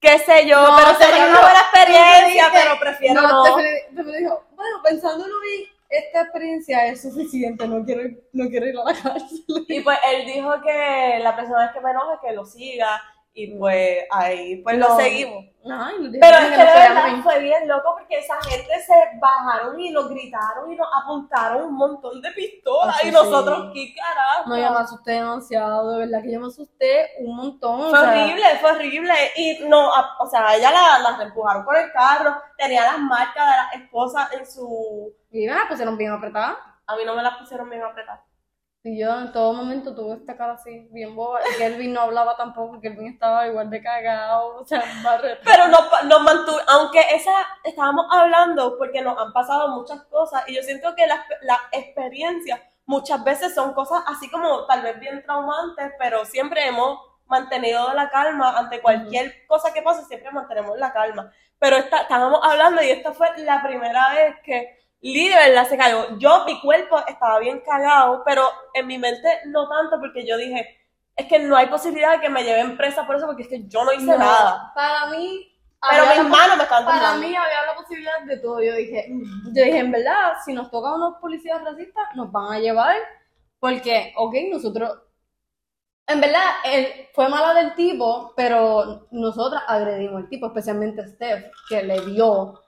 qué 0.00 0.18
sé 0.18 0.46
yo, 0.48 0.60
No, 0.60 0.76
pero 0.76 0.94
sería 0.98 1.26
una 1.26 1.40
buena 1.40 1.60
experiencia, 1.60 2.48
pero 2.52 2.78
prefiero 2.80 3.20
no. 3.22 3.28
No, 3.28 3.44
Stephanie, 3.44 3.82
Stephanie 3.92 4.18
dijo, 4.18 4.44
bueno, 4.56 4.82
pensándolo 4.82 5.34
bien, 5.40 5.70
esta 5.88 6.22
experiencia 6.22 6.86
es 6.86 7.02
suficiente, 7.02 7.66
no 7.68 7.84
quiero, 7.84 8.02
no 8.32 8.48
quiero 8.48 8.66
ir 8.66 8.78
a 8.78 8.84
la 8.84 8.94
cárcel. 8.94 9.44
Y 9.68 9.80
pues 9.80 9.98
él 10.12 10.26
dijo 10.26 10.50
que 10.62 11.18
la 11.20 11.32
vez 11.32 11.48
que 11.72 11.80
me 11.80 11.90
enoje 11.90 12.18
que 12.22 12.34
lo 12.34 12.44
siga 12.44 13.00
y 13.36 13.58
pues 13.58 14.04
ahí 14.10 14.56
pues 14.62 14.78
lo 14.78 14.96
seguimos. 14.96 15.44
No 15.64 15.86
Pero 15.98 16.36
es 16.36 16.50
que 16.50 16.56
de 16.56 16.64
verdad 16.64 17.22
fue 17.22 17.40
bien 17.40 17.66
loco 17.66 17.96
porque 17.98 18.18
esa 18.18 18.40
gente 18.42 18.80
se 18.82 18.94
bajaron 19.18 19.80
y 19.80 19.90
nos 19.90 20.08
gritaron 20.10 20.70
y 20.70 20.76
nos 20.76 20.86
apuntaron 21.02 21.62
un 21.62 21.74
montón 21.74 22.20
de 22.20 22.30
pistolas 22.32 23.02
y 23.02 23.10
nosotros, 23.10 23.70
sí. 23.72 23.94
¿qué 23.94 23.94
carajo? 24.00 24.50
No, 24.50 24.56
yo 24.58 24.70
me 24.70 24.78
asusté 24.78 25.12
demasiado, 25.12 25.92
de 25.92 25.98
verdad 26.00 26.22
que 26.22 26.32
yo 26.32 26.40
me 26.40 26.48
asusté 26.48 27.12
un 27.20 27.34
montón. 27.34 27.80
o 27.80 27.90
Fue 27.90 27.98
sea, 27.98 28.10
horrible, 28.10 28.44
fue 28.60 28.70
horrible. 28.72 29.14
Y 29.36 29.58
no, 29.66 29.88
o 30.20 30.26
sea, 30.26 30.54
ella 30.54 30.70
la, 30.70 30.98
la 30.98 31.22
empujaron 31.24 31.64
con 31.64 31.76
el 31.76 31.90
carro, 31.92 32.36
tenía 32.58 32.84
las 32.84 32.98
marcas 32.98 33.50
de 33.50 33.56
las 33.56 33.74
esposas 33.82 34.32
en 34.34 34.46
su. 34.46 35.12
Y 35.30 35.48
pues 35.48 35.78
se 35.78 35.86
nos 35.86 35.96
bien 35.96 36.12
apretada. 36.12 36.58
A 36.86 36.94
mí 36.94 37.02
no 37.06 37.16
me 37.16 37.22
las 37.22 37.38
pusieron 37.38 37.70
bien 37.70 37.82
apretadas. 37.82 38.20
Y 38.86 39.00
yo 39.00 39.18
en 39.18 39.32
todo 39.32 39.54
momento 39.54 39.94
tuve 39.94 40.16
esta 40.16 40.36
cara 40.36 40.52
así, 40.52 40.88
bien 40.90 41.16
boba. 41.16 41.40
Y 41.40 41.58
Kelvin 41.58 41.94
no 41.94 42.02
hablaba 42.02 42.36
tampoco, 42.36 42.82
Kelvin 42.82 43.14
estaba 43.14 43.46
igual 43.46 43.70
de 43.70 43.82
cagado, 43.82 44.56
o 44.56 44.66
sea. 44.66 44.84
Pero 45.42 45.68
nos, 45.68 46.04
nos 46.04 46.20
mantuvo, 46.22 46.58
aunque 46.68 47.00
esa 47.14 47.32
estábamos 47.64 48.04
hablando 48.10 48.76
porque 48.76 49.00
nos 49.00 49.18
han 49.18 49.32
pasado 49.32 49.68
muchas 49.68 50.02
cosas 50.04 50.44
y 50.48 50.54
yo 50.54 50.62
siento 50.62 50.94
que 50.94 51.06
las 51.06 51.20
las 51.40 51.60
experiencias 51.72 52.60
muchas 52.84 53.24
veces 53.24 53.54
son 53.54 53.72
cosas 53.72 54.02
así 54.06 54.30
como 54.30 54.66
tal 54.66 54.82
vez 54.82 55.00
bien 55.00 55.22
traumantes, 55.22 55.92
pero 55.98 56.26
siempre 56.26 56.66
hemos 56.66 56.98
mantenido 57.26 57.90
la 57.94 58.10
calma 58.10 58.58
ante 58.58 58.82
cualquier 58.82 59.46
cosa 59.46 59.72
que 59.72 59.80
pase, 59.80 60.04
siempre 60.04 60.30
mantenemos 60.30 60.78
la 60.78 60.92
calma. 60.92 61.32
Pero 61.58 61.76
esta, 61.76 62.02
estábamos 62.02 62.40
hablando 62.42 62.82
y 62.82 62.90
esta 62.90 63.14
fue 63.14 63.28
la 63.38 63.62
primera 63.62 64.10
vez 64.10 64.36
que 64.44 64.83
Lee 65.04 65.28
de 65.28 65.34
verdad 65.34 65.68
se 65.68 65.76
cagó. 65.76 66.16
Yo, 66.18 66.44
mi 66.46 66.58
cuerpo 66.62 66.98
estaba 67.06 67.38
bien 67.38 67.60
cagado, 67.60 68.22
pero 68.24 68.48
en 68.72 68.86
mi 68.86 68.98
mente 68.98 69.40
no 69.46 69.68
tanto 69.68 70.00
porque 70.00 70.26
yo 70.26 70.38
dije, 70.38 70.66
es 71.14 71.26
que 71.26 71.40
no 71.40 71.56
hay 71.56 71.66
posibilidad 71.66 72.12
de 72.12 72.20
que 72.20 72.30
me 72.30 72.42
lleven 72.42 72.78
presa 72.78 73.06
por 73.06 73.16
eso 73.16 73.26
porque 73.26 73.42
es 73.42 73.48
que 73.48 73.68
yo 73.68 73.84
no 73.84 73.92
hice 73.92 74.06
No, 74.06 74.16
nada. 74.16 74.72
Para 74.74 75.06
mí, 75.10 75.54
Pero 75.90 76.06
mis 76.06 76.30
manos 76.30 76.56
me 76.56 76.62
estaban 76.62 76.86
para 76.86 77.16
mí 77.16 77.26
había 77.26 77.66
la 77.66 77.74
posibilidad 77.76 78.22
de 78.22 78.38
todo. 78.38 78.62
Yo 78.62 78.74
dije, 78.76 79.06
yo 79.52 79.64
dije, 79.64 79.78
en 79.78 79.92
verdad, 79.92 80.36
si 80.42 80.54
nos 80.54 80.70
tocan 80.70 80.94
unos 80.94 81.18
policías 81.20 81.62
racistas, 81.62 82.04
nos 82.14 82.32
van 82.32 82.54
a 82.54 82.58
llevar, 82.58 82.96
porque, 83.60 84.14
ok, 84.16 84.34
nosotros, 84.50 85.02
en 86.06 86.20
verdad, 86.22 86.44
él, 86.64 87.08
fue 87.12 87.28
mala 87.28 87.52
del 87.52 87.74
tipo, 87.74 88.32
pero 88.34 89.06
nosotras 89.10 89.64
agredimos 89.68 90.22
al 90.22 90.28
tipo, 90.30 90.46
especialmente 90.46 91.06
Steph, 91.06 91.44
que 91.68 91.82
le 91.82 92.00
dio. 92.06 92.63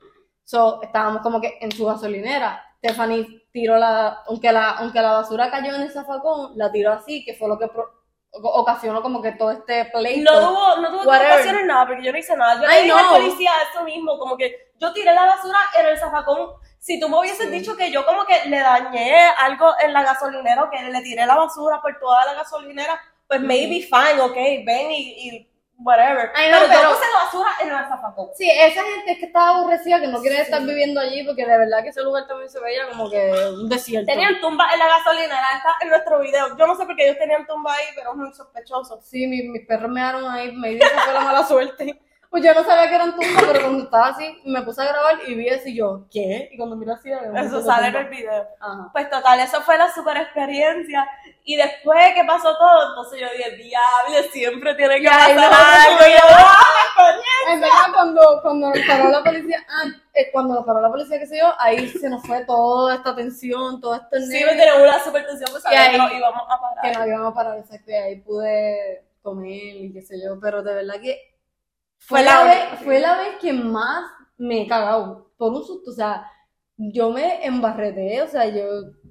So, 0.46 0.80
estábamos 0.80 1.22
como 1.22 1.40
que 1.40 1.58
en 1.60 1.72
su 1.72 1.84
gasolinera. 1.84 2.62
Stephanie 2.78 3.48
tiró 3.52 3.76
la, 3.78 4.22
aunque 4.28 4.52
la, 4.52 4.70
aunque 4.78 5.02
la 5.02 5.12
basura 5.14 5.50
cayó 5.50 5.74
en 5.74 5.82
el 5.82 5.90
zafacón, 5.90 6.52
la 6.56 6.70
tiró 6.70 6.92
así, 6.92 7.24
que 7.24 7.34
fue 7.34 7.48
lo 7.48 7.58
que 7.58 7.66
pro- 7.66 7.90
ocasionó 8.30 9.02
como 9.02 9.20
que 9.20 9.32
todo 9.32 9.50
este 9.50 9.86
pleito. 9.86 10.30
No 10.32 10.48
tuvo, 10.48 10.76
no 10.82 10.90
tuvo 10.92 11.10
que 11.10 11.16
ocasionar 11.16 11.64
nada 11.64 11.86
porque 11.86 12.04
yo 12.04 12.12
no 12.12 12.18
hice 12.18 12.36
nada. 12.36 12.62
Yo 12.62 12.68
le 12.68 12.82
dije 12.82 12.92
al 12.96 13.06
policía 13.08 13.50
eso 13.72 13.82
mismo, 13.82 14.16
como 14.18 14.36
que 14.36 14.72
yo 14.78 14.92
tiré 14.92 15.12
la 15.12 15.24
basura 15.26 15.58
en 15.80 15.86
el 15.86 15.98
zafacón. 15.98 16.50
Si 16.78 17.00
tú 17.00 17.08
me 17.08 17.18
hubieses 17.18 17.46
Sí. 17.48 17.50
dicho 17.50 17.76
que 17.76 17.90
yo 17.90 18.06
como 18.06 18.24
que 18.24 18.48
le 18.48 18.60
dañé 18.60 19.16
algo 19.38 19.72
en 19.82 19.92
la 19.92 20.04
gasolinera 20.04 20.62
o 20.62 20.70
que 20.70 20.80
le 20.80 21.00
tiré 21.02 21.26
la 21.26 21.34
basura 21.34 21.82
por 21.82 21.98
toda 21.98 22.24
la 22.24 22.34
gasolinera, 22.34 23.00
pues 23.26 23.40
Ujú. 23.40 23.48
maybe 23.48 23.80
fine, 23.82 24.20
ok, 24.20 24.34
ven 24.64 24.92
y, 24.92 25.28
y 25.28 25.50
whatever. 25.78 26.30
Ay, 26.34 26.50
no, 26.50 26.58
pero, 26.68 26.90
puse 26.90 27.04
la 27.12 27.24
basura 27.24 27.50
en 27.62 27.68
el 27.70 27.88
zafacón. 27.88 28.28
Sí, 28.34 28.50
esa 28.50 28.82
gente 28.82 29.12
es 29.12 29.18
que 29.18 29.26
estaba 29.26 29.58
aborrecida, 29.58 30.00
que 30.00 30.06
no 30.08 30.20
quiere 30.20 30.40
estar 30.40 30.62
viviendo 30.62 31.00
allí, 31.00 31.22
porque 31.24 31.44
de 31.46 31.58
verdad 31.58 31.82
que 31.82 31.90
ese 31.90 32.02
lugar 32.02 32.26
también 32.26 32.48
se 32.50 32.60
veía 32.60 32.88
como 32.88 33.10
que 33.10 33.30
un 33.60 33.68
desierto. 33.68 34.06
Tenían 34.10 34.40
tumbas 34.40 34.72
en 34.72 34.78
la 34.78 34.88
gasolinera, 34.88 35.46
está 35.56 35.70
en 35.82 35.88
nuestro 35.90 36.20
video. 36.20 36.56
Yo 36.56 36.66
no 36.66 36.74
sé 36.76 36.86
por 36.86 36.96
qué 36.96 37.04
ellos 37.04 37.18
tenían 37.18 37.46
tumbas 37.46 37.76
ahí, 37.78 37.84
pero 37.94 38.10
es 38.12 38.16
muy 38.16 38.32
sospechoso. 38.32 39.00
Sí, 39.02 39.26
mi- 39.26 39.48
mis 39.48 39.66
perros 39.66 39.90
me 39.90 40.00
dieron 40.00 40.28
ahí, 40.30 40.52
me 40.52 40.70
dio 40.70 40.84
esa 40.84 41.00
fue 41.00 41.12
la 41.12 41.20
mala 41.20 41.44
suerte. 41.44 42.00
Pues 42.30 42.44
yo 42.44 42.52
no 42.54 42.64
sabía 42.64 42.88
que 42.88 42.94
eran 42.96 43.14
tumbas, 43.16 43.44
pero 43.46 43.60
cuando 43.62 43.84
estaba 43.84 44.08
así, 44.08 44.40
me 44.44 44.62
puse 44.62 44.82
a 44.82 44.86
grabar 44.86 45.14
y 45.26 45.34
vi 45.34 45.48
y 45.64 45.74
yo, 45.76 46.06
¿qué? 46.10 46.48
Y 46.52 46.56
cuando 46.56 46.76
miré 46.76 46.92
así, 46.92 47.10
Eso 47.10 47.62
sale 47.62 47.88
en 47.88 47.96
el 47.96 48.08
video. 48.08 48.46
Ajá. 48.60 48.88
Pues 48.92 49.08
total, 49.08 49.40
eso 49.40 49.60
fue 49.62 49.78
la 49.78 49.90
super 49.92 50.16
experiencia. 50.16 51.06
Y 51.44 51.56
después 51.56 52.14
que 52.14 52.24
pasó 52.24 52.56
todo, 52.58 52.88
entonces 52.88 53.20
yo 53.20 53.26
dije, 53.36 53.56
diablo, 53.56 54.28
siempre 54.32 54.74
tiene 54.74 55.00
que 55.00 55.06
pasar 55.08 55.34
no, 55.36 55.42
algo. 55.42 56.06
Y 56.06 56.12
yo, 56.12 56.18
¡ah! 56.28 57.52
En 57.52 57.60
verdad, 57.60 57.74
cuando, 57.94 58.40
cuando 58.42 58.70
nos 58.70 58.78
paró 58.86 59.08
la 59.10 59.22
policía, 59.22 59.64
ah, 59.68 59.84
eh, 60.14 60.30
cuando 60.32 60.54
nos 60.54 60.64
paró 60.66 60.80
la 60.80 60.88
policía, 60.90 61.18
qué 61.20 61.26
sé 61.26 61.38
yo, 61.38 61.52
ahí 61.58 61.88
se 61.88 62.08
nos 62.10 62.22
fue 62.26 62.44
toda 62.44 62.96
esta 62.96 63.14
tensión, 63.14 63.80
todo 63.80 63.94
este 63.94 64.20
Sí, 64.22 64.32
nervio. 64.32 64.46
me 64.46 64.56
tenía 64.56 64.74
una 64.82 64.98
super 65.04 65.26
tensión, 65.26 65.48
pues 65.52 65.62
sabía 65.62 65.84
que 65.84 65.88
ahí- 65.90 65.98
nos 65.98 66.12
íbamos 66.12 66.42
a 66.48 66.60
parar. 66.60 66.82
que 66.82 66.98
no 66.98 67.06
íbamos 67.06 67.32
a 67.32 67.34
parar, 67.34 67.58
exacto, 67.58 67.90
y 67.90 67.94
ahí 67.94 68.16
pude 68.20 69.04
comer 69.22 69.76
y 69.76 69.92
qué 69.92 70.02
sé 70.02 70.16
yo, 70.22 70.38
pero 70.40 70.62
de 70.62 70.74
verdad 70.74 70.96
que 71.00 71.35
fue, 71.98 72.20
Fue 72.20 72.22
la, 72.22 72.44
vez, 72.44 72.80
fue 72.82 73.00
la 73.00 73.18
vez 73.18 73.36
que 73.40 73.52
más 73.52 74.04
me 74.38 74.62
he 74.62 74.66
cagado 74.66 75.30
por 75.36 75.52
un 75.52 75.64
susto, 75.64 75.90
o 75.90 75.94
sea, 75.94 76.30
yo 76.76 77.10
me 77.10 77.44
embarreté, 77.44 78.22
o 78.22 78.28
sea, 78.28 78.46
yo, 78.46 78.64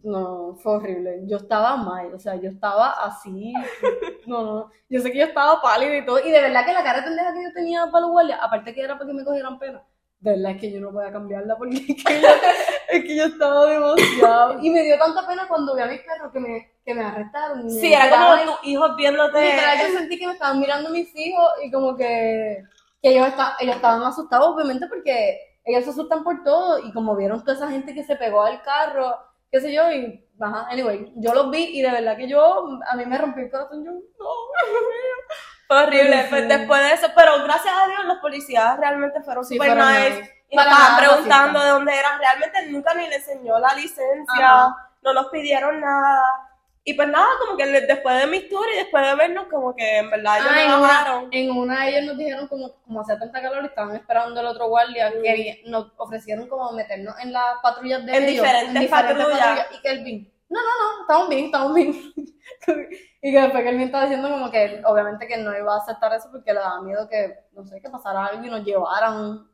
no, 0.04 0.56
fue 0.62 0.76
horrible. 0.76 1.22
Yo 1.26 1.38
estaba 1.38 1.76
mal, 1.78 2.14
o 2.14 2.20
sea, 2.20 2.36
yo 2.36 2.50
estaba 2.50 2.92
así, 3.04 3.54
no, 4.28 4.44
no, 4.44 4.72
yo 4.90 5.02
sé 5.02 5.12
que 5.12 5.20
yo 5.20 5.26
estaba 5.26 5.62
pálida 5.62 5.98
y 5.98 6.06
todo, 6.06 6.20
y 6.20 6.32
de 6.32 6.42
verdad 6.42 6.66
que 6.66 6.74
la 6.74 6.84
cara 6.84 7.04
pendeja 7.04 7.34
que 7.34 7.44
yo 7.44 7.54
tenía 7.54 7.88
para 7.88 8.02
los 8.02 8.12
guardias, 8.12 8.40
aparte 8.42 8.74
que 8.74 8.82
era 8.82 8.96
para 8.96 9.08
que 9.08 9.14
me 9.14 9.26
cogieran 9.26 9.60
pena, 9.60 9.84
de 10.20 10.32
verdad 10.32 10.52
es 10.52 10.62
que 10.62 10.72
yo 10.72 10.80
no 10.80 10.92
podía 10.92 11.12
cambiarla 11.12 11.58
porque 11.58 11.78
es 11.78 12.04
que 12.04 12.22
yo, 12.22 12.28
es 12.90 13.04
que 13.04 13.16
yo 13.16 13.26
estaba 13.26 13.66
demasiado, 13.66 14.60
y 14.62 14.70
me 14.70 14.84
dio 14.84 14.98
tanta 14.98 15.28
pena 15.28 15.48
cuando 15.48 15.76
vi 15.76 15.82
a 15.82 15.88
mis 15.88 16.02
perros 16.02 16.32
que 16.32 16.40
me, 16.40 16.72
que 16.86 16.94
me 16.94 17.04
arrestaron. 17.04 17.66
me 17.66 17.70
Sí, 17.72 17.94
era 17.94 18.10
como 18.10 18.52
tus 18.58 18.68
hijos 18.68 18.96
viéndote. 18.96 19.42
Literal, 19.42 19.78
yo 19.80 19.98
sentí 19.98 20.20
que 20.20 20.28
me 20.28 20.34
estaban 20.34 20.60
mirando 20.60 20.90
mis 20.92 21.14
hijos 21.16 21.50
y 21.64 21.72
como 21.72 21.96
que, 21.98 22.64
que 23.02 23.10
ellos, 23.10 23.28
esta- 23.28 23.56
ellos 23.60 23.76
estaban 23.78 24.04
asustados, 24.04 24.50
obviamente, 24.50 24.88
porque 24.88 25.40
ellos 25.66 25.84
se 25.84 25.90
asustan 25.90 26.24
por 26.24 26.44
todo 26.44 26.80
y 26.80 26.94
como 26.94 27.16
vieron 27.16 27.42
toda 27.44 27.58
esa 27.58 27.70
gente 27.70 27.94
que 27.96 28.04
se 28.04 28.16
pegó 28.16 28.44
al 28.44 28.62
carro, 28.62 29.18
qué 29.52 29.60
sé 29.62 29.74
yo, 29.74 29.92
y, 29.92 30.24
ajá, 30.40 30.68
anyway, 30.70 31.12
yo 31.16 31.34
los 31.34 31.50
vi 31.50 31.78
y 31.78 31.82
de 31.82 31.90
verdad 31.92 32.18
que 32.18 32.28
yo, 32.30 32.68
a 32.88 32.96
mí 32.96 33.06
me 33.06 33.18
rompió 33.18 33.44
el 33.44 33.50
corazón, 33.52 33.84
yo, 33.84 33.92
no, 33.92 34.00
Fue 35.68 35.82
horrible. 35.84 36.22
Sí. 36.24 36.28
Pues 36.30 36.48
después 36.48 36.82
de 36.84 36.94
eso, 36.94 37.08
pero 37.16 37.44
gracias 37.44 37.74
a 37.76 37.88
Dios 37.88 38.06
los 38.06 38.18
policías 38.20 38.78
realmente 38.78 39.22
fueron 39.24 39.44
Sí, 39.44 39.56
super 39.56 39.72
fueron 39.72 39.88
nice. 39.94 40.10
nice. 40.20 40.44
Y 40.52 40.56
nos 40.56 40.66
estaban 40.68 40.98
preguntando 41.00 41.60
de 41.60 41.70
dónde 41.72 41.98
eran. 42.00 42.20
Realmente 42.20 42.68
nunca 42.70 42.94
ni 42.94 43.08
le 43.08 43.16
enseñó 43.16 43.58
la 43.58 43.74
licencia. 43.74 44.46
Ajá. 44.46 44.76
No 45.02 45.14
nos 45.14 45.26
pidieron 45.30 45.82
nada. 45.82 46.22
Y 46.88 46.94
pues 46.94 47.08
nada, 47.10 47.26
como 47.44 47.58
que 47.58 47.66
después 47.66 48.22
de 48.22 48.28
mi 48.28 48.38
historia 48.38 48.76
y 48.76 48.78
después 48.78 49.04
de 49.04 49.16
vernos, 49.16 49.48
como 49.50 49.76
que 49.76 49.98
en 49.98 50.10
verdad 50.12 50.38
ellos 50.38 50.50
Ah, 50.52 50.62
en 50.62 50.68
me 50.70 50.78
una, 50.78 50.88
bajaron. 50.88 51.28
en 51.32 51.52
una 51.52 51.90
ellos 51.90 52.04
nos 52.06 52.18
dijeron 52.20 52.48
como, 52.48 52.74
como 52.84 53.02
hacía 53.02 53.18
tanta 53.18 53.42
calor 53.42 53.64
y 53.64 53.66
estaban 53.68 53.96
esperando 53.96 54.40
el 54.40 54.46
otro 54.46 54.68
guardia, 54.70 55.10
Mm. 55.10 55.24
que 55.24 55.64
nos 55.66 55.92
ofrecieron 55.98 56.48
como 56.48 56.72
meternos 56.74 57.16
en 57.24 57.34
las 57.34 57.56
patrullas 57.64 58.06
de 58.06 58.16
En 58.16 58.24
ellos, 58.26 58.44
diferentes 58.46 58.88
patrullas. 58.88 59.68
Y 59.76 59.82
Kelvin, 59.82 60.32
no, 60.48 60.60
no, 60.62 60.68
no, 60.68 61.02
estamos 61.02 61.30
bien, 61.30 61.46
estamos 61.46 61.74
bien. 61.74 62.14
y 63.24 63.32
que 63.34 63.42
después 63.42 63.64
Kelvin 63.64 63.82
estaba 63.88 64.04
diciendo 64.04 64.30
como 64.30 64.52
que 64.52 64.82
obviamente 64.86 65.28
que 65.28 65.38
no 65.38 65.58
iba 65.58 65.74
a 65.74 65.78
aceptar 65.80 66.14
eso 66.14 66.30
porque 66.32 66.54
le 66.54 66.60
daba 66.60 66.82
miedo 66.84 67.10
que, 67.10 67.34
no 67.54 67.66
sé, 67.66 67.82
que 67.82 67.90
pasara 67.90 68.28
algo 68.28 68.46
y 68.46 68.50
nos 68.52 68.64
llevaran. 68.64 69.48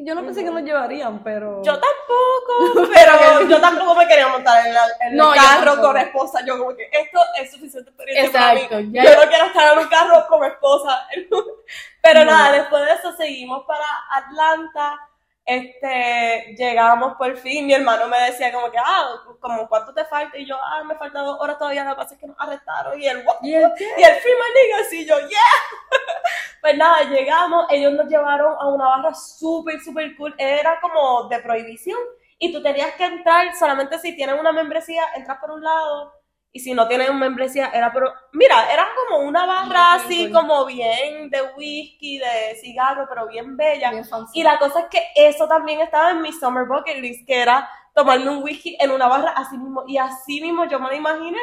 Y 0.00 0.06
yo 0.06 0.14
no 0.14 0.22
pensé 0.24 0.44
que 0.44 0.50
nos 0.52 0.62
llevarían, 0.62 1.24
pero... 1.24 1.60
Yo 1.64 1.72
tampoco, 1.72 2.88
pero 2.94 3.40
yo 3.48 3.60
tampoco 3.60 3.96
me 3.96 4.06
quería 4.06 4.28
montar 4.28 4.64
en, 4.64 4.72
la- 4.72 4.86
en 5.00 5.16
No, 5.16 5.34
el 5.34 5.40
carro 5.40 5.80
con 5.80 5.96
esposa. 5.96 6.38
Yo 6.46 6.56
como 6.56 6.74
que 6.76 6.88
esto 6.92 7.18
es 7.36 7.50
suficiente 7.50 7.90
experiencia 7.90 8.32
para 8.32 8.54
mí. 8.54 8.60
Exacto, 8.60 8.78
Yo 8.92 9.02
no 9.24 9.28
quiero 9.28 9.44
estar 9.46 9.72
en 9.72 9.78
un 9.80 9.88
carro 9.88 10.24
como 10.28 10.44
esposa. 10.44 11.04
Pero 12.00 12.20
No. 12.24 12.30
nada, 12.30 12.52
después 12.52 12.86
de 12.86 12.92
eso 12.92 13.12
seguimos 13.16 13.64
para 13.66 13.84
Atlanta. 14.12 15.00
Este, 15.48 16.54
llegamos 16.58 17.16
por 17.16 17.34
fin. 17.38 17.66
Mi 17.66 17.72
hermano 17.72 18.06
me 18.06 18.20
decía 18.20 18.52
como 18.52 18.70
que, 18.70 18.76
ah, 18.76 19.14
como 19.40 19.66
cuánto 19.66 19.94
te 19.94 20.04
falta. 20.04 20.36
Y 20.36 20.44
yo, 20.44 20.56
ah, 20.60 20.84
me 20.84 20.94
faltan 20.94 21.24
dos 21.24 21.40
horas 21.40 21.56
todavía. 21.56 21.84
Lo 21.84 21.92
que 21.92 21.96
pasa 21.96 22.14
es 22.14 22.20
que 22.20 22.26
nos 22.26 22.38
arrestaron. 22.38 23.00
Y 23.00 23.06
what? 23.24 23.36
¿Y 23.40 23.54
el? 23.54 23.62
Y 23.62 24.02
el 24.02 24.14
free 24.16 24.32
my 24.34 24.60
niggas, 24.60 24.92
y 24.92 25.06
yo, 25.06 25.18
yeah. 25.20 25.38
Pues 26.60 26.76
nada, 26.76 27.04
llegamos, 27.04 27.66
ellos 27.70 27.92
nos 27.92 28.08
llevaron 28.08 28.56
a 28.58 28.68
una 28.68 28.84
barra 28.88 29.14
súper, 29.14 29.80
súper 29.80 30.14
cool. 30.16 30.34
Era 30.36 30.78
como 30.82 31.28
de 31.28 31.38
prohibición. 31.38 31.98
Y 32.38 32.52
tú 32.52 32.62
tenías 32.62 32.92
que 32.96 33.04
entrar 33.04 33.54
solamente 33.56 33.98
si 33.98 34.14
tienes 34.14 34.38
una 34.38 34.52
membresía, 34.52 35.02
entras 35.16 35.38
por 35.38 35.52
un 35.52 35.62
lado. 35.62 36.12
Y 36.50 36.60
si 36.60 36.72
no 36.72 36.88
tienes 36.88 37.10
una 37.10 37.18
membresía, 37.18 37.70
era 37.74 37.92
por. 37.92 38.12
Mira, 38.32 38.72
era 38.72 38.88
como 38.94 39.26
una 39.26 39.44
barra 39.44 39.68
Bien 39.68 40.26
así, 40.26 40.32
como 40.32 40.64
bien 40.64 41.28
de 41.30 41.42
whisky, 41.56 42.18
de 42.18 42.56
cigarro, 42.60 43.06
pero 43.08 43.28
bien 43.28 43.56
bella. 43.56 43.90
Bien. 43.90 44.04
Y 44.32 44.42
la 44.42 44.58
cosa 44.58 44.80
es 44.80 44.86
que 44.86 45.02
eso 45.14 45.46
también 45.46 45.80
estaba 45.80 46.10
en 46.10 46.22
mi 46.22 46.32
summer 46.32 46.66
bucket 46.66 46.98
list, 46.98 47.26
que 47.26 47.42
era 47.42 47.68
tomarme 47.94 48.30
un 48.30 48.42
whisky 48.42 48.76
en 48.80 48.90
una 48.90 49.08
barra 49.08 49.30
así 49.30 49.58
mismo. 49.58 49.84
Y 49.86 49.98
así 49.98 50.40
mismo 50.40 50.64
yo 50.64 50.80
me 50.80 50.88
lo 50.88 50.96
imaginé. 50.96 51.38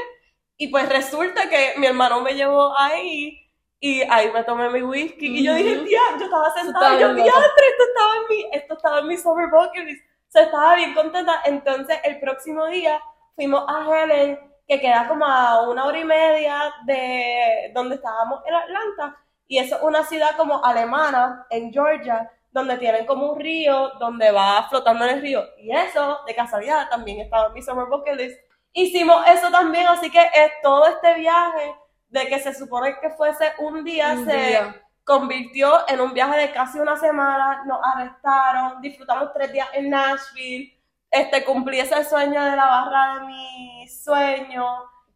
Y 0.58 0.70
pues 0.70 0.88
resulta 0.90 1.50
que 1.50 1.74
mi 1.78 1.88
hermano 1.88 2.22
me 2.22 2.34
llevó 2.34 2.78
ahí 2.78 3.46
y 3.80 4.02
ahí 4.10 4.32
me 4.32 4.44
tomé 4.44 4.70
mi 4.70 4.82
whisky. 4.82 5.40
Y 5.40 5.44
yo 5.44 5.54
dije, 5.54 5.76
tía, 5.78 6.00
yo 6.18 6.26
estaba 6.26 6.52
sentada 6.54 6.96
y 6.96 7.02
yo, 7.02 7.14
diantre, 7.14 7.68
esto 7.70 7.84
estaba 7.84 8.16
en 8.16 8.28
mi, 8.30 8.46
esto 8.52 8.74
estaba 8.74 9.00
en 9.00 9.08
mi 9.08 9.18
summer 9.18 9.50
bucket 9.50 9.86
list. 9.86 10.04
O 10.04 10.32
sea, 10.32 10.44
estaba 10.44 10.76
bien 10.76 10.94
contenta. 10.94 11.42
Entonces, 11.46 12.00
el 12.04 12.20
próximo 12.20 12.66
día 12.68 13.02
fuimos 13.36 13.64
a 13.68 13.86
Helen, 13.86 14.40
que 14.68 14.80
queda 14.82 15.08
como 15.08 15.26
a 15.26 15.70
una 15.70 15.86
hora 15.86 16.00
y 16.00 16.06
media 16.06 16.74
de 16.86 17.72
donde 17.74 17.96
estábamos 17.96 18.42
en 18.46 18.54
Atlanta. 18.56 19.18
Y 19.48 19.60
eso 19.60 19.76
es 19.76 19.82
una 19.84 20.04
ciudad 20.04 20.36
como 20.38 20.64
alemana, 20.66 21.46
en 21.52 21.72
Georgia, 21.72 22.32
donde 22.52 22.78
tienen 22.78 23.06
como 23.06 23.34
un 23.34 23.40
río 23.40 23.90
donde 24.00 24.32
va 24.32 24.66
flotando 24.70 25.06
en 25.06 25.16
el 25.16 25.22
río. 25.22 25.44
Y 25.58 25.72
eso, 25.76 26.20
de 26.26 26.34
casualidad, 26.34 26.90
también 26.90 27.20
estaba 27.20 27.48
en 27.48 27.54
mi 27.54 27.62
summer 27.62 27.86
bucket 27.86 28.16
list. 28.16 28.40
Hicimos 28.74 29.26
eso 29.28 29.52
también, 29.52 29.88
así 29.88 30.10
que 30.10 30.20
es 30.22 30.52
todo 30.64 30.88
este 30.88 31.14
viaje 31.16 31.76
de 32.10 32.28
que 32.28 32.40
se 32.40 32.54
supone 32.54 32.98
que 33.00 33.10
fuese 33.12 33.52
un 33.60 33.84
día, 33.84 34.14
Un 34.14 34.26
se 34.26 34.36
día. 34.36 34.82
convirtió 35.04 35.88
en 35.88 36.02
un 36.02 36.14
viaje 36.14 36.40
de 36.40 36.52
casi 36.52 36.80
una 36.80 36.96
semana, 36.98 37.64
nos 37.66 37.80
arrestaron, 37.84 38.82
disfrutamos 38.82 39.32
tres 39.34 39.52
días 39.52 39.68
en 39.74 39.90
Nashville, 39.90 40.74
este, 41.16 41.44
cumplí 41.44 41.80
ese 41.80 42.04
sueño 42.04 42.44
de 42.44 42.56
la 42.56 42.66
barra 42.66 43.16
de 43.16 43.26
mi 43.26 43.88
sueño, 43.88 44.66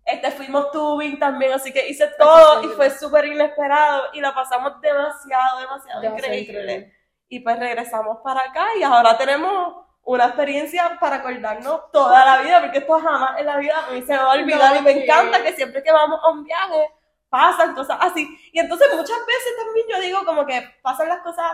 este, 0.05 0.31
fuimos 0.31 0.71
tubing 0.71 1.19
también, 1.19 1.53
así 1.53 1.71
que 1.71 1.87
hice 1.87 2.07
todo 2.17 2.63
y 2.63 2.67
fue 2.69 2.89
súper 2.89 3.25
inesperado 3.25 4.03
y 4.13 4.21
la 4.21 4.33
pasamos 4.33 4.79
demasiado, 4.81 5.59
demasiado 5.59 6.01
Demasiado 6.01 6.35
increíble. 6.35 6.61
increíble. 6.61 6.93
Y 7.27 7.39
pues 7.41 7.59
regresamos 7.59 8.17
para 8.23 8.41
acá 8.41 8.65
y 8.79 8.83
ahora 8.83 9.17
tenemos 9.17 9.85
una 10.03 10.25
experiencia 10.25 10.97
para 10.99 11.17
acordarnos 11.17 11.91
toda 11.91 12.25
la 12.25 12.41
vida, 12.41 12.59
porque 12.61 12.79
esto 12.79 12.99
jamás 12.99 13.39
en 13.39 13.45
la 13.45 13.57
vida 13.57 13.75
a 13.87 13.91
mí 13.91 14.01
se 14.01 14.13
me 14.13 14.17
va 14.17 14.31
a 14.33 14.35
olvidar 14.35 14.73
No, 14.73 14.79
y 14.79 14.81
me 14.83 14.93
sí. 14.93 14.99
encanta 15.03 15.43
que 15.43 15.53
siempre 15.53 15.83
que 15.83 15.91
vamos 15.91 16.19
a 16.23 16.29
un 16.31 16.43
viaje 16.43 16.89
pasan 17.29 17.75
cosas 17.75 17.97
así. 18.01 18.27
Y 18.51 18.57
entonces 18.59 18.87
muchas 18.91 19.17
veces 19.27 19.53
también 19.63 19.85
yo 19.87 19.99
digo 20.01 20.25
como 20.25 20.47
que 20.47 20.63
pasan 20.81 21.09
las 21.09 21.19
cosas, 21.19 21.51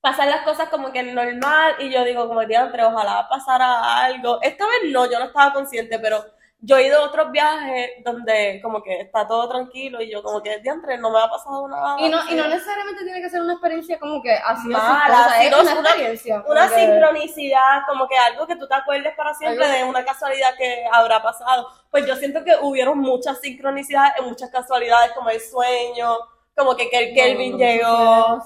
pasan 0.00 0.30
las 0.30 0.42
cosas 0.42 0.68
como 0.68 0.92
que 0.92 1.02
normal 1.02 1.74
y 1.80 1.90
yo 1.90 2.04
digo 2.04 2.28
como 2.28 2.44
diantre, 2.44 2.84
ojalá 2.84 3.26
pasara 3.28 4.04
algo. 4.04 4.38
Esta 4.42 4.64
vez 4.66 4.90
no, 4.92 5.10
yo 5.10 5.18
no 5.18 5.26
estaba 5.26 5.52
consciente, 5.52 5.98
pero 5.98 6.24
yo 6.60 6.76
he 6.76 6.86
ido 6.86 6.98
a 7.00 7.04
otros 7.06 7.30
viajes 7.30 7.90
donde 8.04 8.58
como 8.62 8.82
que 8.82 9.00
está 9.02 9.26
todo 9.28 9.48
tranquilo 9.48 10.00
y 10.02 10.10
yo 10.10 10.22
como 10.24 10.42
que 10.42 10.58
diantre, 10.58 10.98
no 10.98 11.10
me 11.10 11.20
ha 11.20 11.28
pasado 11.28 11.68
nada. 11.68 11.96
Y 12.00 12.08
no, 12.08 12.18
y 12.28 12.34
no 12.34 12.48
necesariamente 12.48 13.04
tiene 13.04 13.20
que 13.20 13.30
ser 13.30 13.42
una 13.42 13.52
experiencia 13.52 13.98
como 14.00 14.20
que 14.20 14.32
así 14.32 14.66
Mala, 14.68 15.24
así, 15.26 15.44
sino 15.44 15.56
es 15.58 15.62
una 15.72 15.80
experiencia. 15.90 16.44
una 16.48 16.68
que- 16.68 16.74
sincronicidad, 16.74 17.82
como 17.88 18.08
que 18.08 18.16
algo 18.16 18.46
que 18.46 18.56
tú 18.56 18.66
te 18.66 18.74
acuerdes 18.74 19.14
para 19.16 19.34
siempre 19.34 19.64
Algo- 19.64 19.76
de 19.78 19.84
una 19.84 20.04
casualidad 20.04 20.56
que 20.56 20.84
habrá 20.92 21.22
pasado. 21.22 21.68
Pues 21.90 22.06
yo 22.06 22.16
siento 22.16 22.42
que 22.44 22.56
hubieron 22.60 22.98
muchas 22.98 23.40
sincronicidades, 23.40 24.20
muchas 24.24 24.50
casualidades, 24.50 25.12
como 25.12 25.30
el 25.30 25.40
sueño, 25.40 26.16
como 26.58 26.74
que 26.76 26.90
Kel- 26.90 27.14
Kelvin 27.14 27.52
No, 27.52 27.58
llegó, 27.58 28.42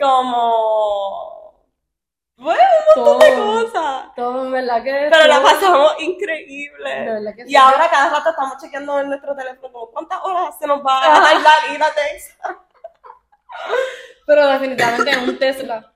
como... 0.00 1.44
Bueno, 2.36 2.60
un 2.96 3.02
montón 3.04 3.18
de 3.20 3.34
cosas. 3.36 4.04
todo, 4.16 4.44
en 4.44 4.52
verdad 4.52 4.82
que 4.82 5.08
Pero 5.10 5.24
la 5.28 5.36
todo- 5.36 5.44
pasamos 5.44 5.96
de 5.96 6.04
increíble. 6.04 7.04
verdad 7.04 7.34
que 7.34 7.42
Y 7.42 7.48
sí. 7.48 7.56
ahora 7.56 7.88
cada 7.88 8.10
rato 8.10 8.30
estamos 8.30 8.58
chequeando 8.60 9.00
en 9.00 9.08
nuestro 9.08 9.34
teléfono 9.36 9.72
como 9.72 9.90
cuántas 9.90 10.18
horas 10.22 10.54
se 10.58 10.66
nos 10.66 10.84
va 10.84 10.98
a 11.16 11.22
tardar 11.22 11.72
ir 11.72 11.82
a 11.82 11.90
Texas. 11.94 12.36
Pero 14.26 14.46
definitivamente 14.48 15.16
un 15.18 15.38
Tesla. 15.38 15.92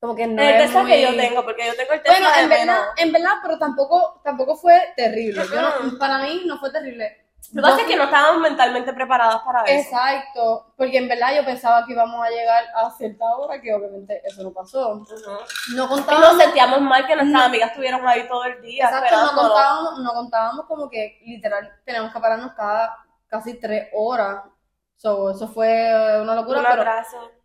Como 0.00 0.14
que 0.14 0.26
no 0.26 0.42
El 0.42 0.48
es 0.48 0.62
Tesla 0.66 0.82
muy... 0.82 0.90
que 0.92 1.02
yo 1.02 1.16
tengo, 1.16 1.44
porque 1.44 1.66
yo 1.66 1.76
tengo 1.76 1.92
el 1.92 2.02
Tesla 2.02 2.18
Bueno, 2.18 2.42
en 2.42 2.48
verdad, 2.48 2.84
en 2.96 3.12
verdad, 3.12 3.32
pero 3.42 3.58
tampoco, 3.58 4.20
tampoco 4.24 4.56
fue 4.56 4.92
terrible. 4.96 5.42
Yo 5.50 5.60
no- 5.62 5.86
Ujú. 5.88 5.98
para 5.98 6.18
mí 6.18 6.42
no 6.44 6.58
fue 6.58 6.70
terrible. 6.72 7.27
Lo 7.52 7.62
que 7.62 7.68
pasa 7.70 7.80
es 7.82 7.86
que 7.88 7.96
no 7.96 8.04
estábamos 8.04 8.42
mentalmente 8.42 8.92
preparadas 8.92 9.40
para 9.40 9.62
eso. 9.64 9.88
Exacto, 9.88 10.72
porque 10.76 10.98
en 10.98 11.08
verdad 11.08 11.34
yo 11.34 11.44
pensaba 11.44 11.86
que 11.86 11.92
íbamos 11.92 12.24
a 12.26 12.30
llegar 12.30 12.64
a 12.74 12.90
cierta 12.90 13.24
hora, 13.24 13.60
que 13.60 13.72
obviamente 13.72 14.20
eso 14.24 14.42
no 14.42 14.52
pasó. 14.52 14.96
Ujú. 14.96 15.06
No 15.74 15.84
Y 15.84 15.88
contábamos, 15.88 16.34
nos 16.34 16.42
sentíamos 16.42 16.80
mal 16.82 17.06
que 17.06 17.16
nuestras 17.16 17.40
No. 17.40 17.46
amigas 17.46 17.70
estuvieron 17.70 18.06
ahí 18.06 18.28
todo 18.28 18.44
el 18.44 18.60
día 18.60 18.84
exacto, 18.84 19.16
no 19.16 19.40
contábamos, 19.42 19.98
no 20.00 20.12
contábamos 20.12 20.66
como 20.66 20.90
que 20.90 21.18
literal 21.24 21.72
tenemos 21.84 22.12
que 22.12 22.20
pararnos 22.20 22.52
cada 22.52 22.96
casi 23.28 23.58
tres 23.58 23.88
horas. 23.94 24.42
So, 24.96 25.30
eso 25.30 25.48
fue 25.48 26.20
una 26.20 26.34
locura, 26.34 26.58
Un 26.60 26.66
pero, 26.66 26.84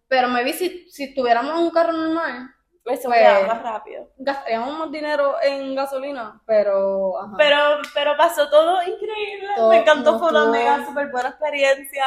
pero 0.08 0.28
me 0.28 0.44
vi 0.44 0.54
si, 0.54 0.90
si 0.90 1.04
estuviéramos 1.06 1.54
en 1.54 1.60
un 1.66 1.70
carro 1.72 1.94
normal, 1.94 2.53
Eso 2.86 3.08
Pues- 3.08 3.48
más 3.48 3.62
rápido. 3.64 4.10
gastaríamos 4.18 4.78
más 4.78 4.92
dinero 4.92 5.36
en 5.42 5.74
gasolina, 5.74 6.42
pero 6.46 7.18
ajá. 7.20 7.34
Pero, 7.38 7.58
pero 7.94 8.18
pasó 8.18 8.50
todo 8.50 8.82
increíble. 8.84 9.48
Todo- 9.56 9.70
me 9.70 9.78
encantó, 9.78 10.20
fue 10.20 10.30
una 10.30 10.46
mega 10.48 10.86
súper 10.86 11.10
buena 11.10 11.30
experiencia. 11.30 12.06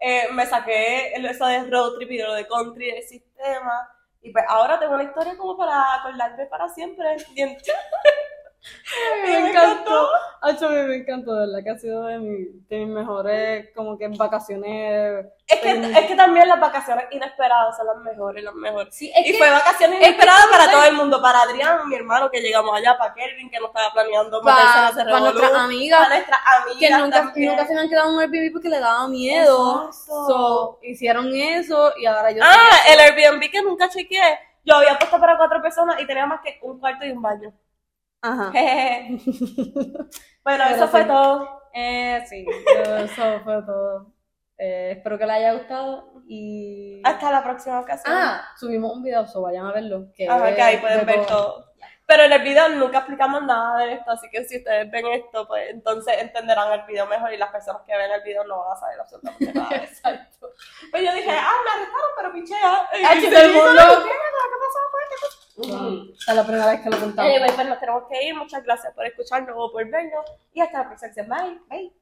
Eh, 0.00 0.28
me 0.32 0.44
saqué 0.46 1.12
el- 1.14 1.26
eso 1.26 1.46
de 1.46 1.70
road 1.70 1.94
trip 1.96 2.10
y 2.10 2.18
lo 2.18 2.32
de 2.34 2.46
country 2.48 2.92
del 2.92 3.02
sistema. 3.04 3.88
Y 4.20 4.32
pues 4.32 4.44
ahora 4.48 4.78
tengo 4.80 4.94
una 4.94 5.04
historia 5.04 5.36
como 5.36 5.56
para 5.56 5.94
acordarme 5.94 6.46
para 6.46 6.68
siempre. 6.68 7.16
En- 9.26 9.42
me 9.42 9.50
encantó. 9.50 10.08
Hacho, 10.40 10.68
me 10.70 10.94
encantó, 10.96 11.34
de 11.34 11.46
verdad 11.46 11.64
que 11.64 11.70
ha 11.70 11.78
sido 11.78 12.04
de, 12.04 12.18
mi- 12.18 12.46
de 12.68 12.78
mis 12.78 12.88
mejores, 12.88 13.70
como 13.74 13.98
que 13.98 14.06
vacaciones. 14.08 15.26
Es 15.46 15.60
que, 15.60 15.70
es 15.70 16.06
que 16.06 16.14
también 16.14 16.48
las 16.48 16.60
vacaciones 16.60 17.06
inesperadas 17.10 17.76
son 17.76 17.86
las 17.88 17.96
mejores, 17.98 18.44
las 18.44 18.54
mejores. 18.54 18.94
Sí, 18.94 19.10
es 19.16 19.26
y 19.26 19.32
que 19.32 19.38
fue 19.38 19.50
vacaciones 19.50 19.98
inesperadas 20.00 20.46
para 20.50 20.70
todo 20.70 20.84
el 20.84 20.94
mundo, 20.94 21.20
para 21.20 21.40
Adrián, 21.42 21.88
mi 21.88 21.96
hermano, 21.96 22.30
que 22.30 22.40
llegamos 22.40 22.72
allá, 22.76 22.96
para 22.96 23.14
Kelvin, 23.14 23.50
que 23.50 23.58
no 23.58 23.66
estaba 23.66 23.92
planeando 23.92 24.40
Pa- 24.42 24.54
meterse 24.54 24.78
en 24.78 24.84
ese 24.84 24.96
pa 24.96 25.04
revolú, 25.04 25.24
nuestras 25.40 25.52
amigas, 25.64 25.98
para 26.00 26.14
nuestras 26.14 26.40
amigas 26.62 26.78
que 26.98 27.02
nunca, 27.04 27.20
también. 27.22 27.50
nunca 27.50 27.66
se 27.66 27.74
me 27.74 27.80
han 27.80 27.88
quedado 27.88 28.08
en 28.10 28.14
un 28.14 28.20
Airbnb 28.20 28.52
porque 28.52 28.68
le 28.68 28.80
daba 28.80 29.08
miedo. 29.08 29.92
So, 29.92 30.78
hicieron 30.82 31.34
eso 31.34 31.92
y 31.98 32.06
ahora 32.06 32.30
yo 32.30 32.42
Ah, 32.44 32.76
el 32.88 33.00
Airbnb 33.00 33.50
que 33.50 33.62
nunca 33.62 33.88
chequeé, 33.88 34.38
yo 34.64 34.76
había 34.76 34.96
puesto 34.98 35.18
para 35.18 35.36
cuatro 35.36 35.60
personas 35.62 36.00
y 36.00 36.06
tenía 36.06 36.26
más 36.26 36.40
que 36.42 36.58
un 36.62 36.78
cuarto 36.78 37.04
y 37.04 37.10
un 37.10 37.22
baño. 37.22 37.52
Ajá. 38.22 38.52
Bueno, 40.44 40.64
eso 40.64 40.88
fue 40.88 41.04
todo. 41.04 41.60
Eh, 41.74 42.22
sí, 42.26 42.46
eso 43.04 43.40
fue 43.44 43.62
todo. 43.62 44.14
Eh, 44.56 44.94
espero 44.96 45.18
que 45.18 45.26
les 45.26 45.36
haya 45.36 45.52
gustado 45.52 46.22
y... 46.26 47.02
Hasta 47.04 47.30
la 47.30 47.44
próxima 47.44 47.80
ocasión. 47.80 48.14
Ah, 48.16 48.42
subimos 48.58 48.96
un 48.96 49.02
video, 49.02 49.26
so 49.26 49.42
vayan 49.42 49.66
a 49.66 49.72
verlo. 49.72 50.10
Que, 50.14 50.26
Ajá, 50.26 50.54
que 50.54 50.62
ahí 50.62 50.78
pueden 50.78 51.00
de 51.00 51.04
ver 51.04 51.26
todo. 51.26 51.67
Pero 52.08 52.22
en 52.22 52.32
el 52.32 52.40
video 52.42 52.70
nunca 52.70 52.98
explicamos 52.98 53.42
nada 53.42 53.80
de 53.84 53.92
esto, 53.92 54.10
así 54.10 54.30
que 54.30 54.42
si 54.44 54.56
ustedes 54.56 54.90
ven 54.90 55.06
esto, 55.08 55.46
pues 55.46 55.68
entonces 55.68 56.14
entenderán 56.18 56.72
el 56.72 56.82
video 56.86 57.06
mejor 57.06 57.30
y 57.34 57.36
las 57.36 57.50
personas 57.52 57.82
que 57.86 57.94
ven 57.94 58.10
el 58.10 58.22
video 58.22 58.44
no 58.44 58.60
van 58.60 58.72
a 58.72 58.80
saber 58.80 58.98
absolutamente 58.98 59.52
nada. 59.52 59.76
Exacto. 59.76 60.50
Pues 60.90 61.04
yo 61.04 61.12
dije, 61.12 61.30
ah, 61.30 61.52
me 61.64 61.70
arrestaron, 61.70 62.10
pero 62.16 62.32
pichea. 62.32 62.88
Y 62.94 63.20
que 63.20 63.26
sí, 63.28 63.30
todo 63.30 63.44
el 63.44 63.52
mundo- 63.52 64.04
¿qué? 64.04 64.10
¿Qué 64.10 64.58
pasó? 64.64 64.78
¿Qué 65.10 65.16
pasó? 65.20 65.82
Wow. 65.84 66.04
Es 66.28 66.34
la 66.34 66.42
primera 66.44 66.66
vez 66.66 66.80
que 66.80 66.88
lo 66.90 66.98
contamos. 66.98 67.30
Anyway, 67.30 67.52
pues 67.54 67.68
nos 67.68 67.78
tenemos 67.80 68.02
que 68.08 68.22
ir. 68.24 68.34
Muchas 68.34 68.64
gracias 68.64 68.94
por 68.94 69.04
escucharnos 69.04 69.54
o 69.58 69.70
por 69.70 69.84
vernos. 69.90 70.24
Y 70.54 70.60
hasta 70.62 70.78
la 70.78 70.88
próxima. 70.88 71.36
Bye. 71.42 71.60
Bye. 71.68 71.92